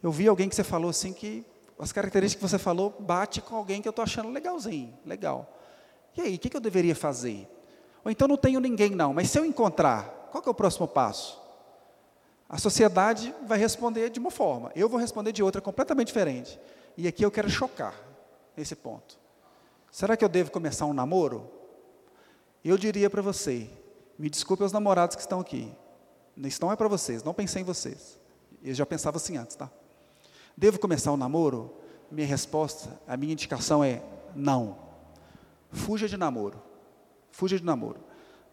Eu 0.02 0.12
vi 0.12 0.28
alguém 0.28 0.48
que 0.48 0.54
você 0.54 0.64
falou 0.64 0.90
assim 0.90 1.12
que 1.12 1.44
as 1.78 1.92
características 1.92 2.42
que 2.42 2.56
você 2.56 2.62
falou 2.62 2.94
bate 3.00 3.40
com 3.40 3.56
alguém 3.56 3.82
que 3.82 3.88
eu 3.88 3.90
estou 3.90 4.02
achando 4.02 4.30
legalzinho, 4.30 4.96
legal. 5.04 5.58
E 6.16 6.20
aí, 6.20 6.34
o 6.36 6.38
que, 6.38 6.48
que 6.48 6.56
eu 6.56 6.60
deveria 6.60 6.94
fazer? 6.94 7.48
Ou 8.04 8.10
então 8.10 8.28
não 8.28 8.36
tenho 8.36 8.60
ninguém 8.60 8.90
não, 8.90 9.12
mas 9.12 9.30
se 9.30 9.38
eu 9.38 9.44
encontrar, 9.44 10.28
qual 10.30 10.42
que 10.42 10.48
é 10.48 10.52
o 10.52 10.54
próximo 10.54 10.86
passo? 10.86 11.42
A 12.48 12.58
sociedade 12.58 13.34
vai 13.46 13.58
responder 13.58 14.10
de 14.10 14.20
uma 14.20 14.30
forma, 14.30 14.70
eu 14.76 14.88
vou 14.88 15.00
responder 15.00 15.32
de 15.32 15.42
outra 15.42 15.60
completamente 15.60 16.08
diferente. 16.08 16.60
E 16.96 17.08
aqui 17.08 17.24
eu 17.24 17.30
quero 17.30 17.48
chocar 17.48 17.94
nesse 18.56 18.76
ponto. 18.76 19.18
Será 19.90 20.16
que 20.16 20.24
eu 20.24 20.28
devo 20.28 20.50
começar 20.50 20.86
um 20.86 20.92
namoro? 20.92 21.50
Eu 22.64 22.78
diria 22.78 23.10
para 23.10 23.20
você, 23.20 23.68
me 24.18 24.30
desculpe 24.30 24.64
os 24.64 24.72
namorados 24.72 25.16
que 25.16 25.22
estão 25.22 25.38
aqui. 25.38 25.70
Isso 26.36 26.62
não 26.62 26.72
é 26.72 26.76
para 26.76 26.88
vocês, 26.88 27.22
não 27.22 27.34
pensei 27.34 27.60
em 27.60 27.64
vocês. 27.64 28.18
Eu 28.62 28.74
já 28.74 28.86
pensava 28.86 29.18
assim 29.18 29.36
antes, 29.36 29.54
tá? 29.54 29.70
Devo 30.56 30.78
começar 30.78 31.12
um 31.12 31.16
namoro? 31.16 31.74
Minha 32.10 32.26
resposta, 32.26 32.98
a 33.06 33.16
minha 33.16 33.32
indicação 33.32 33.84
é 33.84 34.02
não. 34.34 34.78
Fuja 35.70 36.08
de 36.08 36.16
namoro. 36.16 36.62
Fuja 37.30 37.58
de 37.58 37.64
namoro. 37.64 38.00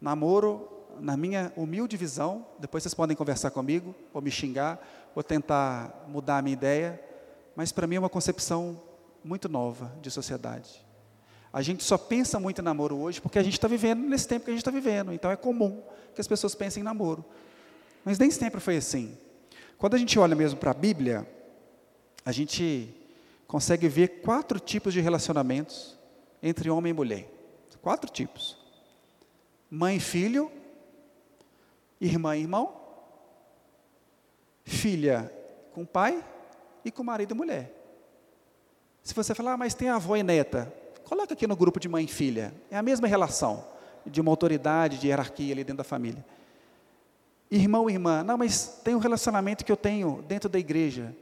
Namoro, 0.02 0.68
na 1.00 1.16
minha 1.16 1.54
humilde 1.56 1.96
visão, 1.96 2.46
depois 2.60 2.84
vocês 2.84 2.94
podem 2.94 3.16
conversar 3.16 3.52
comigo, 3.52 3.96
ou 4.14 4.22
me 4.22 4.32
xingar, 4.32 4.80
ou 5.16 5.24
tentar 5.24 6.06
mudar 6.08 6.40
a 6.40 6.42
minha 6.42 6.54
ideia, 6.54 7.02
mas 7.56 7.72
para 7.72 7.88
mim 7.88 7.96
é 7.96 8.00
uma 8.00 8.10
concepção 8.10 8.82
muito 9.24 9.48
nova 9.48 9.92
de 10.02 10.12
sociedade. 10.12 10.84
A 11.54 11.62
gente 11.62 11.84
só 11.84 11.98
pensa 11.98 12.40
muito 12.40 12.62
em 12.62 12.64
namoro 12.64 12.98
hoje 12.98 13.20
porque 13.20 13.38
a 13.38 13.44
gente 13.44 13.54
está 13.54 13.68
vivendo 13.68 14.08
nesse 14.08 14.28
tempo 14.28 14.46
que 14.46 14.52
a 14.52 14.54
gente 14.54 14.62
está 14.62 14.72
vivendo. 14.72 15.12
Então 15.12 15.30
é 15.30 15.36
comum 15.36 15.82
que 16.16 16.22
as 16.22 16.28
pessoas 16.28 16.56
pensem 16.56 16.82
em 16.82 16.84
namoro. 16.84 17.26
Mas 18.06 18.18
nem 18.18 18.32
sempre 18.32 18.60
foi 18.60 18.78
assim. 18.78 19.18
Quando 19.78 19.96
a 19.96 19.98
gente 19.98 20.18
olha 20.18 20.36
mesmo 20.36 20.60
para 20.60 20.72
a 20.72 20.74
Bíblia, 20.74 21.28
a 22.26 22.32
gente 22.32 22.94
consegue 23.48 23.88
ver 23.88 24.22
quatro 24.22 24.60
tipos 24.60 24.94
de 24.94 25.02
relacionamentos 25.02 25.98
entre 26.42 26.70
homem 26.70 26.92
e 26.92 26.94
mulher. 26.94 27.28
Quatro 27.82 28.12
tipos: 28.12 28.58
mãe 29.70 29.98
e 29.98 30.00
filho, 30.00 30.52
irmã 32.00 32.38
e 32.38 32.42
irmão, 32.42 32.80
filha 34.64 35.34
com 35.74 35.84
pai 35.84 36.24
e 36.86 36.92
com 36.92 37.04
marido 37.04 37.34
e 37.34 37.38
mulher. 37.38 37.74
Se 39.04 39.16
você 39.16 39.34
falar, 39.34 39.54
ah, 39.54 39.58
mas 39.58 39.74
tem 39.74 39.90
avó 39.90 40.16
e 40.16 40.22
neta, 40.22 40.72
coloca 41.12 41.34
aqui 41.34 41.46
no 41.46 41.58
grupo 41.58 41.78
de 41.78 41.90
mãe 41.90 42.06
e 42.06 42.08
filha. 42.08 42.54
É 42.70 42.78
a 42.78 42.82
mesma 42.82 43.06
relação 43.06 43.66
de 44.06 44.22
uma 44.22 44.32
autoridade, 44.32 44.98
de 44.98 45.08
hierarquia 45.08 45.54
ali 45.54 45.62
dentro 45.62 45.80
da 45.80 45.84
família. 45.84 46.26
Irmão 47.52 47.90
e 47.90 47.94
irmã, 47.94 48.24
não, 48.24 48.38
mas 48.38 48.80
tem 48.82 48.96
um 48.96 48.98
relacionamento 48.98 49.66
que 49.66 49.72
eu 49.74 49.76
tenho 49.76 50.24
dentro 50.26 50.48
da 50.48 50.58
igreja. 50.58 51.14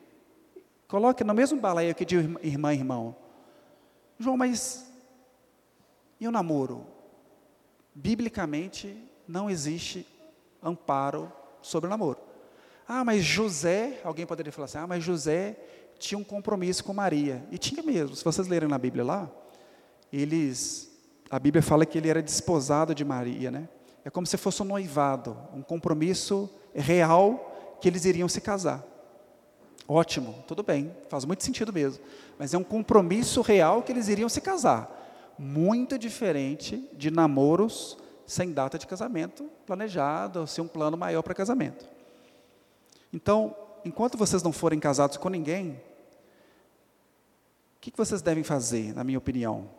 Coloque 0.88 1.24
no 1.24 1.34
mesmo 1.34 1.60
balaio 1.60 1.90
aqui 1.90 2.06
de 2.06 2.18
irmã 2.18 2.72
e 2.72 2.78
irmão. 2.78 3.16
João, 4.20 4.38
mas 4.38 4.86
e 6.20 6.28
o 6.28 6.32
namoro? 6.32 6.86
Biblicamente 7.96 8.96
não 9.28 9.50
existe 9.50 10.06
amparo 10.62 11.34
sobre 11.64 11.88
o 11.88 11.90
namoro. 11.90 12.20
Ah, 12.88 13.04
mas 13.04 13.24
José, 13.24 14.02
alguém 14.04 14.28
poderia 14.28 14.52
falar 14.52 14.66
assim, 14.66 14.78
ah, 14.78 14.86
mas 14.86 15.04
José 15.04 15.58
tinha 15.98 16.20
um 16.20 16.24
compromisso 16.24 16.84
com 16.84 16.94
Maria. 16.94 17.44
E 17.50 17.58
tinha 17.58 17.82
mesmo, 17.82 18.16
se 18.16 18.24
vocês 18.24 18.48
lerem 18.48 18.70
na 18.70 18.78
Bíblia 18.78 19.04
lá, 19.04 19.32
eles, 20.12 20.92
a 21.30 21.40
Bíblia 21.40 21.62
fala 21.62 21.86
que 21.86 21.98
ele 21.98 22.10
era 22.10 22.22
desposado 22.22 22.94
de 22.96 23.04
Maria, 23.06 23.52
né? 23.52 23.70
É 24.04 24.10
como 24.10 24.26
se 24.26 24.38
fosse 24.38 24.62
um 24.62 24.66
noivado, 24.66 25.38
um 25.54 25.62
compromisso 25.62 26.50
real 26.74 27.78
que 27.82 27.88
eles 27.88 28.06
iriam 28.06 28.28
se 28.28 28.42
casar. 28.42 28.84
Ótimo, 29.88 30.44
tudo 30.48 30.62
bem, 30.62 30.96
faz 31.10 31.26
muito 31.26 31.44
sentido 31.44 31.74
mesmo. 31.74 32.04
Mas 32.38 32.54
é 32.54 32.58
um 32.58 32.64
compromisso 32.64 33.42
real 33.42 33.82
que 33.82 33.92
eles 33.92 34.08
iriam 34.08 34.30
se 34.30 34.40
casar. 34.40 35.36
Muito 35.38 35.98
diferente 35.98 36.88
de 36.94 37.10
namoros 37.10 37.98
sem 38.26 38.52
data 38.52 38.78
de 38.78 38.86
casamento 38.86 39.50
planejado, 39.66 40.42
ou 40.42 40.48
sem 40.48 40.64
um 40.64 40.68
plano 40.68 40.96
maior 40.96 41.24
para 41.24 41.34
casamento. 41.34 41.90
Então, 43.12 43.56
enquanto 43.84 44.18
vocês 44.18 44.44
não 44.44 44.52
forem 44.52 44.80
casados 44.80 45.18
com 45.18 45.30
ninguém, 45.30 45.82
o 47.76 47.82
que, 47.82 47.92
vocês 47.96 48.22
devem 48.22 48.44
fazer, 48.44 48.94
na 48.94 49.04
minha 49.04 49.18
opinião? 49.18 49.70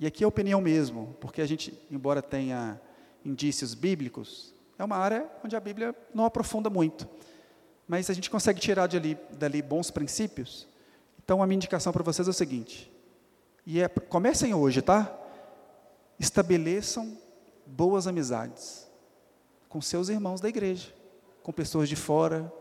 E 0.00 0.06
aqui 0.06 0.22
é 0.24 0.26
opinião 0.26 0.60
mesmo, 0.60 1.16
porque 1.20 1.40
a 1.40 1.46
gente, 1.46 1.78
embora 1.90 2.20
tenha 2.20 2.80
indícios 3.24 3.74
bíblicos, 3.74 4.54
é 4.78 4.84
uma 4.84 4.96
área 4.96 5.28
onde 5.44 5.56
a 5.56 5.60
Bíblia 5.60 5.94
não 6.14 6.24
aprofunda 6.24 6.68
muito. 6.68 7.08
Mas 7.88 8.10
a 8.10 8.12
gente 8.12 8.30
consegue 8.30 8.60
tirar 8.60 8.86
dali, 8.86 9.16
dali 9.32 9.62
bons 9.62 9.90
princípios. 9.90 10.66
Então, 11.24 11.42
a 11.42 11.46
minha 11.46 11.56
indicação 11.56 11.92
para 11.92 12.02
vocês 12.02 12.28
é 12.28 12.30
o 12.30 12.34
seguinte: 12.34 12.92
e 13.64 13.80
é, 13.80 13.88
comecem 13.88 14.52
hoje, 14.52 14.82
tá? 14.82 15.16
Estabeleçam 16.18 17.16
boas 17.64 18.06
amizades 18.06 18.86
com 19.68 19.80
seus 19.80 20.08
irmãos 20.08 20.40
da 20.40 20.48
igreja 20.48 20.96
com 21.46 21.52
pessoas 21.52 21.88
de 21.88 21.94
fora, 21.94 22.52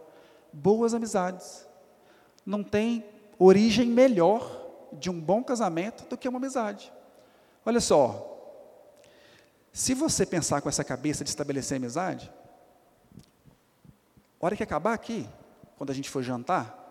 boas 0.54 0.94
amizades. 0.94 1.66
Não 2.46 2.64
tem 2.64 3.04
origem 3.40 3.88
melhor 3.88 4.64
de 4.94 5.10
um 5.10 5.20
bom 5.20 5.44
casamento 5.44 6.08
do 6.08 6.16
que 6.16 6.30
uma 6.30 6.38
amizade. 6.38 6.94
Olha 7.66 7.82
só, 7.82 8.32
se 9.74 9.94
você 9.94 10.26
pensar 10.26 10.62
com 10.62 10.70
essa 10.70 10.84
cabeça 10.84 11.24
de 11.24 11.30
estabelecer 11.30 11.78
amizade, 11.78 12.32
hora 14.40 14.56
que 14.56 14.64
acabar 14.64 14.94
aqui, 14.94 15.28
quando 15.78 15.90
a 15.90 15.94
gente 15.94 16.10
for 16.10 16.22
jantar, 16.22 16.84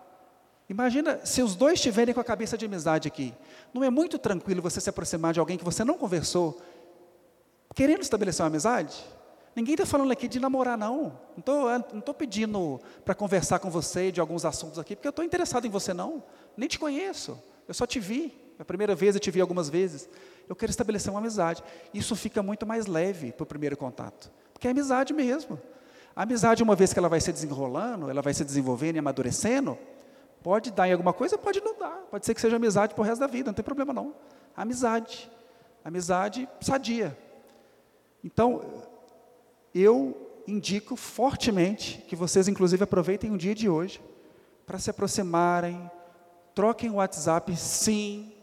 imagina 0.69 1.25
se 1.25 1.41
os 1.41 1.55
dois 1.55 1.75
estiverem 1.75 2.13
com 2.13 2.19
a 2.19 2.23
cabeça 2.25 2.57
de 2.57 2.65
amizade 2.65 3.07
aqui. 3.07 3.33
Não 3.73 3.83
é 3.83 3.89
muito 3.89 4.19
tranquilo 4.19 4.61
você 4.61 4.81
se 4.81 4.89
aproximar 4.89 5.33
de 5.33 5.39
alguém 5.39 5.57
que 5.57 5.63
você 5.63 5.83
não 5.83 5.97
conversou, 5.97 6.61
querendo 7.73 8.01
estabelecer 8.01 8.43
uma 8.43 8.49
amizade? 8.49 9.03
Ninguém 9.55 9.75
está 9.75 9.85
falando 9.85 10.11
aqui 10.11 10.27
de 10.27 10.37
namorar, 10.37 10.77
não. 10.77 11.17
Não 11.47 11.99
estou 11.99 12.13
pedindo 12.13 12.81
para 13.05 13.15
conversar 13.15 13.59
com 13.59 13.69
você 13.69 14.11
de 14.11 14.19
alguns 14.19 14.43
assuntos 14.43 14.77
aqui, 14.77 14.97
porque 14.97 15.07
eu 15.07 15.11
estou 15.11 15.23
interessado 15.23 15.65
em 15.65 15.69
você, 15.69 15.93
não. 15.93 16.21
Nem 16.57 16.67
te 16.67 16.77
conheço. 16.77 17.41
Eu 17.65 17.73
só 17.73 17.87
te 17.87 17.97
vi. 17.97 18.44
A 18.57 18.65
primeira 18.65 18.95
vez 18.95 19.15
eu 19.15 19.19
te 19.19 19.29
vi 19.31 19.41
algumas 19.41 19.69
vezes. 19.69 20.09
Eu 20.47 20.55
quero 20.55 20.69
estabelecer 20.69 21.11
uma 21.11 21.19
amizade. 21.19 21.63
Isso 21.93 22.15
fica 22.15 22.41
muito 22.41 22.65
mais 22.65 22.85
leve 22.85 23.31
para 23.31 23.43
o 23.43 23.45
primeiro 23.45 23.75
contato. 23.75 24.31
Porque 24.53 24.67
é 24.67 24.71
amizade 24.71 25.13
mesmo. 25.13 25.59
A 26.15 26.23
amizade, 26.23 26.63
uma 26.63 26.75
vez 26.75 26.93
que 26.93 26.99
ela 26.99 27.09
vai 27.09 27.19
se 27.19 27.31
desenrolando, 27.31 28.09
ela 28.09 28.21
vai 28.21 28.33
se 28.33 28.45
desenvolvendo 28.45 28.95
e 28.95 28.99
amadurecendo, 28.99 29.77
pode 30.41 30.71
dar 30.71 30.87
em 30.87 30.93
alguma 30.93 31.11
coisa, 31.11 31.37
pode 31.37 31.59
não 31.59 31.77
dar. 31.77 31.97
Pode 32.09 32.25
ser 32.25 32.33
que 32.33 32.39
seja 32.39 32.55
amizade 32.55 32.93
para 32.93 33.01
o 33.01 33.05
resto 33.05 33.19
da 33.19 33.27
vida, 33.27 33.47
não 33.47 33.53
tem 33.53 33.65
problema 33.65 33.91
não. 33.91 34.15
Amizade. 34.55 35.29
Amizade 35.83 36.47
sadia. 36.61 37.17
Então, 38.23 38.63
eu 39.73 40.15
indico 40.47 40.95
fortemente 40.95 42.03
que 42.07 42.15
vocês, 42.15 42.47
inclusive, 42.47 42.83
aproveitem 42.83 43.31
o 43.31 43.37
dia 43.37 43.53
de 43.53 43.67
hoje 43.67 44.01
para 44.65 44.79
se 44.79 44.89
aproximarem, 44.89 45.91
troquem 46.53 46.89
o 46.89 46.95
WhatsApp, 46.95 47.55
sim, 47.57 48.34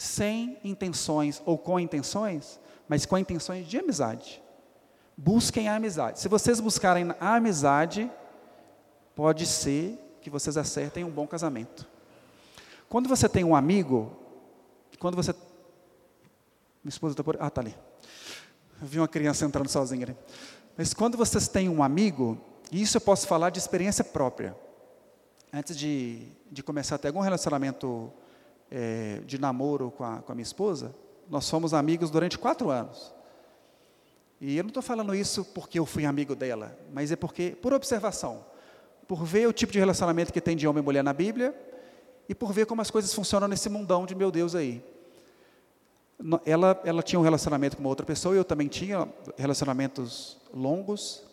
sem 0.00 0.56
intenções 0.64 1.42
ou 1.44 1.58
com 1.58 1.78
intenções, 1.78 2.58
mas 2.88 3.04
com 3.04 3.18
intenções 3.18 3.68
de 3.68 3.76
amizade. 3.76 4.42
Busquem 5.14 5.68
a 5.68 5.76
amizade. 5.76 6.20
Se 6.20 6.26
vocês 6.26 6.58
buscarem 6.58 7.14
a 7.20 7.34
amizade, 7.34 8.10
pode 9.14 9.44
ser 9.44 9.98
que 10.22 10.30
vocês 10.30 10.56
acertem 10.56 11.04
um 11.04 11.10
bom 11.10 11.26
casamento. 11.26 11.86
Quando 12.88 13.10
você 13.10 13.28
tem 13.28 13.44
um 13.44 13.54
amigo, 13.54 14.10
quando 14.98 15.16
você. 15.16 15.34
Minha 16.82 16.88
esposa 16.88 17.12
está 17.12 17.22
por. 17.22 17.36
Ah, 17.38 17.48
está 17.48 17.60
ali. 17.60 17.76
Eu 18.80 18.86
vi 18.86 18.98
uma 19.00 19.08
criança 19.08 19.44
entrando 19.44 19.68
sozinha 19.68 20.06
ali. 20.06 20.16
Mas 20.78 20.94
quando 20.94 21.18
vocês 21.18 21.46
têm 21.46 21.68
um 21.68 21.82
amigo, 21.82 22.40
e 22.72 22.80
isso 22.80 22.96
eu 22.96 23.02
posso 23.02 23.26
falar 23.26 23.50
de 23.50 23.58
experiência 23.58 24.02
própria, 24.02 24.56
antes 25.52 25.76
de, 25.76 26.26
de 26.50 26.62
começar 26.62 26.94
a 26.94 26.98
ter 26.98 27.08
algum 27.08 27.20
relacionamento 27.20 28.10
é, 28.70 29.20
de 29.26 29.38
namoro 29.38 29.90
com 29.90 30.04
a, 30.04 30.18
com 30.18 30.32
a 30.32 30.34
minha 30.34 30.42
esposa, 30.42 30.94
nós 31.28 31.48
fomos 31.48 31.74
amigos 31.74 32.10
durante 32.10 32.38
quatro 32.38 32.70
anos. 32.70 33.14
E 34.40 34.56
eu 34.56 34.62
não 34.62 34.68
estou 34.68 34.82
falando 34.82 35.14
isso 35.14 35.44
porque 35.44 35.78
eu 35.78 35.84
fui 35.84 36.04
amigo 36.04 36.34
dela, 36.34 36.76
mas 36.92 37.12
é 37.12 37.16
porque, 37.16 37.50
por 37.60 37.72
observação, 37.72 38.44
por 39.06 39.24
ver 39.24 39.46
o 39.46 39.52
tipo 39.52 39.72
de 39.72 39.78
relacionamento 39.78 40.32
que 40.32 40.40
tem 40.40 40.56
de 40.56 40.66
homem 40.66 40.82
e 40.82 40.84
mulher 40.84 41.04
na 41.04 41.12
Bíblia, 41.12 41.54
e 42.28 42.34
por 42.34 42.52
ver 42.52 42.64
como 42.66 42.80
as 42.80 42.90
coisas 42.90 43.12
funcionam 43.12 43.48
nesse 43.48 43.68
mundão 43.68 44.06
de 44.06 44.14
meu 44.14 44.30
Deus 44.30 44.54
aí 44.54 44.82
ela, 46.44 46.78
ela 46.84 47.02
tinha 47.02 47.18
um 47.18 47.22
relacionamento 47.22 47.76
com 47.76 47.82
uma 47.82 47.88
outra 47.88 48.04
pessoa, 48.04 48.34
eu 48.34 48.44
também 48.44 48.68
tinha 48.68 49.08
relacionamentos 49.38 50.36
longos, 50.52 51.24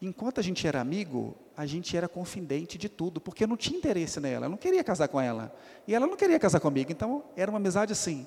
Enquanto 0.00 0.38
a 0.38 0.42
gente 0.42 0.66
era 0.66 0.80
amigo, 0.80 1.34
a 1.56 1.64
gente 1.64 1.96
era 1.96 2.06
confidente 2.06 2.76
de 2.76 2.88
tudo, 2.88 3.20
porque 3.20 3.44
eu 3.44 3.48
não 3.48 3.56
tinha 3.56 3.78
interesse 3.78 4.20
nela, 4.20 4.46
eu 4.46 4.50
não 4.50 4.58
queria 4.58 4.84
casar 4.84 5.08
com 5.08 5.18
ela. 5.18 5.56
E 5.86 5.94
ela 5.94 6.06
não 6.06 6.16
queria 6.16 6.38
casar 6.38 6.60
comigo, 6.60 6.92
então 6.92 7.24
era 7.34 7.50
uma 7.50 7.56
amizade 7.56 7.92
assim. 7.92 8.26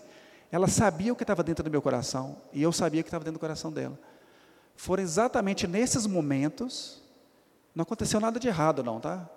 Ela 0.51 0.67
sabia 0.67 1.13
o 1.13 1.15
que 1.15 1.23
estava 1.23 1.43
dentro 1.43 1.63
do 1.63 1.69
meu 1.69 1.81
coração, 1.81 2.41
e 2.51 2.63
eu 2.63 2.71
sabia 2.71 3.01
o 3.01 3.03
que 3.03 3.09
estava 3.09 3.23
dentro 3.23 3.37
do 3.37 3.41
coração 3.41 3.71
dela. 3.71 3.99
Foram 4.75 5.03
exatamente 5.03 5.67
nesses 5.67 6.07
momentos, 6.07 7.03
não 7.75 7.83
aconteceu 7.83 8.19
nada 8.19 8.39
de 8.39 8.47
errado, 8.47 8.83
não, 8.83 8.99
tá? 8.99 9.29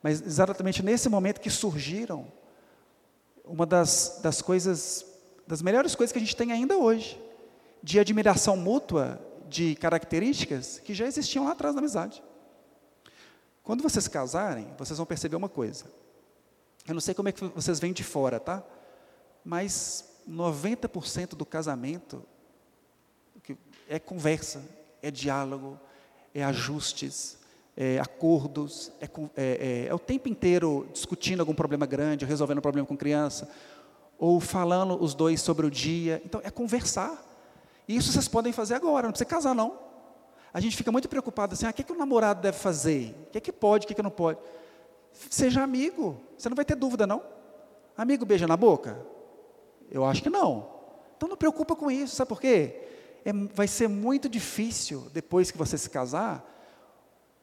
Mas 0.00 0.22
exatamente 0.22 0.82
nesse 0.82 1.08
momento 1.08 1.40
que 1.40 1.50
surgiram 1.50 2.30
uma 3.44 3.66
das, 3.66 4.20
das 4.22 4.40
coisas, 4.40 5.04
das 5.44 5.60
melhores 5.60 5.96
coisas 5.96 6.12
que 6.12 6.18
a 6.18 6.20
gente 6.20 6.36
tem 6.36 6.52
ainda 6.52 6.78
hoje, 6.78 7.20
de 7.82 7.98
admiração 7.98 8.56
mútua 8.56 9.20
de 9.48 9.74
características 9.74 10.78
que 10.78 10.94
já 10.94 11.06
existiam 11.06 11.46
lá 11.46 11.52
atrás 11.52 11.74
da 11.74 11.80
amizade. 11.80 12.22
Quando 13.64 13.82
vocês 13.82 14.06
casarem, 14.06 14.68
vocês 14.78 14.98
vão 14.98 15.06
perceber 15.06 15.36
uma 15.36 15.48
coisa. 15.48 15.86
Eu 16.86 16.92
não 16.92 17.00
sei 17.00 17.14
como 17.14 17.30
é 17.30 17.32
que 17.32 17.42
vocês 17.46 17.80
vêm 17.80 17.94
de 17.94 18.04
fora, 18.04 18.38
tá? 18.38 18.62
Mas 19.42 20.04
90% 20.28 21.30
do 21.30 21.46
casamento 21.46 22.22
é 23.88 23.98
conversa, 23.98 24.62
é 25.02 25.10
diálogo, 25.10 25.80
é 26.34 26.44
ajustes, 26.44 27.38
é 27.74 27.98
acordos, 27.98 28.92
é, 29.00 29.04
é, 29.04 29.08
é, 29.36 29.86
é 29.86 29.94
o 29.94 29.98
tempo 29.98 30.28
inteiro 30.28 30.86
discutindo 30.92 31.40
algum 31.40 31.54
problema 31.54 31.86
grande, 31.86 32.26
resolvendo 32.26 32.58
um 32.58 32.62
problema 32.62 32.86
com 32.86 32.96
criança, 32.96 33.50
ou 34.18 34.40
falando 34.40 35.02
os 35.02 35.14
dois 35.14 35.40
sobre 35.40 35.66
o 35.66 35.70
dia. 35.70 36.20
Então, 36.24 36.40
é 36.44 36.50
conversar. 36.50 37.22
E 37.88 37.96
isso 37.96 38.12
vocês 38.12 38.28
podem 38.28 38.52
fazer 38.52 38.74
agora, 38.74 39.06
não 39.06 39.12
precisa 39.12 39.28
casar, 39.28 39.54
não. 39.54 39.83
A 40.54 40.60
gente 40.60 40.76
fica 40.76 40.92
muito 40.92 41.08
preocupado 41.08 41.52
assim, 41.52 41.66
ah, 41.66 41.70
o 41.70 41.72
que, 41.72 41.82
que 41.82 41.92
o 41.92 41.98
namorado 41.98 42.40
deve 42.40 42.56
fazer? 42.56 43.12
O 43.26 43.30
que, 43.32 43.40
que 43.40 43.52
pode, 43.52 43.84
o 43.84 43.88
que, 43.88 43.94
que 43.94 44.02
não 44.02 44.10
pode? 44.10 44.38
Seja 45.28 45.60
amigo, 45.60 46.20
você 46.38 46.48
não 46.48 46.54
vai 46.54 46.64
ter 46.64 46.76
dúvida, 46.76 47.08
não? 47.08 47.20
Amigo 47.96 48.24
beija 48.24 48.46
na 48.46 48.56
boca? 48.56 49.04
Eu 49.90 50.04
acho 50.04 50.22
que 50.22 50.30
não. 50.30 50.70
Então 51.16 51.28
não 51.28 51.36
preocupa 51.36 51.74
com 51.74 51.90
isso, 51.90 52.14
sabe 52.14 52.28
por 52.28 52.40
quê? 52.40 52.82
É, 53.24 53.32
vai 53.32 53.66
ser 53.66 53.88
muito 53.88 54.28
difícil, 54.28 55.10
depois 55.12 55.50
que 55.50 55.58
você 55.58 55.76
se 55.76 55.90
casar, 55.90 56.48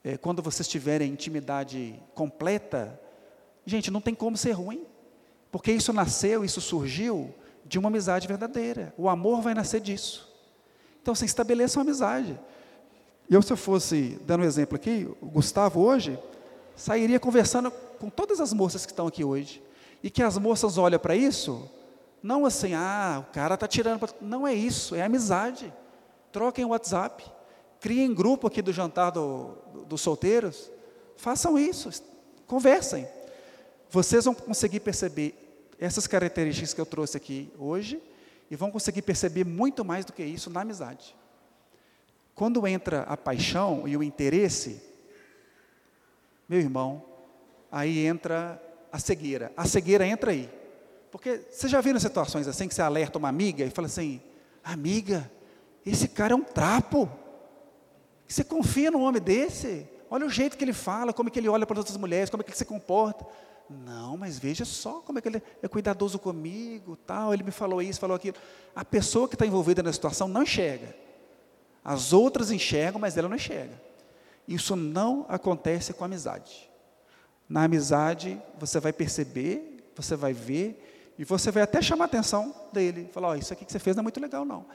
é, 0.05 0.15
quando 0.15 0.41
vocês 0.41 0.65
tiverem 0.65 1.11
intimidade 1.11 2.01
completa, 2.15 2.97
gente, 3.65 3.91
não 3.91 3.99
tem 3.99 4.15
como 4.15 4.37
ser 4.37 4.53
ruim, 4.53 4.85
porque 5.51 5.73
isso 5.73 5.91
nasceu, 5.91 6.45
isso 6.45 6.61
surgiu 6.61 7.35
de 7.65 7.77
uma 7.77 7.89
amizade 7.89 8.25
verdadeira. 8.25 8.93
O 8.97 9.09
amor 9.09 9.41
vai 9.41 9.53
nascer 9.53 9.81
disso. 9.81 10.31
Então, 11.01 11.13
você 11.13 11.25
estabeleça 11.25 11.77
uma 11.77 11.83
amizade. 11.83 12.39
Eu, 13.31 13.41
se 13.41 13.53
eu 13.53 13.55
fosse, 13.55 14.19
dando 14.25 14.41
um 14.41 14.45
exemplo 14.45 14.75
aqui, 14.75 15.07
o 15.21 15.25
Gustavo 15.27 15.79
hoje, 15.79 16.19
sairia 16.75 17.17
conversando 17.17 17.71
com 17.97 18.09
todas 18.09 18.41
as 18.41 18.51
moças 18.51 18.85
que 18.85 18.91
estão 18.91 19.07
aqui 19.07 19.23
hoje. 19.23 19.63
E 20.03 20.09
que 20.09 20.21
as 20.21 20.37
moças 20.37 20.77
olham 20.77 20.99
para 20.99 21.15
isso, 21.15 21.71
não 22.21 22.45
assim, 22.45 22.73
ah, 22.73 23.23
o 23.25 23.31
cara 23.31 23.53
está 23.53 23.69
tirando. 23.69 24.05
Não 24.19 24.45
é 24.45 24.53
isso, 24.53 24.95
é 24.95 25.01
amizade. 25.01 25.73
Troquem 26.29 26.65
o 26.65 26.69
WhatsApp. 26.69 27.23
Criem 27.79 28.13
grupo 28.13 28.47
aqui 28.47 28.61
do 28.61 28.73
jantar 28.73 29.11
do, 29.11 29.55
do, 29.71 29.85
dos 29.85 30.01
solteiros. 30.01 30.69
Façam 31.15 31.57
isso, 31.57 31.89
conversem. 32.45 33.07
Vocês 33.89 34.25
vão 34.25 34.33
conseguir 34.33 34.81
perceber 34.81 35.35
essas 35.79 36.05
características 36.05 36.73
que 36.73 36.81
eu 36.81 36.85
trouxe 36.85 37.15
aqui 37.15 37.49
hoje 37.57 37.97
e 38.49 38.57
vão 38.57 38.69
conseguir 38.69 39.03
perceber 39.03 39.45
muito 39.45 39.85
mais 39.85 40.03
do 40.03 40.11
que 40.11 40.21
isso 40.21 40.49
na 40.49 40.61
amizade. 40.61 41.15
Quando 42.35 42.65
entra 42.65 43.01
a 43.03 43.15
paixão 43.15 43.87
e 43.87 43.95
o 43.95 44.03
interesse, 44.03 44.81
meu 46.47 46.59
irmão, 46.59 47.03
aí 47.71 48.05
entra 48.05 48.61
a 48.91 48.99
cegueira. 48.99 49.51
A 49.55 49.65
cegueira 49.65 50.05
entra 50.05 50.31
aí. 50.31 50.49
Porque 51.11 51.41
você 51.51 51.67
já 51.67 51.81
viu 51.81 51.99
situações 51.99 52.47
assim 52.47 52.67
que 52.67 52.73
você 52.73 52.81
alerta 52.81 53.17
uma 53.17 53.29
amiga 53.29 53.63
e 53.65 53.69
fala 53.69 53.87
assim: 53.87 54.21
amiga, 54.63 55.29
esse 55.85 56.07
cara 56.07 56.33
é 56.33 56.35
um 56.35 56.43
trapo. 56.43 57.09
Você 58.27 58.43
confia 58.43 58.89
num 58.89 59.01
homem 59.03 59.21
desse? 59.21 59.87
Olha 60.09 60.25
o 60.25 60.29
jeito 60.29 60.57
que 60.57 60.63
ele 60.63 60.73
fala, 60.73 61.13
como 61.13 61.29
é 61.29 61.31
que 61.31 61.39
ele 61.39 61.49
olha 61.49 61.65
para 61.65 61.75
as 61.75 61.79
outras 61.79 61.97
mulheres, 61.97 62.29
como 62.29 62.41
é 62.41 62.43
que 62.43 62.49
ele 62.49 62.57
se 62.57 62.65
comporta. 62.65 63.25
Não, 63.69 64.17
mas 64.17 64.37
veja 64.37 64.65
só 64.65 64.99
como 64.99 65.19
é 65.19 65.21
que 65.21 65.29
ele 65.29 65.41
é 65.61 65.67
cuidadoso 65.67 66.19
comigo, 66.19 66.97
tal. 66.97 67.33
Ele 67.33 67.43
me 67.43 67.51
falou 67.51 67.81
isso, 67.81 67.99
falou 67.99 68.15
aquilo. 68.15 68.35
A 68.75 68.83
pessoa 68.83 69.27
que 69.27 69.35
está 69.35 69.45
envolvida 69.45 69.81
na 69.81 69.91
situação 69.93 70.27
não 70.27 70.43
enxerga. 70.43 70.93
As 71.83 72.13
outras 72.13 72.51
enxergam, 72.51 72.99
mas 72.99 73.17
ela 73.17 73.27
não 73.27 73.35
enxerga. 73.35 73.81
Isso 74.47 74.75
não 74.75 75.25
acontece 75.27 75.93
com 75.93 76.03
a 76.03 76.07
amizade. 76.07 76.69
Na 77.47 77.63
amizade, 77.63 78.41
você 78.57 78.79
vai 78.79 78.93
perceber, 78.93 79.91
você 79.95 80.15
vai 80.15 80.33
ver, 80.33 81.13
e 81.17 81.25
você 81.25 81.51
vai 81.51 81.63
até 81.63 81.81
chamar 81.81 82.05
a 82.05 82.07
atenção 82.07 82.53
dele. 82.71 83.09
Falar, 83.11 83.29
oh, 83.29 83.35
isso 83.35 83.53
aqui 83.53 83.65
que 83.65 83.71
você 83.71 83.79
fez 83.79 83.95
não 83.95 84.01
é 84.01 84.03
muito 84.03 84.19
legal, 84.19 84.45
não. 84.45 84.65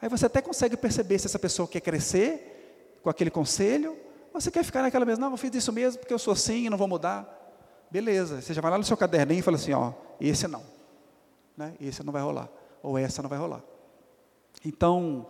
Aí 0.00 0.08
você 0.08 0.26
até 0.26 0.42
consegue 0.42 0.76
perceber 0.76 1.18
se 1.18 1.26
essa 1.26 1.38
pessoa 1.38 1.68
quer 1.68 1.80
crescer 1.80 2.98
com 3.02 3.08
aquele 3.08 3.30
conselho, 3.30 3.96
ou 4.32 4.40
você 4.40 4.50
quer 4.50 4.64
ficar 4.64 4.82
naquela 4.82 5.04
mesma, 5.04 5.26
não, 5.26 5.32
eu 5.32 5.36
fiz 5.36 5.54
isso 5.54 5.72
mesmo 5.72 6.00
porque 6.00 6.12
eu 6.12 6.18
sou 6.18 6.32
assim 6.32 6.66
e 6.66 6.70
não 6.70 6.76
vou 6.76 6.88
mudar. 6.88 7.42
Beleza, 7.90 8.40
você 8.40 8.52
já 8.52 8.60
vai 8.60 8.70
lá 8.70 8.78
no 8.78 8.84
seu 8.84 8.96
caderninho 8.96 9.38
e 9.38 9.42
fala 9.42 9.56
assim, 9.56 9.72
ó, 9.72 9.92
esse 10.20 10.48
não. 10.48 10.62
Né? 11.56 11.74
Esse 11.80 12.02
não 12.02 12.12
vai 12.12 12.22
rolar. 12.22 12.48
Ou 12.82 12.98
essa 12.98 13.22
não 13.22 13.28
vai 13.28 13.38
rolar. 13.38 13.62
Então, 14.64 15.28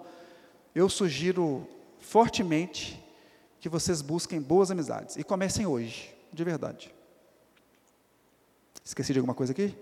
eu 0.74 0.88
sugiro 0.88 1.66
fortemente 2.00 3.02
que 3.60 3.68
vocês 3.68 4.02
busquem 4.02 4.40
boas 4.40 4.70
amizades. 4.70 5.16
E 5.16 5.24
comecem 5.24 5.66
hoje, 5.66 6.14
de 6.32 6.44
verdade. 6.44 6.94
Esqueci 8.84 9.12
de 9.12 9.18
alguma 9.18 9.34
coisa 9.34 9.52
aqui? 9.52 9.74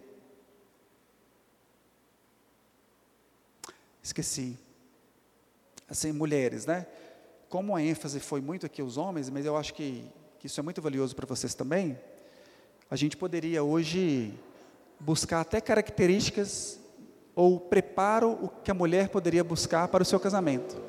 Esqueci. 4.02 4.58
Assim, 5.88 6.12
mulheres, 6.12 6.66
né? 6.66 6.86
Como 7.48 7.74
a 7.74 7.82
ênfase 7.82 8.20
foi 8.20 8.40
muito 8.40 8.66
aqui 8.66 8.82
os 8.82 8.96
homens, 8.96 9.28
mas 9.28 9.44
eu 9.44 9.56
acho 9.56 9.74
que, 9.74 10.04
que 10.38 10.46
isso 10.46 10.60
é 10.60 10.62
muito 10.62 10.80
valioso 10.80 11.16
para 11.16 11.26
vocês 11.26 11.54
também. 11.54 11.98
A 12.90 12.96
gente 12.96 13.16
poderia 13.16 13.62
hoje 13.64 14.38
buscar 15.00 15.40
até 15.40 15.60
características 15.60 16.78
ou 17.34 17.58
preparo 17.58 18.32
o 18.42 18.48
que 18.48 18.70
a 18.70 18.74
mulher 18.74 19.08
poderia 19.08 19.42
buscar 19.42 19.88
para 19.88 20.02
o 20.02 20.06
seu 20.06 20.20
casamento. 20.20 20.80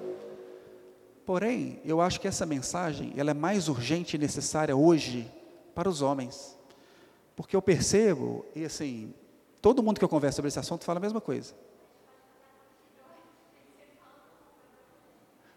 Porém, 1.26 1.80
eu 1.86 2.02
acho 2.02 2.20
que 2.20 2.28
essa 2.28 2.46
mensagem 2.46 3.14
ela 3.16 3.32
é 3.32 3.34
mais 3.34 3.70
urgente 3.70 4.16
e 4.16 4.20
necessária 4.20 4.76
hoje 4.76 5.32
para 5.74 5.88
os 5.88 6.02
homens. 6.02 6.58
Porque 7.36 7.56
eu 7.56 7.62
percebo, 7.62 8.46
e 8.54 8.66
assim, 8.66 9.14
todo 9.62 9.82
mundo 9.82 10.00
que 10.00 10.06
eu 10.06 10.10
converso 10.10 10.38
sobre 10.38 10.50
esse 10.50 10.60
assunto 10.60 10.84
fala 10.84 11.00
a 11.00 11.02
mesma 11.02 11.22
coisa. 11.22 11.54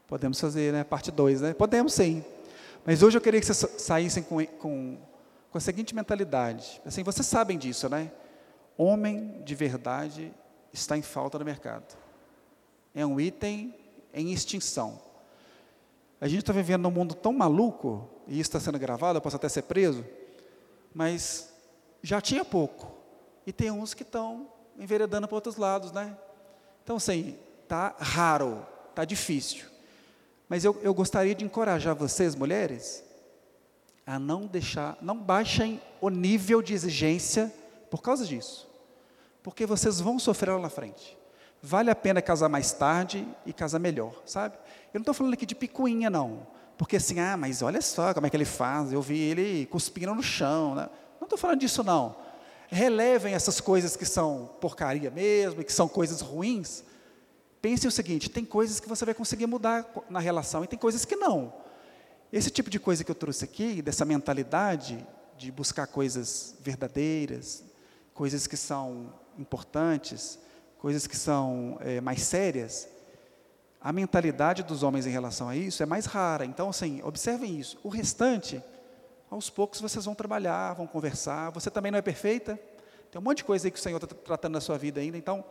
Podemos 0.07 0.41
fazer, 0.41 0.73
né? 0.73 0.85
Parte 0.85 1.11
2, 1.11 1.41
né? 1.41 1.53
Podemos 1.53 1.93
sim. 1.93 2.25
Mas 2.85 3.03
hoje 3.03 3.19
eu 3.19 3.21
queria 3.21 3.41
que 3.41 3.47
vocês 3.47 3.83
saíssem 3.83 4.23
com, 4.23 4.45
com, 4.47 4.97
com 5.51 5.59
a 5.59 5.61
seguinte 5.61 5.93
mentalidade. 5.93 6.81
Assim, 6.87 7.03
vocês 7.03 7.27
sabem 7.27 7.59
disso, 7.59 7.89
né? 7.89 8.13
Homem 8.79 9.43
de 9.45 9.55
verdade 9.57 10.33
está 10.73 10.97
em 10.97 11.03
falta 11.03 11.39
no 11.39 11.45
mercado. 11.45 11.97
É 12.95 13.05
um 13.05 13.21
item 13.21 13.75
em 14.13 14.33
extinção. 14.33 15.01
A 16.21 16.29
gente 16.29 16.41
está 16.41 16.53
vivendo 16.53 16.83
num 16.83 16.91
mundo 16.91 17.15
tão 17.15 17.33
maluco, 17.33 18.09
e 18.27 18.41
isso 18.41 18.49
está 18.49 18.61
sendo 18.61 18.79
gravado, 18.79 19.19
eu 19.19 19.23
posso 19.23 19.37
até 19.37 19.49
ser 19.49 19.63
preso, 19.63 20.05
mas 20.95 21.53
já 22.03 22.21
tinha 22.21 22.45
pouco. 22.45 22.95
E 23.47 23.53
tem 23.53 23.71
uns 23.71 23.93
que 23.93 24.03
estão 24.03 24.49
enveredando 24.79 25.29
para 25.29 25.35
outros 25.35 25.57
lados, 25.57 25.93
né? 25.93 26.17
Então, 26.83 26.97
assim, 26.97 27.37
está 27.63 27.95
raro, 27.99 28.67
está 28.91 29.05
difícil. 29.05 29.67
Mas 30.49 30.65
eu, 30.65 30.79
eu 30.83 30.95
gostaria 30.95 31.35
de 31.35 31.45
encorajar 31.45 31.95
vocês, 31.95 32.35
mulheres, 32.35 33.05
a 34.07 34.19
não 34.19 34.47
deixar, 34.47 34.97
não 35.03 35.19
baixem 35.19 35.83
o 36.01 36.09
nível 36.09 36.63
de 36.63 36.73
exigência 36.73 37.53
por 37.91 38.01
causa 38.01 38.25
disso. 38.25 38.66
Porque 39.47 39.65
vocês 39.65 40.01
vão 40.01 40.19
sofrer 40.19 40.51
lá 40.51 40.59
na 40.59 40.69
frente. 40.69 41.17
Vale 41.63 41.89
a 41.89 41.95
pena 41.95 42.21
casar 42.21 42.49
mais 42.49 42.73
tarde 42.73 43.25
e 43.47 43.53
casar 43.53 43.79
melhor, 43.79 44.21
sabe? 44.27 44.57
Eu 44.93 44.99
não 44.99 45.03
estou 45.03 45.15
falando 45.15 45.35
aqui 45.35 45.47
de 45.47 45.55
picuinha, 45.55 46.11
não. 46.11 46.49
Porque 46.77 46.97
assim, 46.97 47.21
ah, 47.21 47.37
mas 47.37 47.63
olha 47.63 47.81
só 47.81 48.13
como 48.13 48.27
é 48.27 48.31
que 48.31 48.37
ele 48.37 48.45
faz, 48.45 48.93
eu 48.93 49.01
vi 49.01 49.21
ele 49.21 49.67
cuspindo 49.67 50.13
no 50.17 50.23
chão. 50.23 50.75
Né? 50.75 50.89
Não 51.21 51.27
estou 51.27 51.39
falando 51.39 51.61
disso, 51.61 51.85
não. 51.85 52.17
Relevem 52.67 53.35
essas 53.35 53.61
coisas 53.61 53.95
que 53.95 54.05
são 54.05 54.51
porcaria 54.61 55.13
mesmo, 55.13 55.63
que 55.63 55.73
são 55.73 55.87
coisas 55.87 56.21
ruins. 56.21 56.83
Pense 57.63 57.87
o 57.87 57.93
seguinte: 57.93 58.29
tem 58.29 58.45
coisas 58.45 58.81
que 58.81 58.89
você 58.89 59.05
vai 59.05 59.15
conseguir 59.15 59.47
mudar 59.47 59.89
na 60.11 60.19
relação 60.19 60.65
e 60.65 60.67
tem 60.67 60.77
coisas 60.77 61.05
que 61.05 61.15
não. 61.15 61.55
Esse 62.33 62.51
tipo 62.51 62.69
de 62.69 62.81
coisa 62.81 63.05
que 63.05 63.13
eu 63.13 63.15
trouxe 63.15 63.45
aqui, 63.45 63.81
dessa 63.81 64.05
mentalidade 64.05 65.07
de 65.39 65.53
buscar 65.53 65.87
coisas 65.87 66.57
verdadeiras, 66.61 67.63
coisas 68.13 68.49
que 68.49 68.57
são 68.57 69.25
importantes, 69.39 70.39
coisas 70.79 71.07
que 71.07 71.17
são 71.17 71.79
é, 71.81 72.01
mais 72.01 72.23
sérias, 72.23 72.89
a 73.81 73.93
mentalidade 73.93 74.63
dos 74.63 74.83
homens 74.83 75.07
em 75.07 75.11
relação 75.11 75.49
a 75.49 75.57
isso 75.57 75.83
é 75.83 75.87
mais 75.87 76.07
rara. 76.07 76.45
Então, 76.45 76.69
assim, 76.69 77.01
observem 77.03 77.59
isso. 77.59 77.79
O 77.85 77.89
restante, 77.89 78.63
aos 79.31 79.49
poucos 79.49 79.81
vocês 79.81 80.05
vão 80.05 80.15
trabalhar, 80.15 80.75
vão 80.75 80.87
conversar. 80.87 81.51
Você 81.51 81.71
também 81.71 81.93
não 81.93 81.99
é 81.99 82.03
perfeita. 82.03 82.59
Tem 83.11 83.21
um 83.21 83.25
monte 83.25 83.39
de 83.39 83.45
coisa 83.45 83.67
aí 83.67 83.71
que 83.71 83.79
o 83.79 83.83
Senhor 83.83 84.03
está 84.03 84.15
tratando 84.15 84.55
na 84.55 84.61
sua 84.61 84.77
vida 84.77 85.01
ainda. 85.01 85.17
Então, 85.17 85.45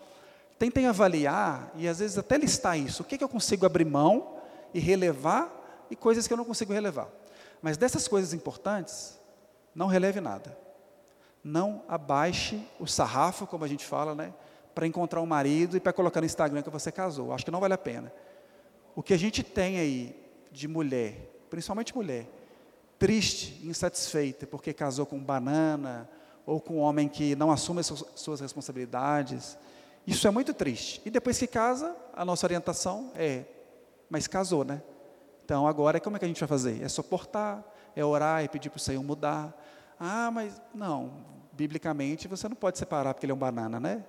tentem 0.59 0.87
avaliar 0.87 1.71
e 1.75 1.87
às 1.87 1.99
vezes 1.99 2.17
até 2.17 2.37
listar 2.37 2.77
isso. 2.77 3.03
O 3.03 3.05
que, 3.05 3.17
que 3.17 3.23
eu 3.23 3.29
consigo 3.29 3.65
abrir 3.65 3.85
mão 3.85 4.35
e 4.73 4.79
relevar 4.79 5.49
e 5.89 5.95
coisas 5.95 6.27
que 6.27 6.33
eu 6.33 6.37
não 6.37 6.45
consigo 6.45 6.73
relevar. 6.73 7.07
Mas 7.61 7.77
dessas 7.77 8.07
coisas 8.07 8.33
importantes, 8.33 9.19
não 9.73 9.87
releve 9.87 10.19
nada. 10.19 10.57
Não 11.47 11.83
abaixe 11.87 12.59
o 12.79 12.87
sarrafo, 12.87 13.45
como 13.45 13.63
a 13.63 13.67
gente 13.67 13.85
fala, 13.85 14.15
né? 14.15 14.33
Para 14.73 14.87
encontrar 14.87 15.21
um 15.21 15.27
marido 15.27 15.77
e 15.77 15.79
para 15.79 15.93
colocar 15.93 16.19
no 16.19 16.25
Instagram 16.25 16.63
que 16.63 16.71
você 16.71 16.91
casou. 16.91 17.31
Acho 17.31 17.45
que 17.45 17.51
não 17.51 17.59
vale 17.59 17.75
a 17.75 17.77
pena. 17.77 18.11
O 18.95 19.03
que 19.03 19.13
a 19.13 19.17
gente 19.17 19.43
tem 19.43 19.77
aí 19.77 20.19
de 20.51 20.67
mulher, 20.67 21.31
principalmente 21.47 21.95
mulher, 21.95 22.27
triste, 22.97 23.61
insatisfeita, 23.63 24.47
porque 24.47 24.73
casou 24.73 25.05
com 25.05 25.19
banana, 25.19 26.09
ou 26.47 26.59
com 26.59 26.77
um 26.77 26.79
homem 26.79 27.07
que 27.07 27.35
não 27.35 27.51
assume 27.51 27.81
as 27.81 27.93
suas 28.15 28.39
responsabilidades, 28.39 29.55
isso 30.07 30.27
é 30.27 30.31
muito 30.31 30.51
triste. 30.51 30.99
E 31.05 31.11
depois 31.11 31.37
que 31.37 31.45
casa, 31.45 31.95
a 32.11 32.25
nossa 32.25 32.43
orientação 32.47 33.11
é, 33.13 33.43
mas 34.09 34.25
casou, 34.25 34.65
né? 34.65 34.81
Então 35.43 35.67
agora 35.67 35.99
como 35.99 36.15
é 36.15 36.19
que 36.19 36.25
a 36.25 36.27
gente 36.27 36.39
vai 36.39 36.49
fazer? 36.49 36.81
É 36.81 36.89
suportar, 36.89 37.63
é 37.95 38.03
orar 38.03 38.43
e 38.43 38.49
pedir 38.49 38.71
para 38.71 38.77
o 38.77 38.81
Senhor 38.81 39.03
mudar. 39.03 39.55
Ah, 39.99 40.29
mas 40.31 40.61
não, 40.73 41.13
biblicamente 41.53 42.27
você 42.27 42.47
não 42.47 42.55
pode 42.55 42.77
separar 42.77 43.13
porque 43.13 43.25
ele 43.25 43.31
é 43.31 43.35
um 43.35 43.39
banana, 43.39 43.79
né? 43.79 44.03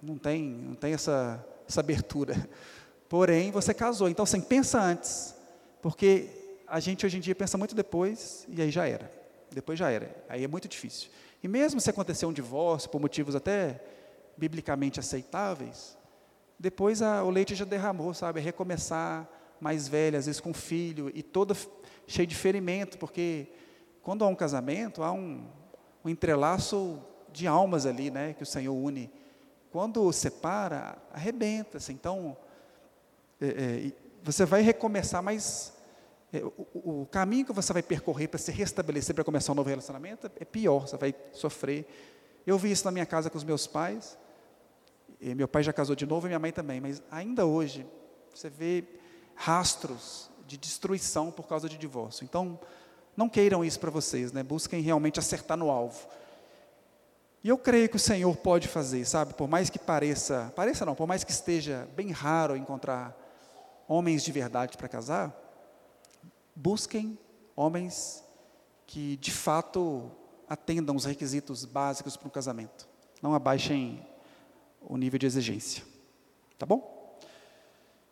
Não 0.00 0.18
tem, 0.18 0.42
não 0.42 0.74
tem 0.74 0.92
essa, 0.92 1.44
essa 1.68 1.80
abertura. 1.80 2.34
Porém, 3.08 3.50
você 3.50 3.74
casou, 3.74 4.08
então 4.08 4.22
assim, 4.22 4.40
pensa 4.40 4.80
antes, 4.80 5.34
porque 5.80 6.28
a 6.66 6.80
gente 6.80 7.04
hoje 7.04 7.18
em 7.18 7.20
dia 7.20 7.34
pensa 7.34 7.58
muito 7.58 7.74
depois 7.74 8.46
e 8.48 8.60
aí 8.60 8.70
já 8.70 8.86
era. 8.86 9.10
Depois 9.50 9.78
já 9.78 9.90
era. 9.90 10.24
Aí 10.28 10.44
é 10.44 10.48
muito 10.48 10.66
difícil. 10.66 11.10
E 11.42 11.48
mesmo 11.48 11.80
se 11.80 11.90
acontecer 11.90 12.24
um 12.24 12.32
divórcio 12.32 12.88
por 12.88 13.00
motivos 13.00 13.34
até 13.34 13.80
biblicamente 14.36 14.98
aceitáveis, 14.98 15.96
depois 16.58 17.02
a, 17.02 17.22
o 17.24 17.30
leite 17.30 17.54
já 17.54 17.64
derramou, 17.64 18.14
sabe? 18.14 18.40
É 18.40 18.42
recomeçar 18.42 19.28
mais 19.60 19.88
velha, 19.88 20.18
às 20.18 20.26
vezes 20.26 20.40
com 20.40 20.54
filho, 20.54 21.10
e 21.14 21.22
toda 21.22 21.56
cheia 22.06 22.26
de 22.26 22.34
ferimento, 22.34 22.96
porque 22.98 23.48
quando 24.02 24.24
há 24.24 24.28
um 24.28 24.34
casamento, 24.34 25.02
há 25.02 25.12
um, 25.12 25.46
um 26.04 26.08
entrelaço 26.08 27.00
de 27.32 27.46
almas 27.46 27.86
ali, 27.86 28.10
né, 28.10 28.34
que 28.34 28.42
o 28.42 28.46
Senhor 28.46 28.74
une. 28.74 29.10
Quando 29.70 30.12
separa, 30.12 30.98
arrebenta-se. 31.12 31.92
Então, 31.92 32.36
é, 33.40 33.46
é, 33.46 33.92
você 34.22 34.44
vai 34.44 34.60
recomeçar, 34.60 35.22
mas 35.22 35.72
é, 36.32 36.44
o, 36.44 37.02
o, 37.02 37.08
caminho 37.10 37.46
que 37.46 37.52
você 37.52 37.72
vai 37.72 37.82
percorrer 37.82 38.28
para 38.28 38.38
se 38.38 38.52
restabelecer, 38.52 39.14
para 39.14 39.24
começar 39.24 39.52
um 39.52 39.54
novo 39.54 39.68
relacionamento, 39.68 40.30
é 40.38 40.44
pior, 40.44 40.88
você 40.88 40.96
vai 40.96 41.14
sofrer. 41.32 41.86
Eu 42.46 42.58
vi 42.58 42.70
isso 42.70 42.84
na 42.84 42.90
minha 42.90 43.06
casa 43.06 43.30
com 43.30 43.38
os 43.38 43.44
meus 43.44 43.66
pais, 43.66 44.18
meu 45.20 45.46
pai 45.46 45.62
já 45.62 45.72
casou 45.72 45.94
de 45.94 46.04
novo 46.04 46.26
e 46.26 46.28
minha 46.28 46.38
mãe 46.38 46.50
também, 46.50 46.80
mas 46.80 47.00
ainda 47.08 47.46
hoje, 47.46 47.86
você 48.34 48.50
vê 48.50 48.84
rastros 49.36 50.28
de 50.48 50.56
destruição 50.56 51.30
por 51.30 51.46
causa 51.46 51.68
de 51.68 51.78
divórcio. 51.78 52.24
Então, 52.24 52.58
não 53.16 53.28
queiram 53.28 53.64
isso 53.64 53.78
para 53.78 53.90
vocês, 53.90 54.32
né? 54.32 54.42
Busquem 54.42 54.80
realmente 54.80 55.18
acertar 55.18 55.56
no 55.56 55.70
alvo. 55.70 56.06
E 57.44 57.48
eu 57.48 57.58
creio 57.58 57.88
que 57.88 57.96
o 57.96 58.00
Senhor 58.00 58.36
pode 58.36 58.68
fazer, 58.68 59.04
sabe? 59.04 59.34
Por 59.34 59.48
mais 59.48 59.68
que 59.68 59.78
pareça, 59.78 60.52
pareça 60.54 60.86
não, 60.86 60.94
por 60.94 61.06
mais 61.06 61.24
que 61.24 61.32
esteja 61.32 61.88
bem 61.96 62.10
raro 62.10 62.56
encontrar 62.56 63.18
homens 63.88 64.22
de 64.22 64.30
verdade 64.30 64.76
para 64.76 64.88
casar, 64.88 65.36
busquem 66.54 67.18
homens 67.56 68.22
que 68.86 69.16
de 69.16 69.32
fato 69.32 70.10
atendam 70.48 70.94
os 70.94 71.04
requisitos 71.04 71.64
básicos 71.64 72.16
para 72.16 72.28
um 72.28 72.30
casamento. 72.30 72.88
Não 73.20 73.34
abaixem 73.34 74.06
o 74.80 74.96
nível 74.96 75.18
de 75.18 75.26
exigência. 75.26 75.84
Tá 76.58 76.64
bom? 76.64 77.18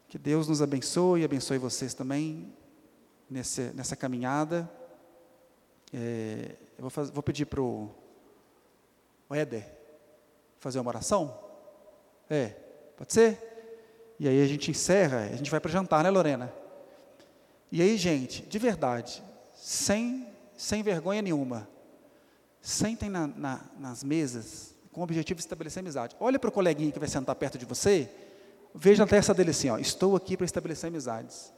Que 0.08 0.18
Deus 0.18 0.48
nos 0.48 0.60
abençoe 0.60 1.20
e 1.20 1.24
abençoe 1.24 1.58
vocês 1.58 1.94
também 1.94 2.52
nesse, 3.28 3.72
nessa 3.74 3.94
caminhada. 3.94 4.68
É, 5.92 6.56
eu 6.76 6.82
vou, 6.82 6.90
fazer, 6.90 7.12
vou 7.12 7.22
pedir 7.22 7.46
para 7.46 7.60
o 7.60 7.90
Éder 9.30 9.64
fazer 10.58 10.78
uma 10.78 10.90
oração. 10.90 11.38
É, 12.28 12.48
pode 12.96 13.12
ser? 13.12 14.14
E 14.18 14.28
aí 14.28 14.42
a 14.42 14.46
gente 14.46 14.70
encerra, 14.70 15.20
a 15.20 15.36
gente 15.36 15.50
vai 15.50 15.60
para 15.60 15.70
jantar, 15.70 16.04
né, 16.04 16.10
Lorena? 16.10 16.52
E 17.72 17.80
aí, 17.80 17.96
gente, 17.96 18.42
de 18.42 18.58
verdade, 18.58 19.22
sem, 19.54 20.26
sem 20.56 20.82
vergonha 20.82 21.22
nenhuma, 21.22 21.68
sentem 22.60 23.08
na, 23.08 23.26
na, 23.26 23.60
nas 23.78 24.04
mesas 24.04 24.74
com 24.92 25.00
o 25.00 25.04
objetivo 25.04 25.38
de 25.38 25.42
estabelecer 25.42 25.80
amizade. 25.80 26.16
Olha 26.20 26.38
para 26.38 26.48
o 26.48 26.52
coleguinha 26.52 26.92
que 26.92 26.98
vai 26.98 27.08
sentar 27.08 27.34
perto 27.36 27.56
de 27.56 27.64
você 27.64 28.10
Veja 28.74 29.02
a 29.02 29.06
testa 29.06 29.34
dele 29.34 29.50
assim, 29.50 29.68
ó, 29.68 29.78
estou 29.78 30.14
aqui 30.14 30.36
para 30.36 30.46
estabelecer 30.46 30.88
amizades. 30.88 31.52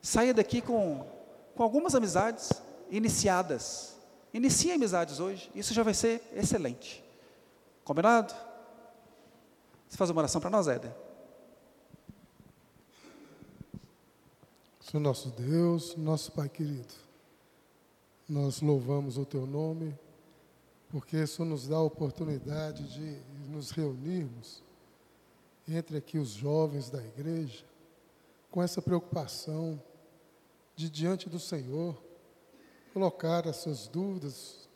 Saia 0.00 0.34
daqui 0.34 0.60
com, 0.60 1.06
com 1.54 1.62
algumas 1.62 1.94
amizades 1.94 2.50
iniciadas. 2.92 3.96
Inicie 4.32 4.70
amizades 4.70 5.18
hoje, 5.18 5.50
isso 5.54 5.74
já 5.74 5.82
vai 5.82 5.94
ser 5.94 6.22
excelente. 6.34 7.02
Combinado? 7.82 8.32
Você 9.88 9.96
faz 9.96 10.10
uma 10.10 10.20
oração 10.20 10.40
para 10.40 10.50
nós, 10.50 10.68
Éder. 10.68 10.94
Senhor 14.80 15.02
nosso 15.02 15.30
Deus, 15.30 15.96
nosso 15.96 16.32
Pai 16.32 16.48
querido, 16.48 16.94
nós 18.28 18.60
louvamos 18.60 19.16
o 19.16 19.24
Teu 19.24 19.46
nome, 19.46 19.98
porque 20.90 21.16
isso 21.16 21.44
nos 21.44 21.66
dá 21.66 21.76
a 21.76 21.82
oportunidade 21.82 22.92
de 22.92 23.22
nos 23.48 23.70
reunirmos 23.70 24.62
entre 25.66 25.96
aqui 25.96 26.18
os 26.18 26.30
jovens 26.30 26.90
da 26.90 27.02
igreja, 27.02 27.64
com 28.50 28.62
essa 28.62 28.82
preocupação 28.82 29.82
de, 30.76 30.90
diante 30.90 31.28
do 31.28 31.38
Senhor, 31.38 31.96
colocar 32.92 33.48
as 33.48 33.56
suas 33.56 33.86
dúvidas, 33.86 34.68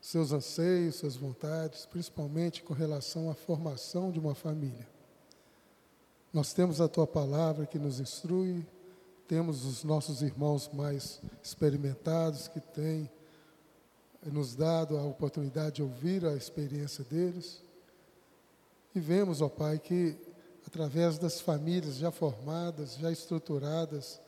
seus 0.00 0.32
anseios, 0.32 0.96
suas 0.96 1.16
vontades, 1.16 1.86
principalmente 1.86 2.62
com 2.62 2.74
relação 2.74 3.30
à 3.30 3.34
formação 3.34 4.12
de 4.12 4.18
uma 4.18 4.34
família. 4.34 4.86
Nós 6.32 6.52
temos 6.52 6.80
a 6.80 6.88
tua 6.88 7.06
palavra 7.06 7.66
que 7.66 7.78
nos 7.78 8.00
instrui, 8.00 8.66
temos 9.26 9.64
os 9.64 9.82
nossos 9.82 10.20
irmãos 10.22 10.70
mais 10.72 11.20
experimentados 11.42 12.48
que 12.48 12.60
têm 12.60 13.10
nos 14.26 14.54
dado 14.54 14.96
a 14.96 15.04
oportunidade 15.04 15.76
de 15.76 15.82
ouvir 15.82 16.24
a 16.24 16.34
experiência 16.34 17.04
deles. 17.04 17.62
E 18.94 19.00
vemos, 19.00 19.40
ó 19.40 19.48
Pai, 19.48 19.78
que 19.78 20.16
através 20.66 21.18
das 21.18 21.40
famílias 21.40 21.96
já 21.96 22.10
formadas, 22.10 22.96
já 22.96 23.10
estruturadas, 23.10 24.20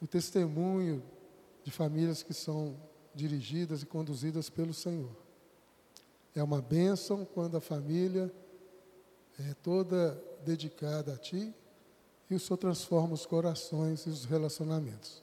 o 0.00 0.06
testemunho 0.06 1.02
de 1.68 1.74
famílias 1.74 2.22
que 2.22 2.32
são 2.32 2.74
dirigidas 3.14 3.82
e 3.82 3.86
conduzidas 3.86 4.48
pelo 4.48 4.72
Senhor. 4.72 5.14
É 6.34 6.42
uma 6.42 6.62
bênção 6.62 7.26
quando 7.26 7.58
a 7.58 7.60
família 7.60 8.32
é 9.38 9.52
toda 9.62 10.18
dedicada 10.46 11.12
a 11.12 11.18
Ti 11.18 11.54
e 12.30 12.34
o 12.34 12.40
Senhor 12.40 12.56
transforma 12.56 13.12
os 13.12 13.26
corações 13.26 14.06
e 14.06 14.08
os 14.08 14.24
relacionamentos. 14.24 15.22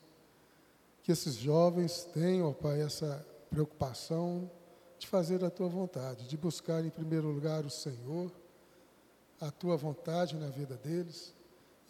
Que 1.01 1.11
esses 1.11 1.33
jovens 1.33 2.03
tenham, 2.13 2.47
ó 2.47 2.53
Pai, 2.53 2.79
essa 2.79 3.25
preocupação 3.49 4.47
de 4.99 5.07
fazer 5.07 5.43
a 5.43 5.49
Tua 5.49 5.67
vontade, 5.67 6.27
de 6.27 6.37
buscar 6.37 6.85
em 6.85 6.91
primeiro 6.91 7.27
lugar 7.27 7.65
o 7.65 7.71
Senhor 7.71 8.31
a 9.41 9.49
tua 9.49 9.75
vontade 9.75 10.35
na 10.37 10.49
vida 10.49 10.77
deles 10.77 11.33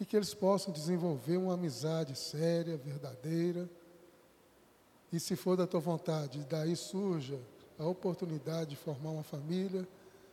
e 0.00 0.06
que 0.06 0.16
eles 0.16 0.32
possam 0.32 0.72
desenvolver 0.72 1.36
uma 1.36 1.52
amizade 1.52 2.16
séria, 2.16 2.78
verdadeira. 2.78 3.68
E 5.16 5.20
se 5.20 5.34
for 5.34 5.56
da 5.56 5.66
tua 5.66 5.80
vontade, 5.80 6.46
daí 6.46 6.76
surja 6.76 7.38
a 7.78 7.86
oportunidade 7.86 8.70
de 8.70 8.76
formar 8.76 9.12
uma 9.12 9.22
família, 9.22 9.88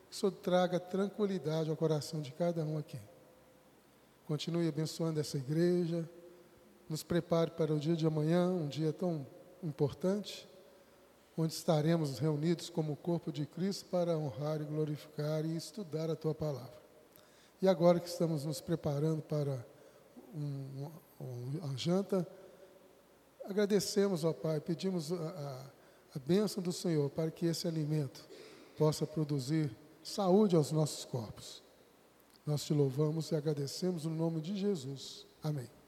que 0.09 0.13
o 0.13 0.19
Senhor 0.19 0.33
traga 0.33 0.77
tranquilidade 0.77 1.69
ao 1.69 1.77
coração 1.77 2.21
de 2.21 2.33
cada 2.33 2.65
um 2.65 2.77
aqui. 2.77 2.99
Continue 4.27 4.67
abençoando 4.67 5.21
essa 5.21 5.37
igreja, 5.37 6.07
nos 6.89 7.01
prepare 7.01 7.51
para 7.51 7.73
o 7.73 7.79
dia 7.79 7.95
de 7.95 8.05
amanhã, 8.05 8.49
um 8.49 8.67
dia 8.67 8.91
tão 8.91 9.25
importante, 9.63 10.49
onde 11.37 11.53
estaremos 11.53 12.19
reunidos 12.19 12.69
como 12.69 12.97
corpo 12.97 13.31
de 13.31 13.45
Cristo 13.45 13.85
para 13.85 14.17
honrar 14.17 14.59
e 14.59 14.65
glorificar 14.65 15.45
e 15.45 15.55
estudar 15.55 16.09
a 16.09 16.15
tua 16.15 16.35
palavra. 16.35 16.77
E 17.61 17.69
agora 17.69 18.01
que 18.01 18.09
estamos 18.09 18.43
nos 18.43 18.59
preparando 18.59 19.21
para 19.21 19.65
um, 20.35 20.89
um, 21.21 21.59
uma 21.63 21.77
janta, 21.77 22.27
agradecemos 23.45 24.23
ao 24.23 24.33
Pai, 24.33 24.59
pedimos 24.59 25.11
a, 25.11 25.15
a, 25.15 25.71
a 26.15 26.19
bênção 26.19 26.61
do 26.61 26.71
Senhor 26.71 27.09
para 27.09 27.31
que 27.31 27.45
esse 27.45 27.67
alimento 27.67 28.25
possa 28.77 29.05
produzir 29.05 29.75
saúde 30.01 30.55
aos 30.55 30.71
nossos 30.71 31.05
corpos. 31.05 31.63
Nós 32.45 32.63
te 32.63 32.73
louvamos 32.73 33.31
e 33.31 33.35
agradecemos 33.35 34.05
no 34.05 34.15
nome 34.15 34.41
de 34.41 34.55
Jesus. 34.55 35.25
Amém. 35.41 35.82